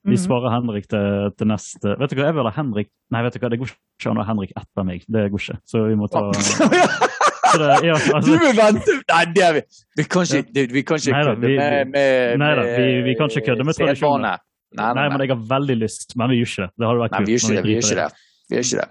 [0.00, 0.22] Vi Mhm.
[0.22, 3.38] svarer Henrik til, til neste Vet du hva, jeg vil ha Henrik Nei, vet du
[3.42, 5.02] hva, det går ikke an å ha Henrik etter meg.
[5.04, 5.56] Det går ikke.
[5.68, 6.22] Så vi må ta
[7.58, 9.62] det, ja, Du altså, vil vente Nei, det er vi.
[9.96, 13.14] Vi kan ikke, det- vi kan ikke Neida, kødde med, med, med, Neida, vi- vi
[13.18, 14.38] kan ikke kødde med tradisjoner.
[14.70, 16.16] Nei, nei, Nei, men jeg har veldig lyst.
[16.16, 16.70] Men vi gjør ikke det.
[16.78, 17.64] Det hadde vært nei, vi gjør kult ikke det.
[17.66, 18.10] Vi gjør ikke det.
[18.50, 18.88] Vi gjør ikke det.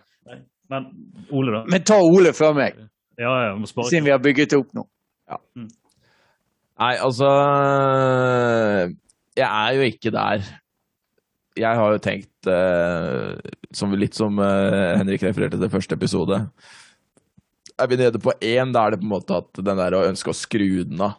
[0.69, 0.85] Men
[1.31, 1.61] Ole, da?
[1.71, 2.73] Men ta Ole før meg,
[3.19, 4.83] Ja, ja, må spare siden vi har bygget det opp nå.
[6.79, 7.27] Nei, altså
[9.35, 10.43] Jeg er jo ikke der.
[11.59, 13.33] Jeg har jo tenkt, eh,
[13.75, 16.37] som, litt som eh, Henrik refererte til første episode,
[17.79, 20.05] er vi nede på én, da er det på en måte at den der å
[20.07, 21.17] ønske å skru den av.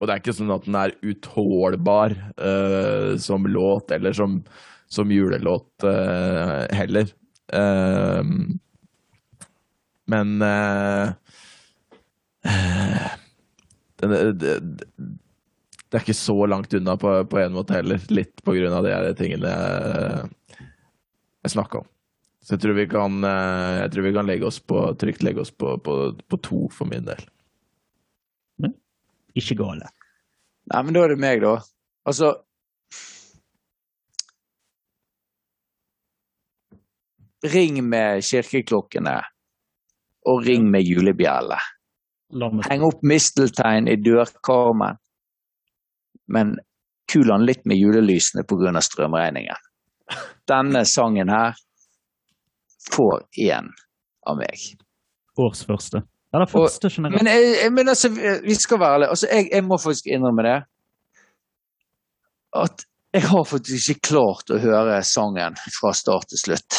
[0.00, 4.40] Og det er ikke sånn at den er utålbar uh, som låt, eller som,
[4.90, 7.12] som julelåt uh, heller.
[7.54, 8.58] Uh,
[10.12, 11.08] men eh,
[12.44, 13.10] eh,
[13.96, 14.58] den, det,
[15.88, 18.02] det er ikke så langt unna på, på en måte heller.
[18.12, 20.66] Litt på grunn av de tingene jeg,
[21.44, 21.88] jeg snakka om.
[22.42, 25.44] Så jeg tror vi kan, eh, jeg tror vi kan legge oss på, trygt legge
[25.44, 25.98] oss på, på,
[26.28, 27.22] på to for min del.
[29.38, 29.88] Ikke gale.
[30.72, 31.58] Nei, men da er det meg, da.
[32.08, 32.34] Altså
[37.42, 39.16] Ring med kirkeklokkene,
[40.30, 41.56] og ring med julebjelle.
[42.68, 45.00] Heng opp misteltein i dørkarmen,
[46.30, 46.54] men
[47.10, 48.78] kul han litt med julelysene pga.
[48.78, 49.58] strømregningen.
[50.46, 51.58] Denne sangen her
[52.90, 53.70] får én
[54.28, 54.64] av meg.
[55.38, 56.02] års første.
[56.32, 57.22] Eller første generelt.
[57.22, 58.08] Men, jeg, men altså,
[58.44, 59.08] vi skal være ærlige.
[59.08, 60.56] Altså, jeg, jeg må faktisk innrømme det.
[62.56, 66.78] At jeg har faktisk ikke klart å høre sangen fra start til slutt.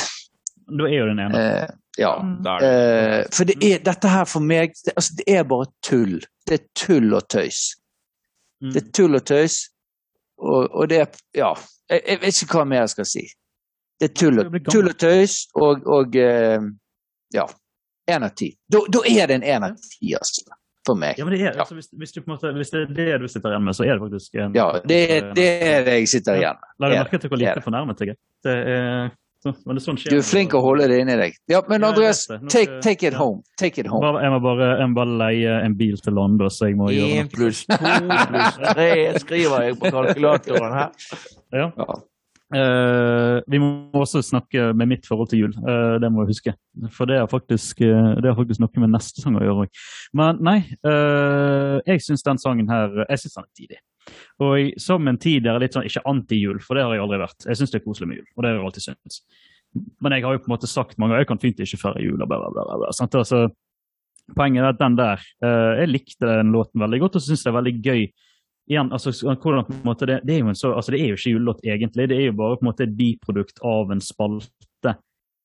[0.65, 1.43] Du er jo den ene.
[1.43, 2.15] Eh, ja.
[2.49, 2.65] Er.
[2.65, 6.17] Eh, for det er, dette her for meg, det, altså, det er bare tull.
[6.47, 7.61] Det er tull og tøys.
[8.63, 8.73] Mm.
[8.73, 9.59] Det er tull og tøys.
[10.41, 11.53] Og, og det er Ja.
[11.91, 13.23] Jeg, jeg vet ikke hva mer jeg skal si.
[13.99, 16.59] Det er tull og, tull og tøys og, og eh,
[17.33, 17.45] Ja.
[18.11, 18.49] Én av ti.
[18.67, 20.43] Da, da er det en én av ti, altså.
[20.83, 21.15] For meg.
[21.15, 21.61] Ja, men det er, Ja.
[21.63, 23.75] altså, hvis, hvis, du på en måte, hvis det er det du sitter igjen med,
[23.77, 26.71] så er det faktisk en Ja, det, er- det er det jeg sitter igjen med.
[26.79, 28.19] La deg det er merke til hvor lite fornærmet jeg er.
[28.43, 29.11] Det er
[29.43, 30.13] men det er sånn skjer.
[30.13, 31.35] Du er flink å holde det inni deg.
[31.51, 33.19] Ja, men Andreas, take, take it ja.
[33.19, 33.41] home.
[33.59, 34.13] Take it home.
[34.23, 37.19] Jeg, må bare, jeg må bare leie en bil til London, så jeg må gjøre
[37.19, 37.33] Én noe.
[37.33, 37.75] pluss to
[38.31, 38.89] pluss tre
[39.25, 41.11] skriver jeg på kalkulatoren her.
[41.51, 41.69] Ja.
[42.53, 45.55] Eh, vi må også snakke med mitt forhold til jul.
[45.65, 46.53] Uh, det må jeg huske.
[46.93, 49.81] For det har faktisk, eh, det faktisk noe med neste sang å gjøre òg.
[50.19, 53.79] Men nei, uh, jeg syns den sangen her Jeg synes den er tidig.
[54.43, 57.47] Og jeg, som en tidligere litt sånn, ikke anti-jul, for det har jeg aldri vært.
[57.47, 59.21] Jeg syns det er koselig med jul, og det har jeg alltid syntes.
[60.03, 62.03] Men jeg har jo på en måte sagt mange ganger jeg kan fint ikke feire
[62.03, 62.19] jul.
[62.21, 62.91] og bla, bla, bla.
[62.93, 63.15] Sant?
[63.17, 63.47] Altså,
[64.37, 67.57] poenget er at den der Jeg likte den låten veldig godt, og syns det er
[67.57, 68.05] veldig gøy
[68.69, 71.11] igjen, altså, hvordan på en måte det, det, er jo en så, altså, det er
[71.11, 74.03] jo ikke julelåt egentlig, det er jo bare på en måte et biprodukt av en
[74.03, 74.95] spalte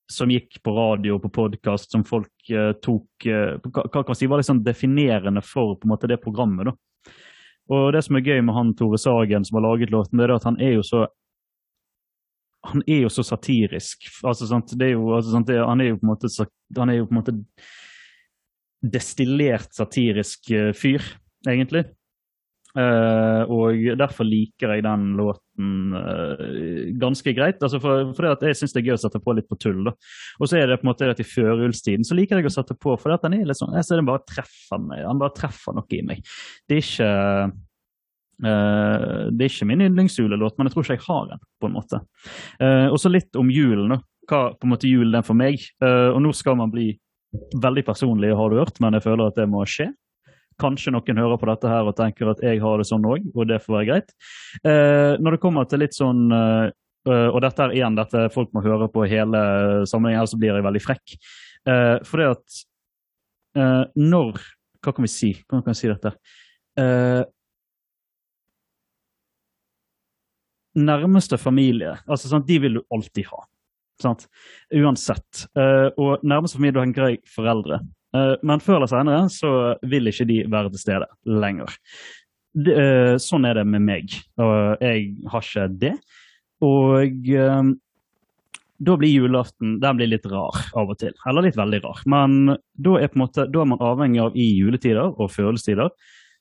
[0.09, 4.07] som gikk på radio og på podkast, som folk uh, tok eh, hva, hva kan
[4.09, 6.71] man si, var liksom definerende for på en måte det programmet.
[6.71, 7.13] da.
[7.69, 10.33] Og det som er gøy med han Tore Sagen som har laget låten, det er
[10.39, 11.05] at han er jo så
[12.69, 14.09] han er jo så satirisk.
[14.27, 14.73] Altså, sant?
[14.77, 15.47] Det er jo, altså, sant?
[15.47, 16.31] Det, han er jo på en måte
[16.81, 17.37] han er jo på en måte
[18.83, 21.05] destillert satirisk uh, fyr,
[21.47, 21.85] egentlig.
[22.79, 27.63] Eh, og derfor liker jeg den låten eh, ganske greit.
[27.65, 29.81] Altså for, for at jeg syns det er gøy å sette på litt på tull.
[29.89, 29.95] da.
[30.39, 32.77] Og så er det på en måte at i førjulstiden så liker jeg å sette
[32.79, 35.03] på, for at den er litt sånn, jeg ser den bare treffer meg.
[35.09, 36.23] Han bare treffer noe i meg.
[36.69, 37.15] Det er ikke
[38.39, 41.73] Uh, det er ikke min yndlingsjulelåt, men jeg tror ikke jeg har en, på en
[41.75, 41.99] måte.
[42.63, 43.97] Uh, og så litt om julen.
[44.31, 45.65] Hva på en måte julen er for meg.
[45.83, 46.93] Uh, og nå skal man bli
[47.59, 49.89] veldig personlig, har du hørt, men jeg føler at det må skje.
[50.59, 53.49] Kanskje noen hører på dette her og tenker at jeg har det sånn òg, og
[53.51, 54.15] det får være greit.
[54.67, 56.71] Eh, når det kommer til litt sånn eh,
[57.07, 59.43] eh, Og dette er igjen dette folk må høre på hele
[59.87, 61.19] sammenhengen, ellers blir jeg veldig frekk.
[61.69, 62.61] Eh, for det at
[63.59, 64.39] eh, når
[64.83, 65.33] Hva kan vi si?
[65.45, 66.15] Hvordan kan vi si dette?
[66.79, 67.23] Eh,
[70.79, 73.41] nærmeste familie, altså sant, de vil du alltid ha.
[73.99, 74.29] Sant?
[74.71, 75.49] Uansett.
[75.99, 77.81] Og nærmeste familie, du har en foreldre.
[78.19, 79.51] Eh, men før eller senere så
[79.89, 81.75] vil ikke de være til stede lenger.
[82.59, 84.15] Det, eh, sånn er det med meg.
[84.41, 85.93] Og jeg har ikke det.
[86.65, 87.71] Og eh,
[88.79, 91.15] da blir julaften den blir litt rar av og til.
[91.27, 92.03] Eller litt veldig rar.
[92.07, 95.91] Men da er, måte, da er man avhengig av i juletider og følelsestider,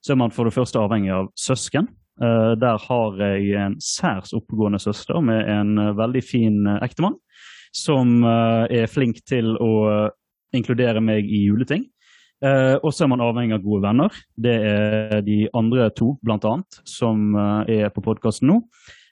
[0.05, 1.89] så er man for det første avhengig av søsken.
[2.17, 7.13] Der har jeg en særs oppegående søster med en veldig fin ektemann,
[7.75, 9.73] som er flink til å
[10.57, 11.87] inkludere meg i juleting.
[12.43, 14.21] Eh, og så er man avhengig av gode venner.
[14.37, 18.59] Det er de andre to, blant annet, som eh, er på podkasten nå.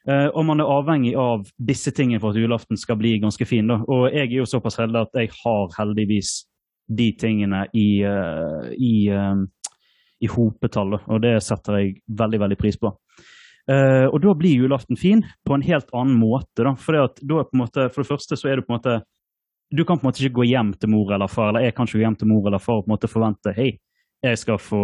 [0.06, 3.72] Eh, og man er avhengig av disse tingene for at julaften skal bli ganske fin.
[3.72, 3.80] Da.
[3.82, 6.36] Og jeg er jo såpass heldig at jeg har heldigvis
[6.86, 9.72] de tingene i, uh, i, uh,
[10.22, 12.92] i hopetall, og det setter jeg veldig, veldig pris på.
[13.66, 16.62] Eh, og da blir julaften fin på en helt annen måte.
[16.62, 16.76] Da.
[16.78, 19.00] For, det at, da måte, for det første så er du på en måte
[19.72, 21.88] Du kan på en måte ikke gå hjem til mor eller far, eller jeg kan
[21.88, 23.72] ikke gå hjem til mor eller far og på en måte forvente hei,
[24.26, 24.82] jeg skal få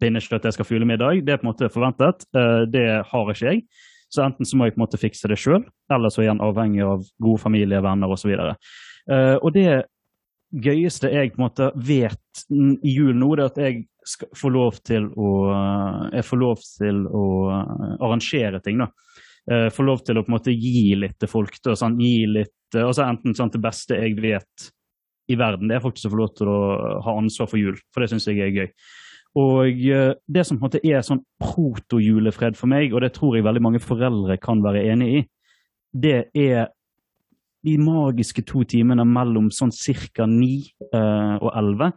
[0.00, 1.22] pinnekjøtt, jeg skal få julemiddag.
[1.26, 2.24] Det er på en måte forventet.
[2.36, 3.64] Eh, det har ikke jeg.
[4.10, 6.42] Så enten så må jeg på en måte fikse det sjøl, eller så er jeg
[6.42, 8.32] avhengig av gode familie, venner osv.
[9.10, 9.68] Uh, og det
[10.50, 14.50] gøyeste jeg på en måte vet i jul nå, det er at jeg skal få
[14.50, 15.30] lov til å
[16.26, 18.88] får lov til å eh, arrangere ting, da.
[19.50, 21.56] Eh, Får lov til å på en måte gi litt til folk.
[21.64, 24.70] Da, sånn, gi litt, eh, altså Enten sånn det beste jeg vet
[25.30, 26.58] i verden, det er faktisk å få lov til å
[27.04, 27.78] ha ansvar for jul.
[27.94, 28.68] For det syns jeg er gøy.
[29.38, 33.36] Og eh, det som på en måte er sånn proto-julefred for meg, og det tror
[33.36, 35.22] jeg veldig mange foreldre kan være enig i,
[35.90, 36.70] det er
[37.66, 40.26] de magiske to timene mellom sånn ca.
[40.26, 40.48] 9
[40.96, 41.92] eh, og 11.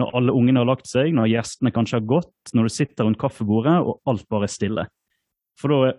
[0.00, 3.20] Når alle ungene har lagt seg, når gjestene kanskje har gått, når du sitter rundt
[3.20, 4.86] kaffebordet og alt bare er stille.
[5.58, 5.94] For da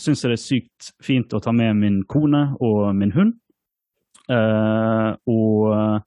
[0.00, 3.36] syns jeg det er sykt fint å ta med min kone og min hund.
[4.24, 6.00] Uh, og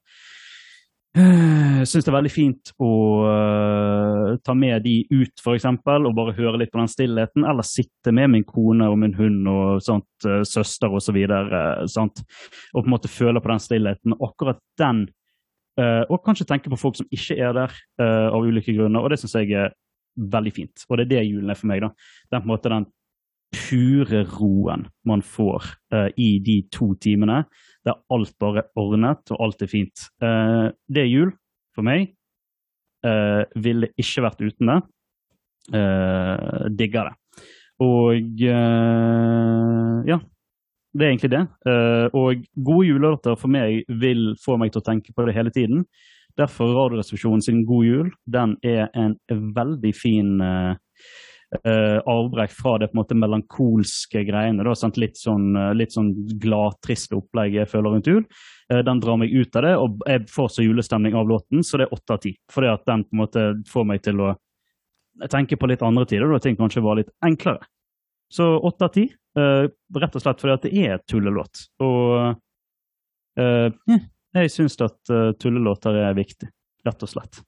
[1.17, 2.91] jeg syns det er veldig fint å
[3.25, 7.45] uh, ta med de ut, f.eks., og bare høre litt på den stillheten.
[7.47, 11.87] Eller sitte med min kone og min hund og sånt, uh, søster og så videre.
[11.89, 12.21] sant?
[12.73, 14.17] Og på en måte føle på den stillheten.
[14.21, 15.07] Akkurat den
[15.79, 19.01] eh, Og kanskje tenke på folk som ikke er der eh, av ulike grunner.
[19.01, 19.73] Og det syns jeg er
[20.17, 20.85] veldig fint.
[20.89, 21.83] Og det er det julen er for meg.
[21.85, 21.91] da.
[22.31, 22.87] Den på en måte den
[23.53, 27.43] pure roen man får uh, i de to timene
[27.87, 30.09] der alt bare er ordnet og alt er fint.
[30.23, 31.31] Uh, det er jul
[31.75, 32.11] for meg.
[33.05, 34.81] Uh, ville ikke vært uten det.
[35.71, 37.15] Uh, digger det.
[37.83, 40.15] Og ja,
[40.97, 41.43] det er egentlig det.
[42.17, 45.83] Og gode julelåter for meg vil få meg til å tenke på det hele tiden.
[46.37, 50.75] Derfor Radioresepsjonen sin God jul, den er en veldig fin eh,
[51.55, 54.65] eh, avbrekk fra det på en måte melankolske greiene.
[54.65, 54.99] Da, sant?
[54.99, 56.11] Litt sånn, eh, litt sånn
[56.41, 58.25] glad-trist opplegg jeg føler rundt jul.
[58.71, 61.79] Eh, den drar meg ut av det, og jeg får så julestemning av låten, så
[61.79, 62.35] det er åtte av ti.
[62.51, 64.35] Fordi at den på en måte får meg til å
[65.31, 67.65] tenke på litt andre tider, da ting kanskje var litt enklere.
[68.29, 69.07] Så åtte av ti,
[69.39, 69.65] eh,
[69.95, 71.63] rett og slett fordi at det er tullelåt.
[71.79, 72.35] Og
[73.39, 73.97] eh,
[74.35, 76.49] jeg syns at eh, tullelåter er viktig,
[76.85, 77.41] rett og slett.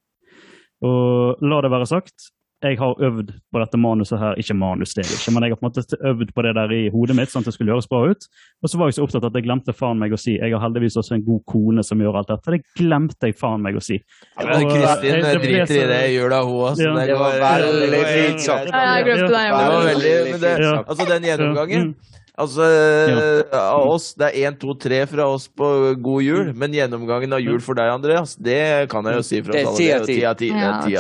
[0.88, 2.30] Og la det være sagt,
[2.64, 5.54] jeg har øvd på dette manuset her, ikke manus, det er det ikke, men jeg
[5.54, 7.72] har på en måte øvd på det der i hodet mitt, sånn at det skulle
[7.72, 8.28] høres bra ut.
[8.60, 10.64] Og så var jeg så opptatt at jeg glemte faen meg å si jeg har
[10.66, 12.58] heldigvis også en god kone som gjør alt dette.
[12.58, 14.00] Det glemte jeg faen meg å si.
[14.00, 16.90] Ja, men Kristin Og, eh, det driter i det i jula, hun også.
[16.90, 16.94] Ja.
[17.00, 18.72] Det var veldig fint sagt.
[18.74, 20.84] Ja, jeg glemte det, jeg òg.
[20.84, 21.94] altså den gjennomgangen
[22.40, 22.46] Mm.
[22.46, 25.68] Altså, av oss, Det er én, to, tre fra oss på
[26.02, 29.50] god jul, men gjennomgangen av jul for deg, Andreas, det kan jeg jo si er
[29.50, 29.76] oss alle.
[29.76, 30.48] ti av det er ti av ti.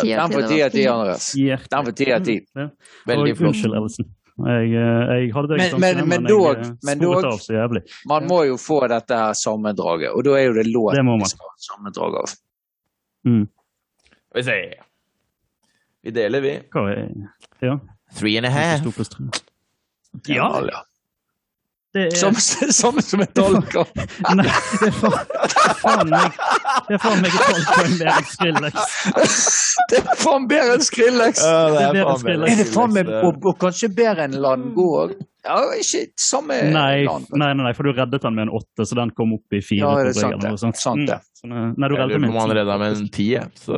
[0.10, 1.34] Ja, Den får ti av ti, Andreas.
[1.72, 2.36] Den får ti av ti.
[2.56, 2.66] Ja.
[3.08, 3.54] Veldig flott.
[3.56, 4.06] Unnskyld, Ellison.
[4.40, 7.40] Jeg, eh, jeg hadde det Men- ikke men- tankene, men dog- eh, men dog- av
[7.40, 7.82] så jævlig.
[8.08, 11.26] Man må jo få dette her sammendraget, og da er jo det låt Det man.
[11.26, 12.30] skal ha sammendrag av.
[13.24, 13.48] Skal
[14.36, 14.74] vi se.
[16.04, 16.60] Vi deler, vi.
[16.72, 17.10] Hva er
[17.62, 17.80] Ja.
[18.16, 18.82] Three and a half.
[20.28, 20.84] Ja, Ja.
[21.94, 23.88] Det er Som, samme som en tolker.
[24.38, 25.16] Nei, det er faen,
[25.82, 26.36] det er meg
[26.86, 28.76] Det er faen meg et tolv poeng bedre enn Skrillex.
[29.90, 31.42] Det er faen bedre enn Skrillex!
[31.42, 34.88] Ja, det Det er er faen Er det meg og, og kanskje bedre enn Landgå
[35.02, 35.18] òg?
[35.48, 37.30] Ja, ikke samme Nei, land.
[37.32, 39.62] nei, nei, nei, for du reddet han med en åtte, så den kom opp i
[39.64, 39.82] fire.
[39.82, 40.74] Ja, det er sant det.
[40.78, 41.18] Sant det.
[41.44, 43.42] Mm, nei, du Jeg reddet lurer på med om han redda med en tie.
[43.56, 43.74] Så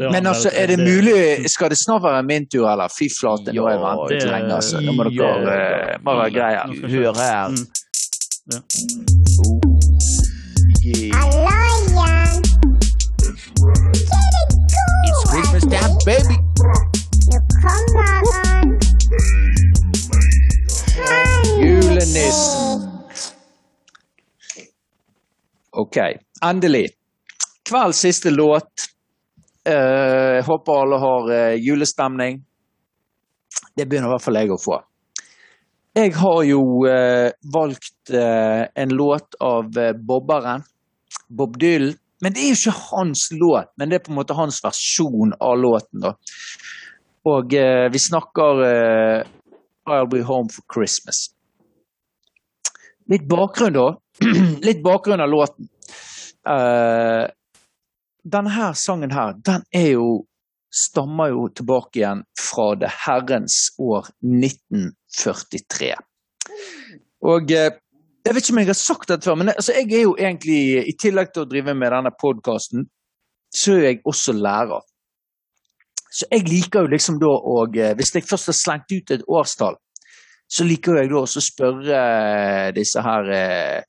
[0.00, 0.10] Ja.
[0.12, 2.88] Men altså, er det mulig Skal det snart være min tur, eller?
[2.98, 4.52] Fy flate, nå har jeg ventet lenge.
[4.54, 4.80] Altså.
[4.80, 6.60] Nå må dere må være greie.
[6.92, 7.48] Hør her.
[7.48, 7.66] Mm.
[8.52, 8.60] Ja.
[15.08, 16.36] It's Christmas time, baby!
[21.60, 22.90] Julenissen.
[25.72, 25.96] OK,
[26.44, 26.88] endelig.
[27.66, 28.90] Kveldens siste låt.
[29.66, 32.38] Jeg håper alle har eh, julestemning.
[33.74, 34.76] Det begynner i hvert fall jeg å få.
[35.96, 40.62] Jeg har jo eh, valgt eh, en låt av eh, Bobberen,
[41.26, 41.96] Bob Dylan.
[42.22, 45.34] Men det er jo ikke hans låt, men det er på en måte hans versjon
[45.42, 46.04] av låten.
[46.04, 46.14] da.
[47.28, 49.26] Og eh, vi snakker eh,
[49.90, 51.26] I'll Be Home for Christmas.
[53.10, 53.88] Litt bakgrunn, da.
[54.68, 55.68] Litt bakgrunn av låten.
[56.46, 57.24] Eh,
[58.32, 60.08] denne sangen her, den er jo
[60.76, 65.94] Stammer jo tilbake igjen fra det herrens år 1943.
[67.24, 67.70] Og eh,
[68.26, 70.82] jeg vet ikke om jeg har sagt dette før, men altså, jeg er jo egentlig,
[70.90, 72.84] i tillegg til å drive med denne podkasten,
[73.54, 74.84] så er jeg også lærer.
[76.10, 79.76] Så jeg liker jo liksom da å Hvis jeg først har slengt ut et årstall,
[80.48, 83.80] så liker jeg da også å spørre eh, disse her uh,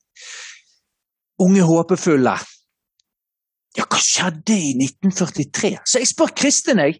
[1.44, 2.38] unge håpefulle
[3.78, 5.76] Ja, hva skjedde i 1943?
[5.86, 6.98] Så jeg spør Kristin, jeg.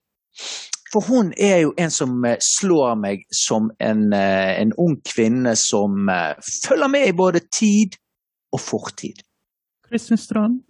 [0.92, 5.56] For hun er jo en som eh, slår meg som en, eh, en ung kvinne
[5.58, 7.98] som eh, følger med i både tid
[8.54, 9.20] og fortid.
[9.88, 10.62] Kristin Strand.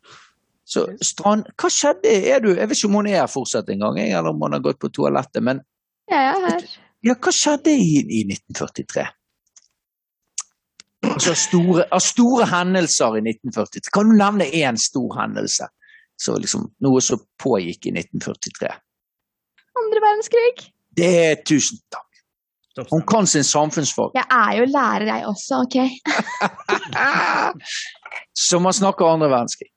[0.69, 2.11] Så Strand, hva skjedde?
[2.33, 4.65] Er du, jeg vet ikke om hun er her fortsatt engang, eller om hun har
[4.65, 5.45] gått på toalettet.
[5.45, 5.63] Men
[6.11, 6.67] Jeg er her.
[7.07, 9.07] ja, hva skjedde i, i 1943?
[11.09, 13.93] Altså store, av store hendelser i 1943.
[13.95, 15.69] Kan du nevne én stor hendelse?
[16.19, 18.73] Så liksom, noe som pågikk i 1943.
[19.79, 20.69] Andre verdenskrig.
[20.99, 22.05] Det er tusen takk.
[22.91, 24.15] Hun kan sin samfunnsfag.
[24.15, 25.77] Jeg er jo lærer, jeg også, OK?
[28.47, 29.71] Så man snakker andre verdenskrig.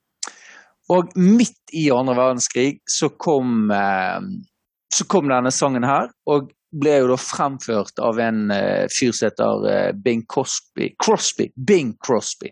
[0.92, 4.20] Og midt i andre verdenskrig så kom, eh,
[4.94, 9.30] så kom denne sangen her, og ble jo da fremført av en eh, fyr som
[9.30, 10.92] heter eh, Bing Crosby.
[11.04, 11.50] Crosby.
[11.56, 12.52] Bing Crosby.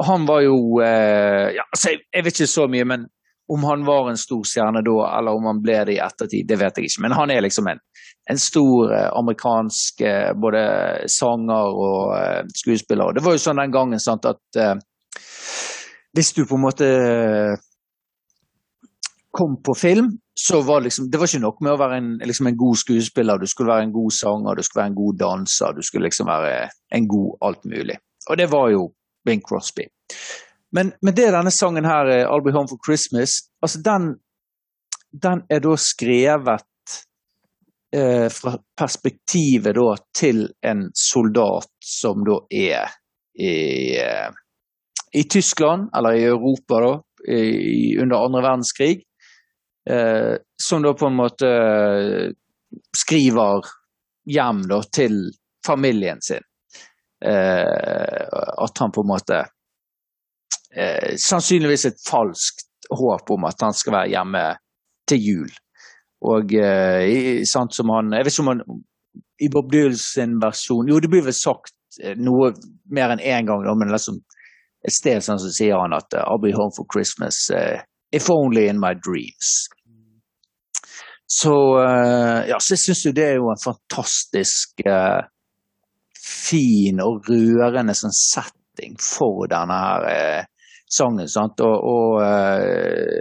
[0.00, 3.08] Og han var jo eh, ja, altså, jeg, vet ikke så mye, men
[3.52, 6.56] om han var en stor stjerne da, eller om han ble det i ettertid, det
[6.60, 7.02] vet jeg ikke.
[7.04, 7.82] Men han er liksom en,
[8.30, 10.62] en stor eh, amerikansk eh, både
[11.10, 13.12] sanger og eh, skuespiller.
[13.16, 14.76] Det var jo sånn den gangen sant, at eh,
[16.16, 16.88] hvis du på en måte
[19.36, 22.48] kom på film, så var liksom, det var ikke nok med å være en, liksom
[22.48, 23.38] en god skuespiller.
[23.38, 26.30] Du skulle være en god sanger, du skulle være en god danser, du skulle liksom
[26.30, 27.98] være en god alt mulig.
[28.30, 28.88] Og det var jo
[29.24, 29.86] Bing Crosby.
[30.72, 34.14] Men, men det denne sangen her, eh, I'll Be Home for Christmas, altså den,
[35.12, 36.66] den er da skrevet
[37.96, 42.94] eh, fra perspektivet da til en soldat som da er
[43.34, 44.30] i, eh,
[45.12, 46.92] i Tyskland, eller i Europa da,
[47.34, 49.02] i, under andre verdenskrig,
[49.90, 51.50] eh, som da på en måte
[52.96, 53.66] skriver
[54.30, 55.18] hjem da til
[55.66, 56.44] familien sin.
[57.24, 58.26] Eh,
[58.64, 59.38] at han på en måte
[60.72, 62.64] eh, Sannsynligvis et falskt
[62.96, 64.44] håp om at han skal være hjemme
[65.10, 65.50] til jul.
[66.32, 68.64] Og eh, sant som han Jeg vet ikke om han
[69.40, 71.76] i Bob Dylan sin versjon Jo, det blir vel sagt
[72.20, 72.52] noe
[72.88, 74.20] mer enn én gang, da, men liksom
[74.86, 77.82] et sted sånn så sier han at I'll be home for Christmas uh,
[78.16, 79.66] if only in my dreams.
[81.26, 81.52] Så,
[81.82, 85.20] uh, ja, så jeg syns jo det er jo en fantastisk eh,
[86.30, 90.48] fin og rørende sånn setting for denne her eh,
[90.90, 91.28] sangen.
[91.30, 91.60] Sant?
[91.64, 93.20] Og, og eh,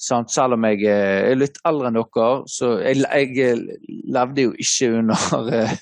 [0.00, 0.32] sant?
[0.32, 4.54] selv om jeg eh, er litt eldre enn dere, så jeg, jeg eh, levde jo
[4.66, 5.76] ikke under eh,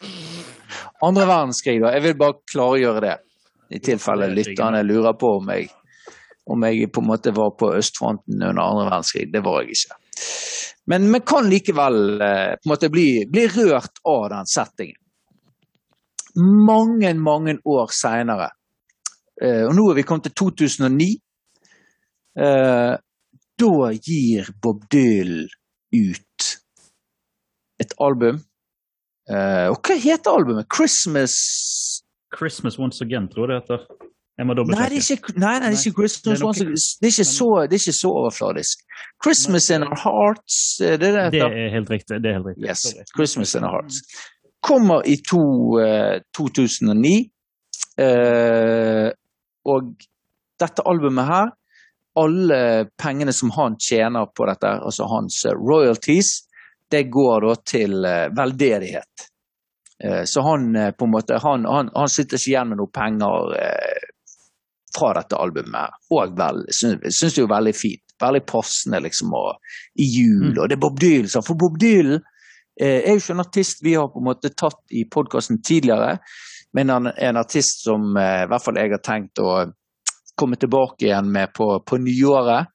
[1.02, 1.78] andre verdenskrig.
[1.82, 1.94] Da.
[1.96, 3.16] Jeg vil bare klargjøre det,
[3.72, 5.70] i tilfelle lytterne lurer på om jeg,
[6.52, 9.30] om jeg på en måte var på østfronten under andre verdenskrig.
[9.32, 10.00] Det var jeg ikke.
[10.90, 14.98] Men vi kan likevel eh, på en måte bli, bli rørt av den settingen.
[16.36, 18.50] Mange, mange år seinere,
[19.42, 21.10] eh, og nå er vi kommet til 2009,
[22.40, 22.94] eh,
[23.62, 25.48] da gir Bob Dylan
[25.92, 26.48] ut
[27.82, 28.40] et album.
[29.28, 30.66] Eh, og hva heter albumet?
[30.72, 31.36] Christmas
[32.32, 33.84] Christmas Once Again, tror jeg det heter.
[34.38, 35.28] Jeg må Nei, det er dobbeltsjekke.
[35.28, 36.76] ikke, nei, nei, det er ikke Christmas Det er Once Again.
[37.00, 38.84] Det er ikke så, det er ikke så overfladisk.
[39.24, 42.22] Christmas in our hearts, er det det Det er helt riktig.
[42.24, 42.64] Det er helt riktig.
[42.68, 43.04] Yes, Sorry.
[43.16, 43.96] Christmas in our hearts.
[44.62, 45.42] Kommer i to,
[45.82, 47.30] eh, 2009.
[47.98, 49.10] eh,
[49.68, 49.94] og
[50.58, 51.50] dette albumet her,
[52.18, 52.60] alle
[53.02, 56.32] pengene som han tjener på dette, altså hans eh, royalties,
[56.90, 59.26] det går da til eh, veldedighet.
[60.04, 63.54] Eh, så han på en måte, han, han, han sitter ikke igjen med noe penger
[64.92, 66.00] fra dette albumet.
[66.12, 68.04] Og vel, syns, det jo veldig fint.
[68.22, 69.56] Veldig passende liksom og,
[69.98, 70.52] i jul.
[70.52, 70.58] Mm.
[70.58, 71.32] Og det er Bob Dylan.
[71.42, 72.20] For Bob Dylan
[72.80, 76.18] eh, er jo ikke en artist vi har på en måte tatt i podkasten tidligere,
[76.72, 79.52] men han er en artist som eh, i hvert fall jeg har tenkt å
[80.38, 82.72] komme tilbake igjen med på, på nyåret.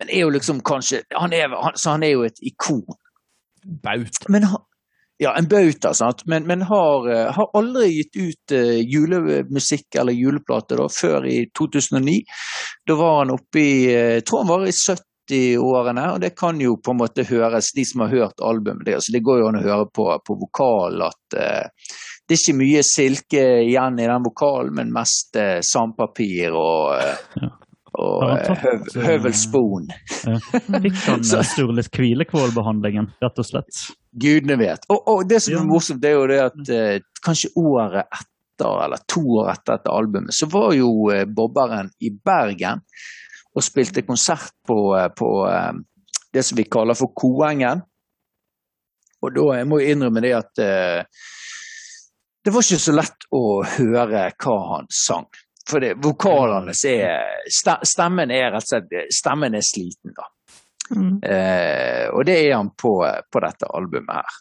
[0.00, 2.86] Men er jo liksom kanskje han er, han, Så han er jo et ikon.
[3.82, 4.30] Bauta.
[4.32, 4.46] Men
[5.20, 6.22] ja, en bauta, sant?
[6.30, 8.54] men, men har, eh, har aldri gitt ut
[8.88, 12.22] julemusikk eller juleplate da, før i 2009.
[12.88, 14.72] Da var han oppe i Jeg tror han var i
[15.30, 19.02] 70-årene, og det kan jo på en måte høres, de som har hørt albumet, deres.
[19.04, 21.94] altså, det går jo an å høre på, på vokal at uh,
[22.28, 27.48] det er ikke mye silke igjen i den vokalen, men mest uh, sandpapir og, eh,
[27.98, 29.88] og han tatt, høv, høvelspon.
[30.20, 33.80] Fikk han Så- eh, Sturle Kvilekvål-behandlingen, rett og slett?
[34.14, 34.86] Gudene vet.
[34.90, 35.62] Og, og det som Ja.
[35.64, 39.78] er morsomt, det er jo det at eh, kanskje året etter, eller to år etter
[39.78, 42.82] dette albumet, så var jo eh, bobberen i Bergen
[43.54, 45.72] og spilte konsert på, eh, på eh,
[46.32, 47.82] det som vi kaller for Koengen.
[49.20, 51.22] Og da jeg må jeg innrømme det at eh,
[52.40, 53.44] det var ikke så lett å
[53.76, 55.28] høre hva han sang.
[55.68, 60.30] For det, vokalene er Stemmen er rett og slett Stemmen er sliten, da.
[60.90, 61.20] Mm.
[61.22, 62.94] Eh, og det er han på,
[63.30, 64.38] på dette albumet her.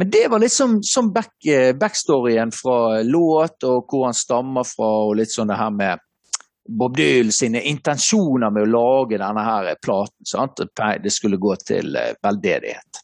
[0.00, 4.88] Men det var litt sånn back, eh, backstoryen fra låt, og hvor han stammer fra,
[5.06, 6.02] og litt sånn det her med
[6.68, 10.26] Bob Dylan sine intensjoner med å lage denne her platen.
[10.28, 10.60] Sant?
[10.76, 13.00] Det skulle gå til eh, veldedighet.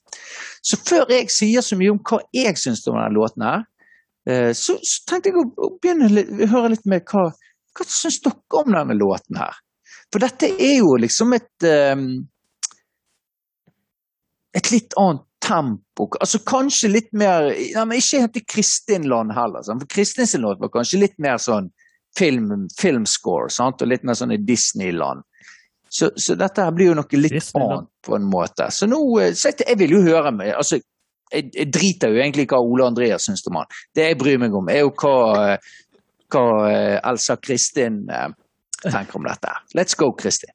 [0.64, 3.64] Så før jeg sier så mye om hva jeg syns om denne låten her,
[4.28, 4.76] eh, så,
[5.08, 7.30] tenkte jeg å, begynne å høre litt med hva,
[7.74, 9.56] hva syns dere om denne låten her?
[10.12, 12.08] For dette er jo liksom et um,
[14.54, 16.06] et litt annet tempo.
[16.20, 19.64] Altså Kanskje litt mer ja, men Ikke helt i Kristin-land heller.
[19.66, 19.82] Sant?
[19.82, 21.72] For låt var kanskje litt mer sånn
[22.18, 23.82] film, filmscore, sant?
[23.82, 25.24] og litt mer sånn i Disneyland.
[25.94, 27.84] Så, så dette her blir jo noe litt Disneyland.
[27.84, 28.66] annet, på en måte.
[28.74, 30.80] Så nå eh, så jeg, jeg vil jo høre med altså,
[31.30, 33.70] jeg, jeg driter jo egentlig hva Ole Andreas syns om han.
[33.94, 35.14] Det jeg bryr meg om, er jo hva,
[35.54, 35.70] eh,
[36.34, 38.04] hva eh, Elsa Kristin
[38.82, 39.54] tenker om dette.
[39.78, 40.52] Let's go, Kristin.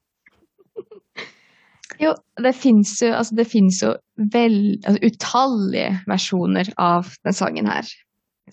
[2.00, 3.90] Jo, det fins jo, altså jo
[4.32, 4.54] vel,
[4.88, 7.88] altså utallige versjoner av den sangen her.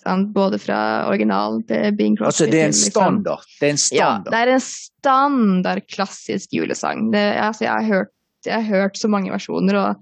[0.03, 0.29] Sant?
[0.33, 0.79] Både fra
[1.09, 2.27] originalen til Bing Crosby.
[2.29, 2.83] Altså, det er en standard?
[2.83, 3.43] liksom- standard.
[3.59, 4.31] Det er en Ja, standard.
[4.33, 7.11] det er en standard klassisk julesang.
[7.11, 8.13] Det, altså, jeg, har hørt,
[8.45, 9.95] jeg har hørt så mange versjoner, og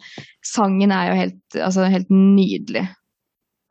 [0.43, 2.87] sangen er jo helt, altså, helt nydelig.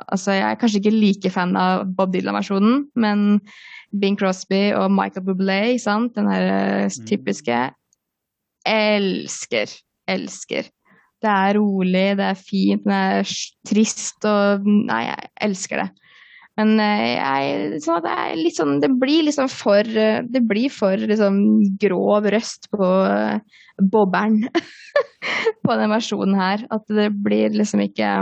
[0.09, 3.41] Altså, jeg er kanskje ikke like fan av Bob Dylan-versjonen, men
[4.01, 6.15] Bing Crosby og Michael Bublé, sant?
[6.17, 7.71] den her eh, typiske
[8.67, 9.71] Elsker.
[10.09, 10.69] Elsker.
[11.25, 13.31] Det er rolig, det er fint, det er
[13.69, 15.87] trist og Nei, jeg elsker det.
[16.59, 21.41] Men eh, jeg, sånn det, sånn, det blir liksom for eh, Det blir for liksom
[21.83, 23.41] grov røst på eh,
[23.83, 24.45] bobberen
[25.67, 26.67] på den versjonen her.
[26.75, 28.13] At det blir liksom ikke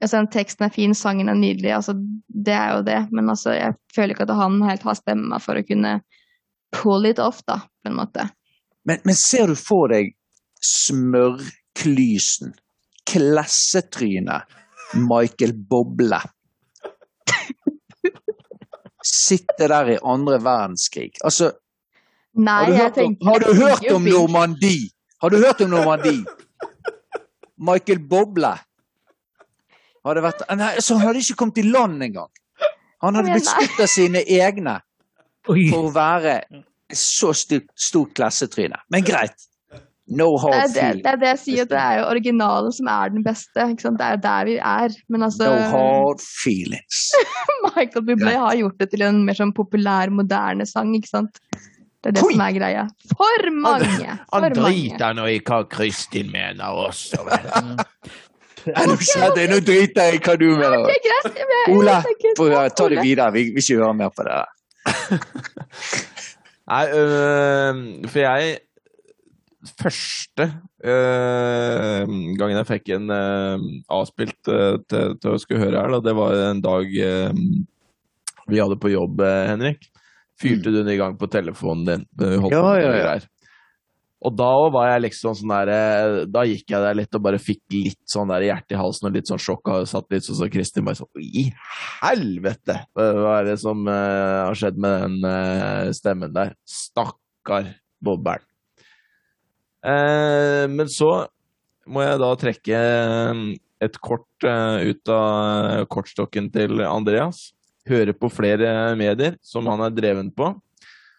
[0.00, 1.96] altså, Teksten er fin, sangen er nydelig, altså,
[2.28, 3.00] det er jo det.
[3.12, 5.98] Men altså, jeg føler ikke at han helt har stemma for å kunne
[6.76, 8.28] pull it off, da, på en måte.
[8.88, 10.14] Men, men ser du for deg
[10.64, 12.54] smørklysen,
[13.10, 14.58] klassetrynet,
[14.96, 16.22] Michael Boble?
[19.10, 21.12] Sitte der i andre verdenskrig.
[21.26, 21.52] Altså,
[22.38, 24.04] Nei, har du, jeg hørt om, tenker har du hørt om.
[24.06, 24.90] Normandie?
[25.20, 26.24] Har du hørt om Normandie?
[27.60, 28.52] Michael Boble.
[30.06, 32.30] Hadde vært, nei, så han hadde ikke kommet i land engang.
[33.04, 34.78] Han hadde blitt skutt av sine egne
[35.44, 36.38] for å være
[36.96, 38.80] så stort, stort klassetryne.
[38.92, 39.49] Men greit.
[40.10, 42.88] No Det hard er det, det er det jeg sier, det er jo originalen som
[42.90, 43.66] er den beste.
[43.70, 44.00] Ikke sant?
[44.00, 44.96] Det er jo der vi er.
[45.08, 47.02] Men altså, No hard feelings.
[47.68, 51.38] Michael Bublé har gjort det til en mer sånn populær, moderne sang, ikke sant?
[52.00, 52.32] Det er det Oi!
[52.32, 52.86] som er greia.
[53.12, 54.16] For mange!
[54.32, 57.22] For Han driter nå i hva Kristin mener også.
[57.28, 57.78] vel.
[58.60, 60.82] Okay, Nå driter jeg i hva du mener.
[60.84, 61.38] Okay, greit.
[61.70, 63.32] men, tenker- ta det videre.
[63.32, 64.34] Vi vil ikke høre mer på det.
[66.70, 67.80] Nei, øh,
[68.12, 68.58] for jeg
[69.60, 70.46] Første
[70.88, 75.98] øh, gangen jeg fikk en øh, avspilt øh, til, til å skulle høre her, da,
[76.06, 76.94] det var en dag
[78.50, 79.84] vi hadde på jobb, Henrik.
[80.40, 82.08] Fyrte du den i gang på telefonen din?
[82.48, 83.12] Ja, ja, ja.
[84.20, 87.62] Og da var jeg liksom sånn der Da gikk jeg der litt og bare fikk
[87.72, 89.70] litt sånn der hjerte i halsen og litt sånn sjokk.
[89.72, 91.46] Og satt litt sånn så Kristin bare sånn I
[92.02, 92.82] helvete!
[92.96, 96.56] Hva hva er det som uh, har skjedd med den uh, stemmen der?
[96.68, 97.74] Stakkar
[98.04, 98.49] bobberen.
[99.80, 101.10] Eh, men så
[101.88, 103.44] må jeg da trekke eh,
[103.80, 107.50] et kort eh, ut av kortstokken til Andreas.
[107.88, 110.52] Høre på flere medier som han er dreven på.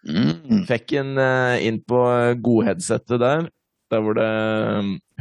[0.06, 0.62] Mm.
[0.66, 1.18] Fikk en
[1.62, 1.98] inn på
[2.42, 3.44] godheadsetet der,
[3.92, 4.30] der hvor det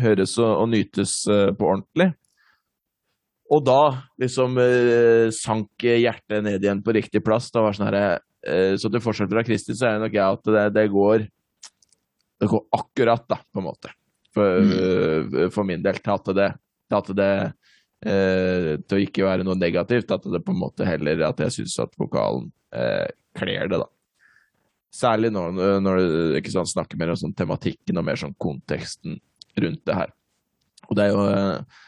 [0.02, 2.08] høres og, nytes på ordentlig.
[3.52, 3.82] Og da
[4.22, 4.58] liksom
[5.36, 7.52] sank hjertet ned igjen på riktig plass.
[7.54, 10.40] Da var sånn her, eh, så til forskjell fra Kristin, så er det nok jeg
[10.40, 11.28] at det, det går
[12.42, 13.94] det går akkurat, da, på en måte.
[14.34, 15.52] For, mm.
[15.52, 16.00] for min del.
[16.02, 16.48] Til at det,
[16.90, 17.32] til at det
[18.08, 20.14] eh, Til å ikke være noe negativt.
[20.16, 23.90] At det på en måte heller at jeg syns at vokalen eh, kler det, da.
[24.92, 29.22] Særlig når, når du ikke sant, snakker mer om sånn tematikken og mer sånn konteksten
[29.62, 30.12] rundt det her.
[30.90, 31.80] Og det er jo eh,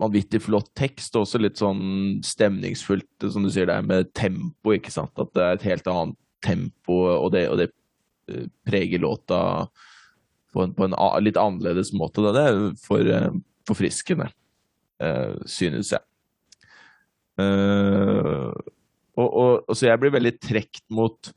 [0.00, 4.74] vanvittig flott tekst, og også litt sånn stemningsfullt, som du sier, det er med tempo,
[4.74, 5.12] ikke sant.
[5.20, 7.78] At det er et helt annet tempo, og det, og det eh,
[8.66, 9.68] preger låta
[10.54, 10.94] på en, på en
[11.24, 12.22] litt annerledes måte.
[12.22, 12.32] Da.
[12.34, 13.30] Det er for, eh,
[13.68, 14.30] forfriskende,
[15.02, 16.04] eh, synes jeg.
[17.42, 18.50] Eh,
[19.14, 21.32] og, og, og så jeg blir veldig trekt mot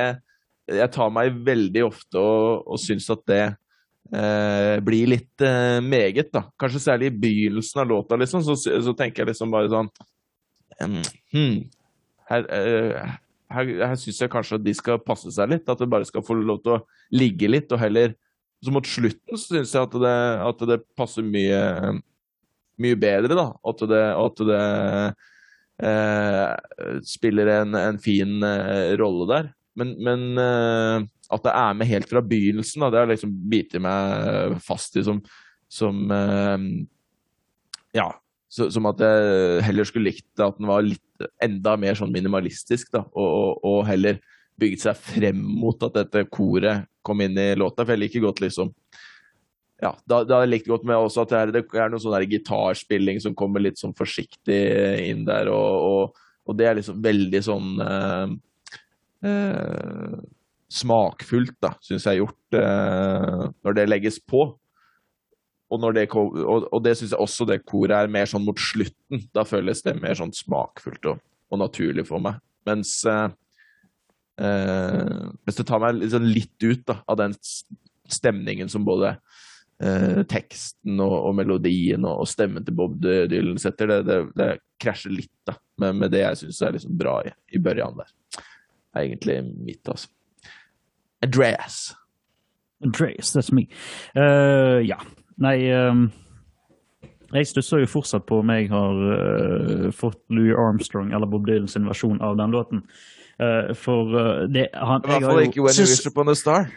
[0.70, 3.42] Jeg tar meg veldig ofte og, og syns at det
[4.14, 6.46] eh, blir litt eh, meget, da.
[6.60, 9.90] Kanskje særlig i begynnelsen av låta, liksom, så, så tenker jeg liksom bare sånn
[11.34, 11.56] hmm,
[12.30, 13.18] her, eh,
[13.54, 15.68] her, her syns jeg kanskje at de skal passe seg litt.
[15.68, 16.82] At de bare skal få lov til å
[17.14, 18.16] ligge litt, og heller
[18.60, 21.94] Så mot slutten syns jeg at det, at det, passer mye,
[22.76, 23.46] mye bedre, da.
[23.64, 24.64] At det, at det
[25.88, 29.48] eh, spiller en, en fin eh, rolle der.
[29.80, 33.76] Men, men eh, at det er med helt fra begynnelsen, da, det har liksom bitt
[33.80, 35.22] meg fast i som,
[35.70, 36.66] som eh,
[37.96, 38.10] Ja.
[38.50, 42.88] Så, som at jeg heller skulle likt at den var litt enda mer sånn minimalistisk,
[42.96, 44.18] da, og, og, og heller
[44.60, 47.84] bygget seg frem mot at dette koret kom inn i låta.
[47.84, 48.74] For jeg liker godt liksom
[49.80, 52.26] ja, da, da har jeg godt med også at det er, det er noe sånn
[52.28, 54.60] gitarspilling som kommer litt sånn forsiktig
[55.06, 58.34] inn der, og, og, og det er liksom veldig sånn eh,
[59.30, 60.18] eh,
[60.70, 64.44] smakfullt, da, syns jeg er gjort, eh, når det legges på.
[65.70, 69.22] Og, det, og, og det syns jeg også det koret er mer sånn mot slutten.
[69.34, 71.20] Da føles det mer sånn smakfullt og,
[71.50, 72.40] og naturlig for meg.
[72.66, 73.28] Mens, eh,
[74.42, 77.36] eh, mens det tar meg liksom litt ut da, av den
[78.10, 79.14] stemningen som både
[79.78, 83.94] eh, teksten og, og, melodien og, stemmen til Bob Dylan setter.
[83.94, 84.50] Det, det, det
[84.82, 88.10] krasjer litt da, med, med det jeg syns er liksom bra i, i børjan der.
[88.34, 90.10] Det er egentlig mitt, altså.
[91.22, 91.94] Andreas.
[92.82, 93.68] Andreas, that's me.
[94.16, 94.98] Uh, ja.
[95.40, 96.08] Nei um,
[97.32, 101.70] Jeg stusser jo fortsatt på om jeg har uh, fått Louis Armstrong eller Bob Dylan
[101.70, 102.84] sin versjon av den låten.
[103.40, 104.10] Uh, for
[104.52, 106.68] det han, I hvert fall ikke When You Wish Upon a Star.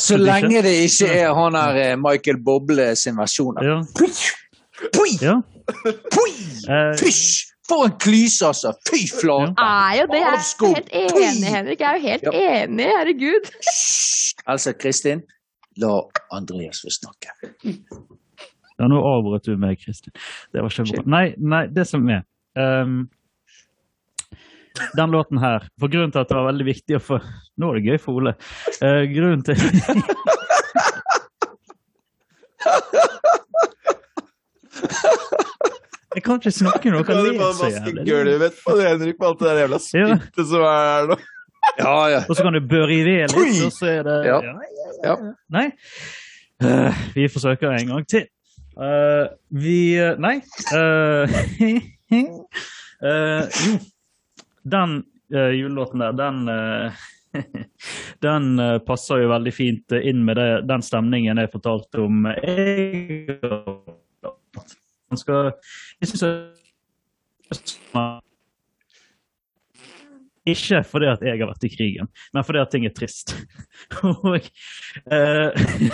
[0.00, 3.58] Så lenge det ikke er han her Michael Boble sin versjon.
[3.62, 3.80] Ja.
[4.96, 5.16] Pui!
[5.20, 5.40] Ja.
[5.84, 6.32] Pui!
[6.98, 7.52] Fysj!
[7.68, 8.72] For en klyse, altså!
[8.88, 9.54] Fy flate!
[9.98, 10.18] Jo det.
[10.18, 11.80] Jeg er helt enig, Henrik.
[11.80, 12.88] Jeg er jo helt enig.
[12.98, 13.50] Herregud.
[14.46, 15.22] Altså, Kristin,
[15.80, 17.34] la Andreas få snakke.
[18.78, 20.14] Ja, nå avbrøt du meg, Kristin.
[20.52, 21.04] Det var ikke bra.
[21.14, 22.24] Nei, nei, det som er
[22.58, 23.04] um,
[24.96, 27.18] Den låten her For grunnen til at det var veldig viktig å få
[27.60, 28.32] Nå er det gøy for Ole.
[28.80, 29.60] Uh, grunnen til
[36.12, 38.02] Jeg kan ikke snakke når dere ler så jævlig.
[38.04, 41.16] Gulvet på Henrik, på alt det der jævla spyttet som er her nå.
[41.78, 42.20] Ja, ja.
[42.28, 44.38] Og så kan du børe i ved litt, og så er det ja.
[45.04, 45.16] ja.
[45.52, 45.70] Nei.
[46.62, 48.26] Uh, vi forsøker en gang til.
[48.76, 50.40] Uh, vi uh, Nei.
[52.12, 52.46] jo.
[54.62, 56.48] Den julelåten der, den
[58.26, 62.26] den passer jo veldig fint inn med det, den stemningen jeg fortalte om.
[62.28, 63.38] Jeg
[66.00, 66.22] Jeg syns
[70.48, 73.36] ikke fordi at jeg har vært i krigen, men fordi at ting er trist.
[74.02, 75.48] Og eh,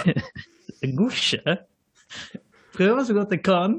[0.81, 1.57] Det går ikke.
[2.77, 3.77] Prøver så godt jeg kan.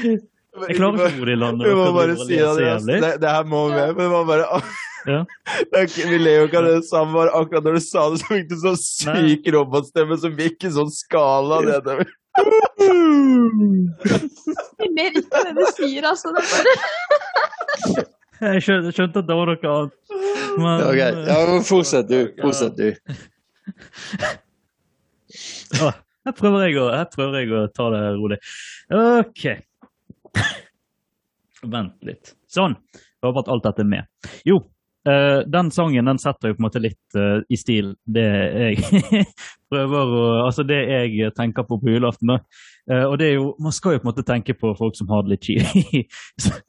[0.00, 1.68] Jeg klarer ikke å bo i landet.
[1.68, 4.62] Vi må bare si det, det, det her må vi men det var bare
[5.06, 5.20] ja.
[6.10, 8.50] Vi ler jo ikke av det samme, bare akkurat når du sa det, så fikk
[8.50, 12.10] du sånn syk robotstemme som gikk i sånn skala nedover.
[14.80, 16.34] Jeg ler ikke det du sier, altså.
[16.36, 18.18] Det bare
[18.48, 19.96] Jeg skjønte, skjønte, at det var noe annet.
[20.60, 22.20] Men, ok, Ja, men fortsett du.
[22.40, 22.88] Fortsett du.
[25.78, 25.94] Ah,
[26.26, 28.38] her, prøver jeg å, her prøver jeg å ta det rolig.
[28.90, 29.44] OK.
[31.70, 32.32] Vent litt.
[32.50, 32.74] Sånn.
[32.90, 34.30] Jeg håper at alt dette er med.
[34.48, 34.58] Jo,
[35.08, 39.22] Uh, den sangen den setter jo på en måte litt uh, i stil det jeg
[39.72, 42.34] prøver å Altså det jeg tenker på på julaften.
[42.84, 45.08] Uh, og det er jo Man skal jo på en måte tenke på folk som
[45.08, 46.60] har det litt kjipt.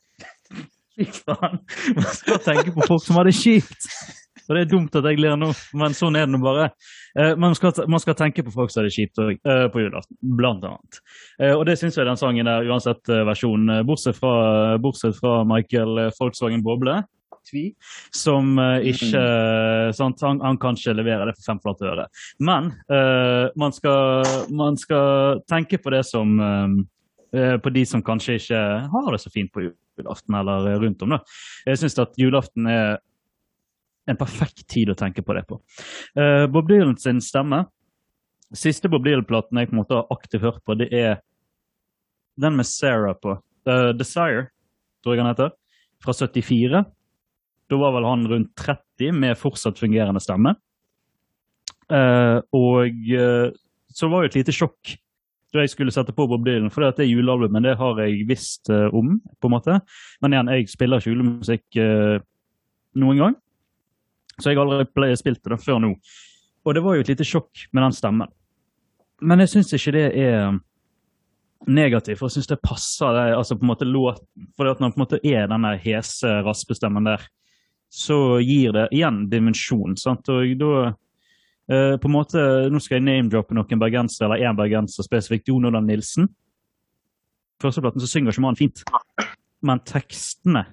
[0.98, 1.62] Fy faen!
[1.96, 3.88] Man skal tenke på folk som har det kjipt!
[4.50, 6.72] Og det er dumt at jeg ler nå, men sånn er det nå bare.
[7.40, 11.00] Man skal, man, skal, tenke på folk som har det kjipt på julaften, blant annet.
[11.54, 14.34] Og det syns jeg den sangen er, uansett versjon, bortsett fra,
[14.82, 16.98] bortsett fra Michael Volkswagen Boble
[17.48, 17.64] Tvi,
[18.14, 22.08] som uh, ikke uh, sant, han, han, kan ikke levere det for fem flate øre.
[22.44, 22.72] Men
[23.58, 26.36] man, skal, man, skal, tenke på det som
[27.32, 31.14] På de som kanskje ikke har det så fint på julaften eller rundt om.
[31.16, 31.20] Da.
[31.70, 32.98] Jeg syns at julaften er
[34.12, 35.62] en perfekt tid å tenke på det på.
[36.52, 37.62] Bob Dylan sin stemme
[38.52, 41.22] Siste Bob Dylan-platen jeg på en måte har aktivt hørt på, det er
[42.42, 43.38] den med Sarah på.
[43.96, 44.50] Desire,
[45.04, 45.54] tror jeg han heter.
[46.04, 46.82] Fra 74.
[47.72, 50.56] Da var vel han rundt 30 med fortsatt fungerende stemme.
[51.92, 53.52] Uh, og uh,
[53.92, 54.94] så var det et lite sjokk
[55.60, 56.72] jeg skulle sette på Bob Dylan.
[56.72, 59.80] For det julealbumet det har jeg visst uh, om, på en måte.
[60.24, 62.24] Men igjen, jeg spiller ikke julemusikk uh,
[63.02, 63.36] noen gang.
[64.40, 65.96] Så jeg har aldri spilt det før nå.
[66.66, 68.32] Og det var jo et lite sjokk med den stemmen.
[69.22, 70.56] Men jeg syns ikke det er
[71.70, 74.24] negativt, for jeg syns det passer det, altså på en måte låt,
[74.58, 77.28] For når det på en måte er denne hese raspestemmen der,
[77.92, 79.98] så gir det igjen dimensjon.
[80.00, 80.30] sant?
[80.32, 80.94] Og da
[81.72, 85.52] uh, på en måte, Nå skal jeg name-droppe noen bergensere, eller én bergenser spesifikt.
[85.52, 86.30] Jon Olav Nilsen.
[87.62, 88.82] Førsteplaten så synger ikke mannen fint,
[89.62, 90.66] men tekstene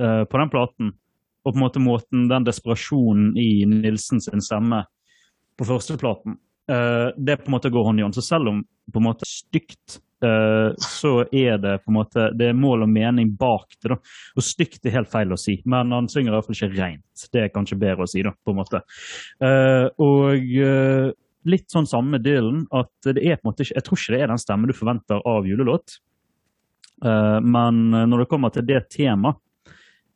[0.00, 0.94] uh, på den platen
[1.44, 4.82] og på en måte måten, den desperasjonen i Nilsens stemme
[5.58, 6.36] på førsteplaten,
[6.70, 8.16] uh, det på en måte går hånd i hånd.
[8.16, 12.56] Så selv om på en måte stygt, så er det på en måte det er
[12.58, 13.92] mål og mening bak det.
[13.92, 13.98] da.
[14.34, 17.24] Og stygt er helt feil å si, men han synger i hvert fall ikke rent.
[17.32, 18.82] Det er kanskje bedre å si, da, på en måte.
[19.38, 20.50] Uh, og
[21.48, 24.22] litt sånn samme Dylan, at det er på en måte ikke Jeg tror ikke det
[24.24, 26.00] er den stemmen du forventer av julelåt.
[26.98, 27.76] men
[28.10, 29.38] når det kommer til det temaet,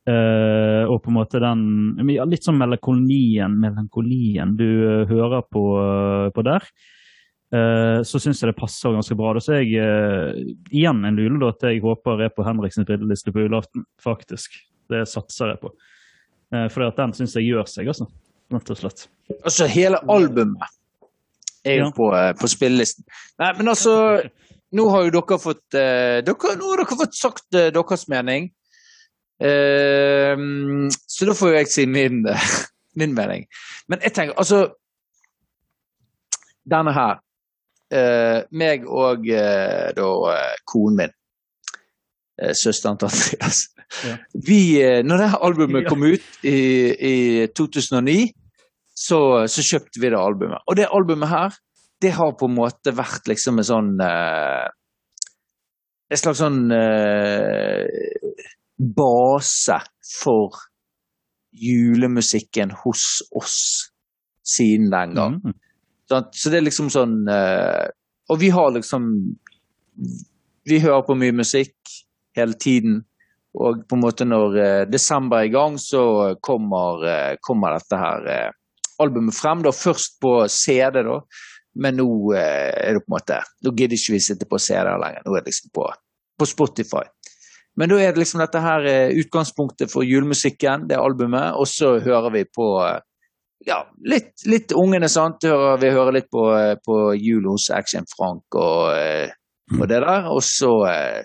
[0.03, 1.61] Uh, og på en måte den
[2.27, 6.67] litt sånn melankolien, melankolien du uh, hører på, uh, på der,
[7.53, 9.35] så syns jeg det passer ganske bra.
[9.45, 9.77] Så jeg
[10.73, 14.57] igjen en julelåt jeg håper er på Henriksens brilleliste på julaften, faktisk.
[14.89, 15.73] Det satser jeg på.
[16.73, 18.09] for den syns jeg gjør seg, altså.
[18.53, 19.05] Rett og slett.
[19.43, 20.65] Altså hele albumet
[21.65, 21.93] er jo ja.
[21.97, 22.09] på,
[22.41, 23.05] på spillelisten.
[23.41, 23.95] Nei, men altså
[24.73, 28.49] Nå har jo dere fått dere, Nå har dere fått sagt deres mening.
[29.43, 32.23] Uh, så da får jo jeg si min,
[33.01, 33.45] min, mening.
[33.91, 34.69] Men jeg tenker altså
[36.63, 37.19] Denne her.
[37.93, 40.07] Uh, meg og uh, da
[40.69, 41.13] konen min,
[42.57, 43.59] søsteren til Andreas
[44.09, 44.15] ja.
[44.47, 44.63] Vi,
[45.05, 46.61] når det albumet kom ut i,
[46.97, 48.33] i 2009,
[48.97, 50.65] så, så, kjøpte vi det albumet.
[50.65, 51.51] Og det albumet her,
[52.03, 54.71] det har på en måte vært liksom en sånn En
[56.19, 56.73] slags sånn
[58.97, 59.79] base
[60.09, 60.57] for
[61.53, 63.59] julemusikken hos oss
[64.43, 65.39] siden den gang.
[65.45, 65.55] Mm.
[66.09, 67.87] Så det er liksom sånn uh,
[68.33, 69.07] Og vi har liksom
[70.69, 71.75] Vi hører på mye musikk
[72.37, 73.01] hele tiden.
[73.53, 77.99] Og på en måte når uh, desember er i gang, så kommer, uh, kommer dette
[78.01, 78.53] her
[79.03, 79.65] albumet frem.
[79.65, 81.19] da Først på CD, da.
[81.75, 82.07] Men nå
[82.37, 85.25] er det på en måte Nå gidder ikke vi sitte på CD-er lenger.
[85.25, 85.89] Nå er det liksom på,
[86.39, 87.07] på Spotify.
[87.79, 91.95] Men da er det liksom dette her eh, utgangspunktet for julemusikken, det albumet, og så
[92.05, 92.99] hører vi på eh,
[93.67, 93.79] ja,
[94.09, 95.45] litt, litt ungene, sant.
[95.45, 98.91] Vi hører litt på, eh, på jul hos Action Frank og,
[99.79, 100.29] og, det der.
[100.33, 100.73] Og så,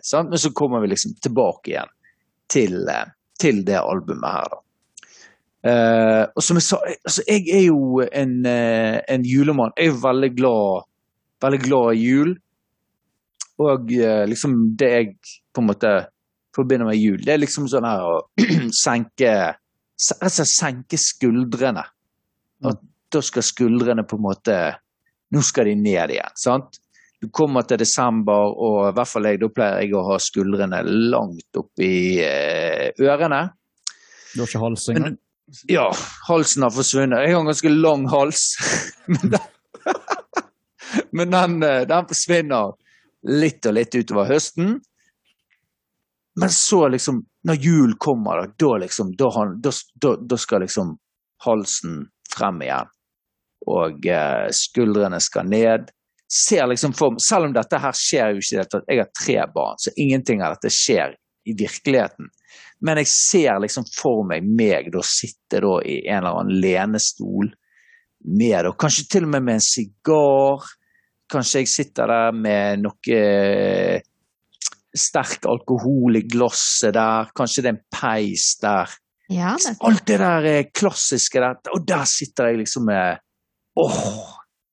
[0.06, 0.32] sant?
[0.34, 1.94] Men så kommer vi liksom tilbake igjen
[2.52, 2.80] til,
[3.42, 4.64] til det albumet her, da.
[5.68, 9.74] Uh, og som jeg sa, altså jeg er jo en, uh, en julemann.
[9.76, 10.86] Jeg er jo veldig glad,
[11.44, 12.36] veldig glad i jul.
[13.66, 15.10] Og uh, liksom det jeg
[15.52, 15.94] på en måte
[16.56, 17.20] forbinder med jul.
[17.26, 18.20] Det er liksom sånn her å
[18.86, 19.34] senke
[19.98, 21.84] senke skuldrene.
[22.66, 22.82] Og
[23.14, 24.58] da skal skuldrene på en måte
[25.36, 26.36] Nå skal de ned igjen.
[26.40, 26.78] sant?
[27.20, 30.80] Du kommer til desember, og i hvert fall jeg, da pleier jeg å ha skuldrene
[30.86, 33.42] langt opp i eh, ørene.
[34.32, 35.18] Du har ikke hals engang?
[35.68, 35.88] Ja,
[36.30, 37.26] halsen har forsvunnet.
[37.26, 38.44] Jeg har en ganske lang hals.
[39.16, 39.50] men den,
[41.12, 42.78] men den, eh, den forsvinner
[43.28, 44.78] litt og litt utover høsten.
[46.38, 50.96] Men så liksom, når jul kommer, da, liksom, da, da, da skal liksom
[51.48, 52.04] halsen
[52.38, 52.90] frem igjen.
[53.68, 55.92] Og eh, skuldrene skal ned.
[56.32, 59.14] Ser liksom for, selv om dette her skjer jo ikke i det tatt, jeg har
[59.16, 61.16] tre barn, så ingenting av dette skjer
[61.48, 62.28] i virkeligheten.
[62.84, 67.50] Men jeg ser liksom for meg meg da sitte da i en eller annen lenestol
[68.28, 70.68] med, da, kanskje til og med med en sigar.
[71.32, 73.22] Kanskje jeg sitter der med noe
[74.98, 78.94] sterk alkohol i glasset der, kanskje det er en peis der.
[79.34, 83.20] Ja, Alt det der klassiske der, og der sitter jeg liksom med
[83.78, 83.98] Åh,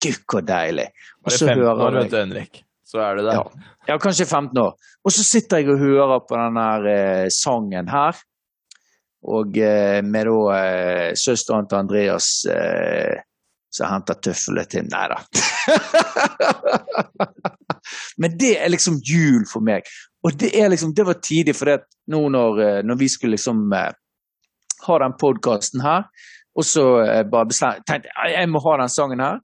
[0.00, 0.86] gud, så deilig.
[1.24, 2.62] Og så hører år, jeg Henrik.
[2.88, 3.40] Så er det der.
[3.40, 4.78] Ja, ja, kanskje 15 år.
[5.04, 8.16] Og så sitter jeg og hører på denne eh, sangen her.
[9.24, 13.20] Og eh, med da eh, søsteren til Andreas eh,
[13.74, 15.18] som henter tøffelet til Nei da.
[18.20, 19.82] Men det er liksom jul for meg.
[20.24, 21.66] Og det, er liksom, det var tidlig, for
[22.12, 23.90] nå når, eh, når, vi skulle liksom uh,
[24.86, 26.06] ha den podkasten her,
[26.54, 27.50] og så uh, bare
[27.86, 29.42] tenkte jeg jeg må ha den sangen her.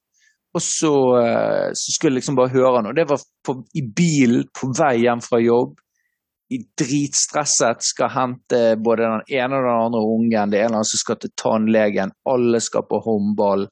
[0.55, 2.91] Og så, uh, så skulle jeg liksom bare høre den.
[2.91, 5.79] Og det var på, i bilen på vei hjem fra jobb.
[6.51, 10.51] I dritstresset, skal hente både den ene og den andre ungen.
[10.51, 13.69] Det er en som skal til tannlegen, alle skal på håndball.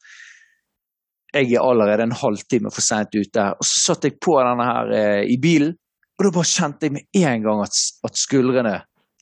[1.35, 3.43] jeg er allerede en halvtime for seint ute.
[3.59, 5.75] Og så satt jeg på denne her eh, i bilen,
[6.19, 8.77] og da bare kjente jeg med en gang at, at skuldrene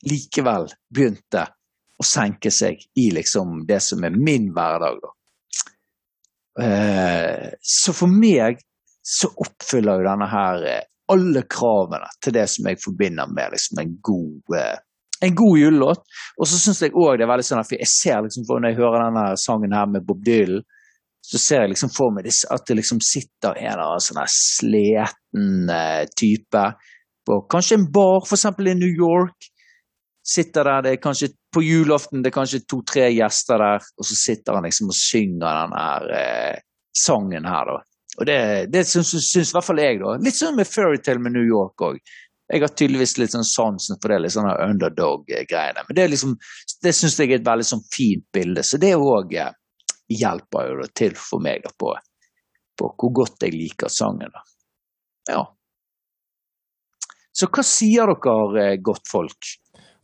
[0.07, 1.43] likevel begynte
[1.97, 4.99] å senke seg i liksom det som er min hverdag.
[5.01, 5.13] da.
[6.63, 8.61] Eh, så for meg
[9.01, 13.81] så oppfyller jo denne her eh, alle kravene til det som jeg forbinder med liksom
[13.81, 14.75] en god eh,
[15.25, 16.03] en god julelåt.
[16.37, 18.73] Og så syns jeg òg det er veldig sånn at jeg ser liksom for når
[18.73, 20.61] jeg hører denne sangen her med Bob Dylan,
[21.27, 25.09] så ser jeg liksom for meg at det liksom sitter en eller annen sånn her
[25.73, 26.63] eh, type
[27.27, 28.45] på kanskje en bar, f.eks.
[28.47, 29.49] i New York.
[30.27, 34.15] Sitter der, det er kanskje På julaften det er kanskje to-tre gjester der, og så
[34.19, 36.57] sitter han liksom og synger den her eh,
[36.97, 37.77] sangen her, da.
[38.17, 38.39] Og det,
[38.73, 40.15] det syns, syns i hvert fall jeg, da.
[40.21, 41.99] Litt sånn med Fairytale med New York òg.
[42.47, 45.83] Jeg har tydeligvis litt sånn sansen for det litt sånn underdog-greiene.
[45.87, 46.35] Men det, er liksom,
[46.83, 48.63] det syns jeg er et veldig sånn fint bilde.
[48.65, 49.51] Så det òg eh,
[50.15, 51.93] hjelper jo til for meg da, på,
[52.79, 54.31] på hvor godt jeg liker sangen.
[54.33, 54.45] da.
[55.29, 55.43] Ja.
[57.37, 59.51] Så hva sier dere, eh, godtfolk?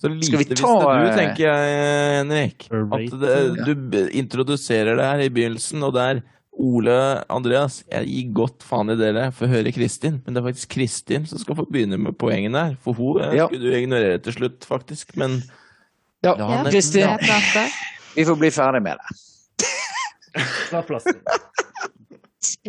[0.03, 2.65] Så Skal vi ta, visste du, eh, tenker jeg, Henrik.
[2.75, 6.19] At det, du introduserer det her i begynnelsen, og det er
[6.59, 6.97] Ole
[7.33, 10.19] Andreas, jeg gir godt faen i dere, for å høre Kristin.
[10.25, 12.75] Men det er faktisk Kristin som skal få begynne med poengene her.
[12.83, 13.47] For hun eh, Ja.
[13.47, 15.15] skulle du ignorere til slutt, faktisk.
[15.15, 15.39] Men
[16.23, 17.07] Ja, Ja, Ja, Kristin,
[18.17, 19.67] vi får bli ferdig med det.
[20.69, 21.23] Ta plassen.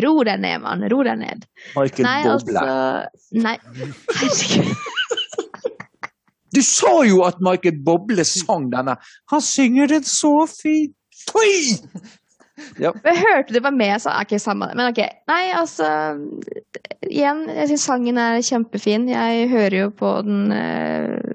[0.03, 0.87] Ro deg ned, mann.
[0.91, 1.45] Ro deg ned.
[1.75, 2.61] Michael Nei, Bobler.
[2.63, 3.59] altså Nei,
[4.23, 4.91] herregud.
[6.55, 8.97] Du sa jo at Michael Boble sang denne.
[9.33, 10.97] Han synger den så fint!
[11.25, 11.79] Fy!
[12.79, 14.77] Jeg hørte du var med, så ok, samme det.
[14.79, 15.01] Men ok.
[15.27, 15.89] Nei, altså
[17.05, 19.09] Igjen, jeg syns sangen er kjempefin.
[19.11, 21.35] Jeg hører jo på den eh,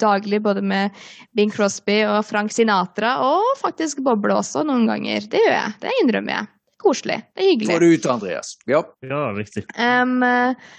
[0.00, 0.96] daglig, både med
[1.36, 5.28] Bing Crosby og Frank Sinatra, og faktisk Boble også, noen ganger.
[5.30, 5.76] Det gjør jeg.
[5.84, 6.50] Det innrømmer jeg.
[6.84, 7.20] Koselig.
[7.32, 7.70] Det er hyggelig.
[7.70, 8.56] Får du ut, Andreas.
[8.68, 8.82] Ja.
[9.06, 9.64] Ja, riktig.
[9.78, 10.72] Um, eh,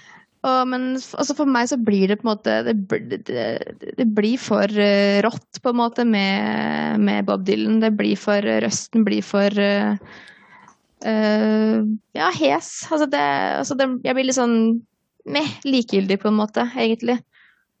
[0.46, 2.74] og, men altså for meg så blir det på en måte Det,
[3.26, 3.46] det,
[3.98, 7.80] det blir for eh, rått, på en måte, med, med Bob Dylan.
[7.82, 9.96] Det blir for Røsten blir for uh,
[11.06, 11.78] uh,
[12.16, 12.70] Ja, hes.
[12.90, 13.24] Altså det,
[13.62, 14.58] altså det Jeg blir litt sånn
[15.26, 17.18] meh, likegyldig, på en måte, egentlig.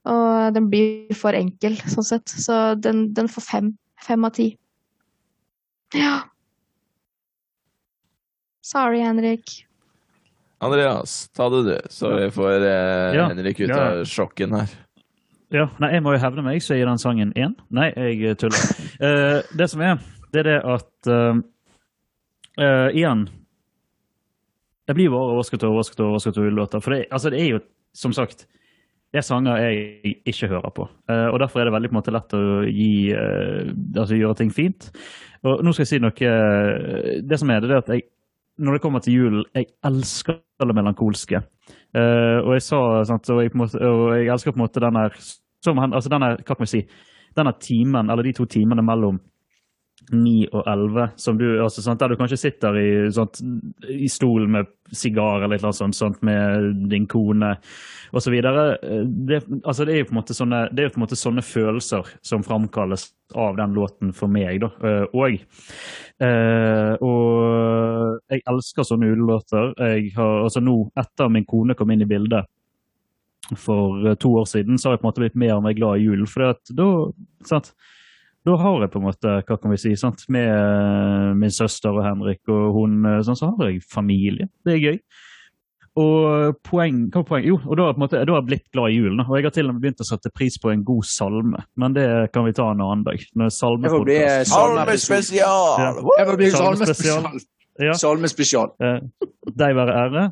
[0.06, 2.30] Og den blir for enkel, sånn sett.
[2.30, 3.70] Så den, den får fem.
[4.02, 4.50] Fem av ti.
[5.94, 6.18] Ja.
[8.66, 9.65] Sorry, Henrik.
[10.64, 13.26] Andreas, ta det du, så vi får eh, Ja.
[13.28, 13.80] Henrik ut Ja.
[13.90, 14.70] av sjokken her.
[15.52, 17.52] Ja, nei, jeg må jo hevne meg, så jeg gir den sangen én.
[17.70, 18.62] Nei, jeg tuller.
[19.00, 20.00] uh, det som er,
[20.32, 21.36] det er det at uh,
[22.58, 23.28] uh, Igjen
[24.88, 26.80] Jeg blir bare overrasket og overrasket og overrasket over låter.
[26.82, 27.60] For det, altså, det er jo,
[27.94, 28.46] som sagt
[29.14, 30.84] det er sanger jeg ikke hører på.
[31.08, 34.36] Eh, og Derfor er det veldig på en måte lett å gi, eh, altså, gjøre
[34.42, 34.90] ting fint.
[35.46, 38.02] Og nå skal jeg si noe eh, Det som er, det er at jeg,
[38.58, 41.42] når det kommer til julen, jeg elsker det melankolske.
[41.96, 44.98] Uh, og jeg sa sant, og jeg, måte, og jeg elsker på en måte den
[44.98, 45.16] der
[45.64, 46.82] som altså denne, hva kan vi si,
[47.36, 49.18] denne timen, eller de to timene mellom
[50.12, 53.40] 9 og 11, som du, altså, sant, der du kanskje sitter i, sånt,
[53.90, 57.56] i stolen med sigar eller noe sånt, sånt med din kone
[58.14, 58.36] osv.
[58.38, 61.42] Det, altså, det er jo på en måte sånne, det er på en måte sånne
[61.42, 64.62] følelser som framkalles av den låten for meg.
[64.62, 65.26] da, eh, og
[66.16, 69.10] Eh, og jeg elsker sånne
[70.16, 72.48] har, altså nå, etter min kone kom inn i bildet
[73.60, 76.00] for to år siden, så har jeg på en måte blitt mer og mer glad
[76.00, 76.26] i julen.
[76.26, 76.88] For da,
[77.46, 77.74] sant,
[78.46, 81.90] da har jeg på en måte, hva kan vi si, sant, med eh, min søster
[81.96, 84.46] og Henrik og hun, eh, sånn, så har jeg familie.
[84.64, 85.00] Det er gøy.
[85.96, 87.44] Og poeng, hva poeng?
[87.48, 89.22] Jo, og da har jeg måte, da har jeg blitt glad i julen.
[89.24, 91.62] Og jeg har til og med begynt å sette pris på en god salme.
[91.80, 93.22] Men det kan vi ta en annen dag.
[93.32, 94.18] Når Det får bli
[94.52, 95.94] salmespesial.
[96.18, 97.30] Det får bli Salmespesial.
[97.80, 97.92] Ja.
[98.00, 98.70] Salmespesial.
[98.80, 99.00] Eh,
[99.56, 100.26] Deg være ære.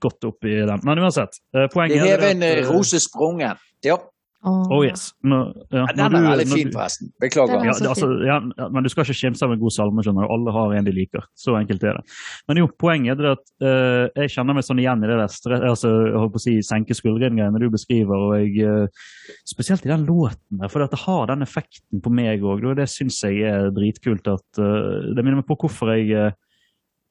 [0.00, 0.80] Godt opp i den.
[0.84, 1.36] Men uansett.
[1.54, 3.56] eh, Det Poenget hever er en at, eh, eh, rose sprungen.
[3.84, 3.96] Ja.
[4.42, 5.10] Oh yes.
[5.20, 5.38] Nå,
[5.68, 7.10] ja, Den er veldig fin, forresten.
[7.20, 7.60] Beklager.
[7.66, 8.38] Ja, det, altså, ja,
[8.72, 10.32] men du skal ikke skjemse av en god salme, skjønner du.
[10.32, 11.26] Alle har en de liker.
[11.36, 12.16] Så enkelt er det.
[12.48, 15.60] Men jo, poenget er at uh, jeg kjenner meg sånn igjen i det der stre-
[15.68, 18.24] altså, jeg holdt på å si, senke skuldrene-greiene du beskriver.
[18.30, 22.14] og jeg, uh, Spesielt i den låten der, for at det har den effekten på
[22.22, 22.64] meg òg.
[22.80, 24.24] Det syns jeg er dritkult.
[24.24, 26.32] at uh, Det minner meg på hvorfor jeg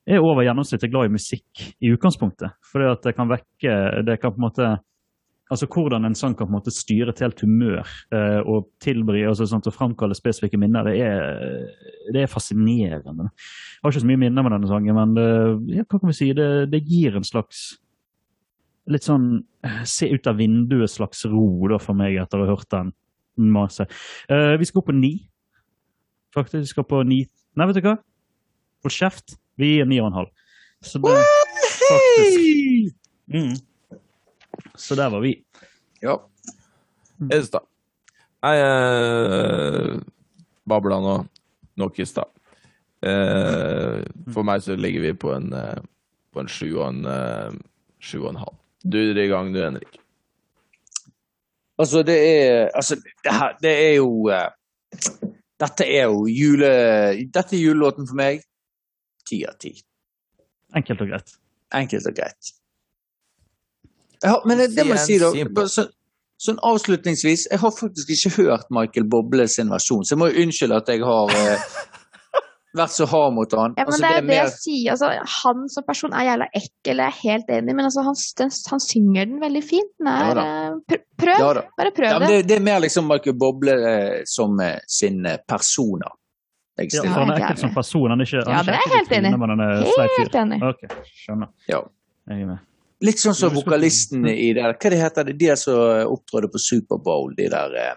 [0.10, 2.58] er over gjennomsnittet glad i musikk i utgangspunktet.
[2.66, 3.76] For at det kan vekke
[4.08, 4.70] Det kan på en måte
[5.50, 7.82] altså Hvordan en sang kan på en måte styre et helt humør
[8.14, 11.70] eh, og tilbry, altså sånt, og framkalle spesifikke minner, det er,
[12.14, 13.30] det er fascinerende.
[13.34, 15.30] Jeg har ikke så mye minner med denne sangen, men det,
[15.80, 17.80] ja, hva kan vi si, det, det gir en slags
[18.90, 19.32] litt sånn
[19.66, 22.94] eh, se ut av vinduet-slags ro da, for meg etter å ha hørt den
[23.54, 23.86] masse.
[24.30, 25.14] Eh, vi skal opp på ni.
[26.36, 27.24] Faktisk, vi skal på ni
[27.58, 27.96] Nei, vet du hva?
[28.86, 29.34] Hold kjeft.
[29.60, 30.30] Vi gir ni og en halv.
[30.86, 31.12] Så det
[31.90, 32.94] faktisk
[33.34, 33.56] mm.
[34.80, 35.34] Så der var vi.
[36.02, 36.16] Ja.
[37.28, 37.60] Yes, da.
[38.40, 39.96] Jeg eh,
[40.70, 41.16] babla nå
[41.80, 42.32] nok i stad.
[43.04, 44.00] Eh,
[44.34, 45.82] for meg så ligger vi på en, eh,
[46.34, 47.58] på en sju og en eh,
[48.00, 48.56] sju og en halv.
[48.84, 50.00] Du er i gang du, Henrik.
[51.80, 54.48] Altså, det er Altså, det, her, det er jo uh,
[55.60, 56.70] Dette er jo jule...
[57.34, 58.44] Dette er julelåten for meg.
[59.28, 59.74] Ti av ti.
[60.76, 61.36] Enkelt og greit.
[61.76, 62.52] Enkelt og greit.
[64.24, 65.66] Ja, men det, det må jeg si, da.
[65.68, 65.88] Så,
[66.40, 70.44] sånn avslutningsvis, jeg har faktisk ikke hørt Michael Boble sin versjon, så jeg må jo
[70.46, 71.64] unnskylde at jeg har eh,
[72.80, 73.74] vært så hard mot han.
[73.80, 74.92] Ja, men Altså, det er det mer- jeg sier.
[74.94, 75.10] Altså,
[75.44, 78.84] han som person er jævla ekkel, jeg er helt enig, men altså, han, den, han
[78.86, 79.92] synger den veldig fint.
[80.00, 80.46] Den er, da.
[80.46, 82.38] eh, pr- prøv, Ja bare prøv Ja, men det.
[82.38, 86.12] det, det er mer liksom Michael Boble eh, som eh, sin eh, persona.
[86.80, 88.08] Ja, han er ekkel som person.
[88.14, 89.32] Han er ikke, han Ja, det er jeg helt i enig.
[89.36, 90.14] fyr.
[90.22, 90.60] Helt enig.
[90.64, 90.86] Ok,
[91.26, 91.50] skjønner.
[91.68, 91.82] Ja.
[92.32, 92.62] Jeg er med.
[93.02, 95.38] Litt sånn som vokalisten i der Hva det heter det?
[95.40, 95.78] De er som
[96.12, 97.94] opptrådte på Superbowl, de der eh,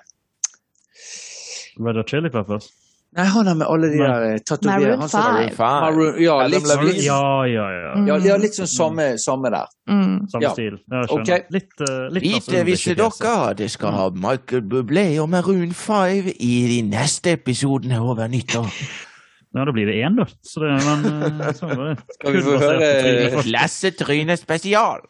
[1.83, 2.69] Red Hot Chili Peppers?
[3.12, 4.95] Nei, han er med alle de der eh, tatoveringer.
[4.97, 5.57] Maroon han som- five.
[5.57, 5.83] Faen.
[5.85, 7.81] Maroon, ja, litt, litt, Ja, ja, ja.
[8.07, 8.24] ja, Mm.
[8.24, 9.66] ja, litt sånn samme, samme der.
[9.91, 10.31] Mm.
[10.31, 10.53] Samme Ja.
[10.55, 10.79] stil.
[10.91, 11.43] Ja, okay.
[11.51, 13.19] Litt, uh, litt Vite altså, visste fjeset.
[13.20, 18.70] dere det skal ha Michael Bublé og Maroon 5 i de neste episodene over nyttår.
[19.53, 20.24] Ja, da blir det én, da.
[20.47, 22.16] Så det, men, eh, sånn var det.
[22.16, 23.43] Skal vi få høre-.
[23.45, 25.05] Klassetryne spesial!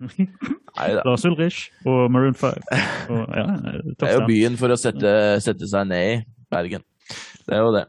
[1.04, 2.62] Lars Ulrich og Maroon 5.
[3.12, 3.44] Og, ja,
[4.00, 5.12] Det er jo byen for å sette,
[5.44, 6.14] sette seg ned i,
[6.50, 6.84] Bergen.
[7.44, 7.84] Det er jo det.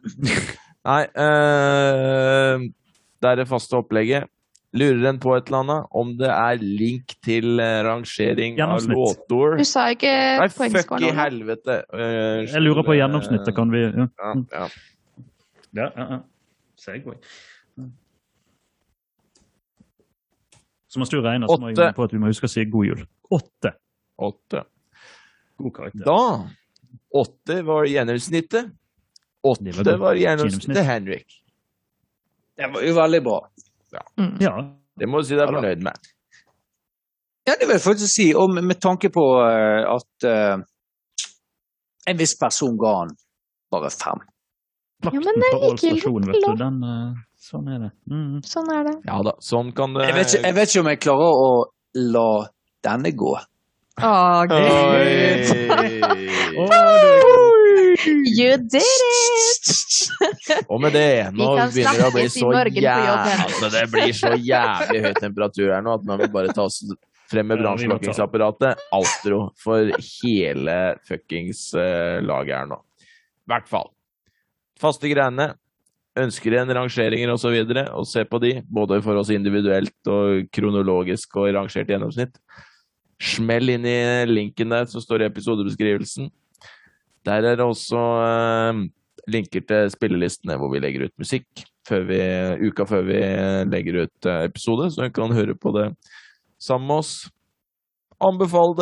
[0.87, 2.67] Nei, øh,
[3.21, 4.27] det er det faste opplegget.
[4.73, 5.87] Lurer en på et eller annet?
[5.99, 9.57] Om det er link til eh, rangering av låtord?
[9.59, 11.81] Du sa ikke Nei, fuck i helvete.
[11.91, 14.07] Eh, Jeg lurer på gjennomsnittet, kan vi ja.
[14.07, 14.69] Ja, ja.
[15.71, 16.19] Ja, ja, ja.
[16.79, 17.17] Segway.
[20.91, 22.87] Så mens du regner, så må jeg på at vi må huske å si god
[22.89, 23.03] jul.
[23.31, 23.71] Åtte.
[24.19, 24.65] Åtte.
[25.61, 26.03] God karakter.
[26.03, 26.49] Da
[27.11, 28.71] Åtte var gjennomsnittet.
[29.47, 31.37] Åtte var gjennomsnittet Henrik.
[32.57, 33.37] Det var jo veldig bra.
[33.91, 34.55] Ja.
[34.99, 36.11] Det må du si deg Ja fornøyd med.
[37.47, 38.27] Ja, det vil jeg faktisk si.
[38.37, 40.61] Og med, med tanke på eh, at uh,
[42.07, 43.15] en viss person ga han
[43.73, 44.21] bare fem.
[45.01, 46.51] Makten Ja, men det er fra Ål stasjon, vet du.
[46.59, 47.11] Den, eh,
[47.41, 47.91] sånn er det.
[48.11, 48.35] Mm.
[48.45, 48.95] Sånn er det.
[49.09, 51.47] Ja da, sånn kan det Jeg vet ikke, jeg vet ikke om jeg klarer å
[52.17, 52.31] la
[52.85, 53.33] denne gå.
[54.01, 54.11] Å,
[58.01, 59.67] You did it!
[60.69, 64.31] Og med det, nå Vi begynner det å bli så jævlig altså, Det blir så
[64.37, 66.79] jævlig høy temperatur her nå at man vil bare ta oss
[67.31, 68.75] frem med brannslukningsapparatet.
[68.91, 69.91] Altro for
[70.21, 72.79] hele fuckings uh, laget her nå.
[73.47, 73.87] I hvert fall.
[74.81, 75.51] Faste greiene.
[76.19, 77.53] Ønsker en rangeringer osv.
[77.53, 82.39] Og, så og se på de, både for oss individuelt og kronologisk og rangert gjennomsnitt.
[83.21, 86.31] Smell inn i linken der som står i episodebeskrivelsen.
[87.27, 88.79] Der er det også eh,
[89.29, 92.21] linker til spillelistene hvor vi legger ut musikk før vi,
[92.65, 93.19] uka før vi
[93.69, 95.91] legger ut eh, episode, så du kan høre på det
[96.61, 97.13] sammen med oss.
[98.21, 98.75] Anbefal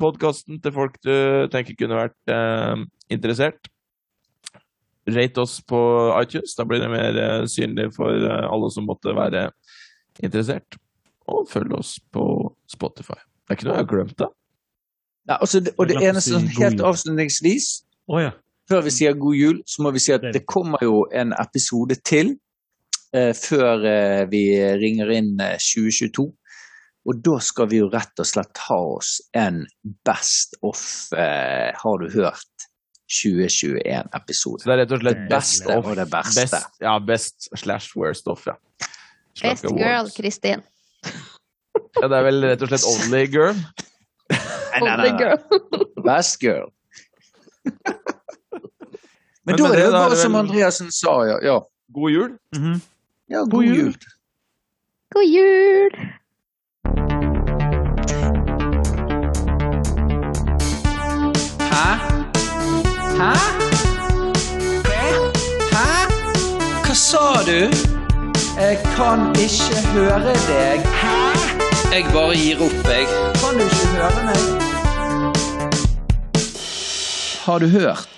[0.00, 3.72] podkasten til folk du tenker kunne vært eh, interessert.
[5.14, 5.78] Rate oss på
[6.18, 9.48] iTunes, da blir det mer eh, synlig for eh, alle som måtte være
[10.22, 10.78] interessert.
[11.28, 12.24] Og følg oss på
[12.70, 13.18] Spotify.
[13.18, 14.28] Det er ikke noe jeg har glemt, da.
[15.28, 17.68] Nei, altså, det, og det eneste si sånn helt avslutningsvis,
[18.08, 18.32] oh, ja.
[18.68, 21.98] før vi sier god jul, så må vi si at det kommer jo en episode
[22.08, 22.32] til
[23.12, 24.42] eh, før eh, vi
[24.80, 26.28] ringer inn eh, 2022.
[27.08, 29.62] Og da skal vi jo rett og slett ha oss en
[30.04, 30.80] Best of
[31.16, 32.67] eh, Har du hørt?
[33.08, 34.62] 2021-episode.
[34.62, 36.40] Så det er rett og slett best of det verste.
[36.44, 38.54] Best, ja, best slash worst of, ja.
[39.38, 39.82] Slash Best awards.
[39.84, 40.62] girl, Kristin.
[42.02, 43.56] Ja, det er vel rett og slett only girl.
[44.28, 45.18] Nei, nei, Only nei, nei.
[45.22, 45.38] girl.
[46.04, 46.68] Best girl.
[49.48, 51.36] Men, Men da med er det det, jo bare det som vel- Andreassen sa, ja.
[51.46, 51.58] ja.
[51.96, 52.32] God jul.
[52.52, 52.80] Mhm.
[53.32, 53.76] ja god, jul.
[53.78, 53.94] jul.
[55.14, 55.94] God jul!
[63.18, 63.34] Hæ?
[65.74, 65.86] Hæ?
[66.84, 67.60] Hva sa du?
[68.58, 70.80] Jeg kan ikke høre deg.
[71.00, 71.16] Hæ?
[71.92, 73.06] Jeg bare gir opp, jeg.
[73.40, 74.42] Kan du ikke høre meg?
[77.44, 78.17] Har du hørt?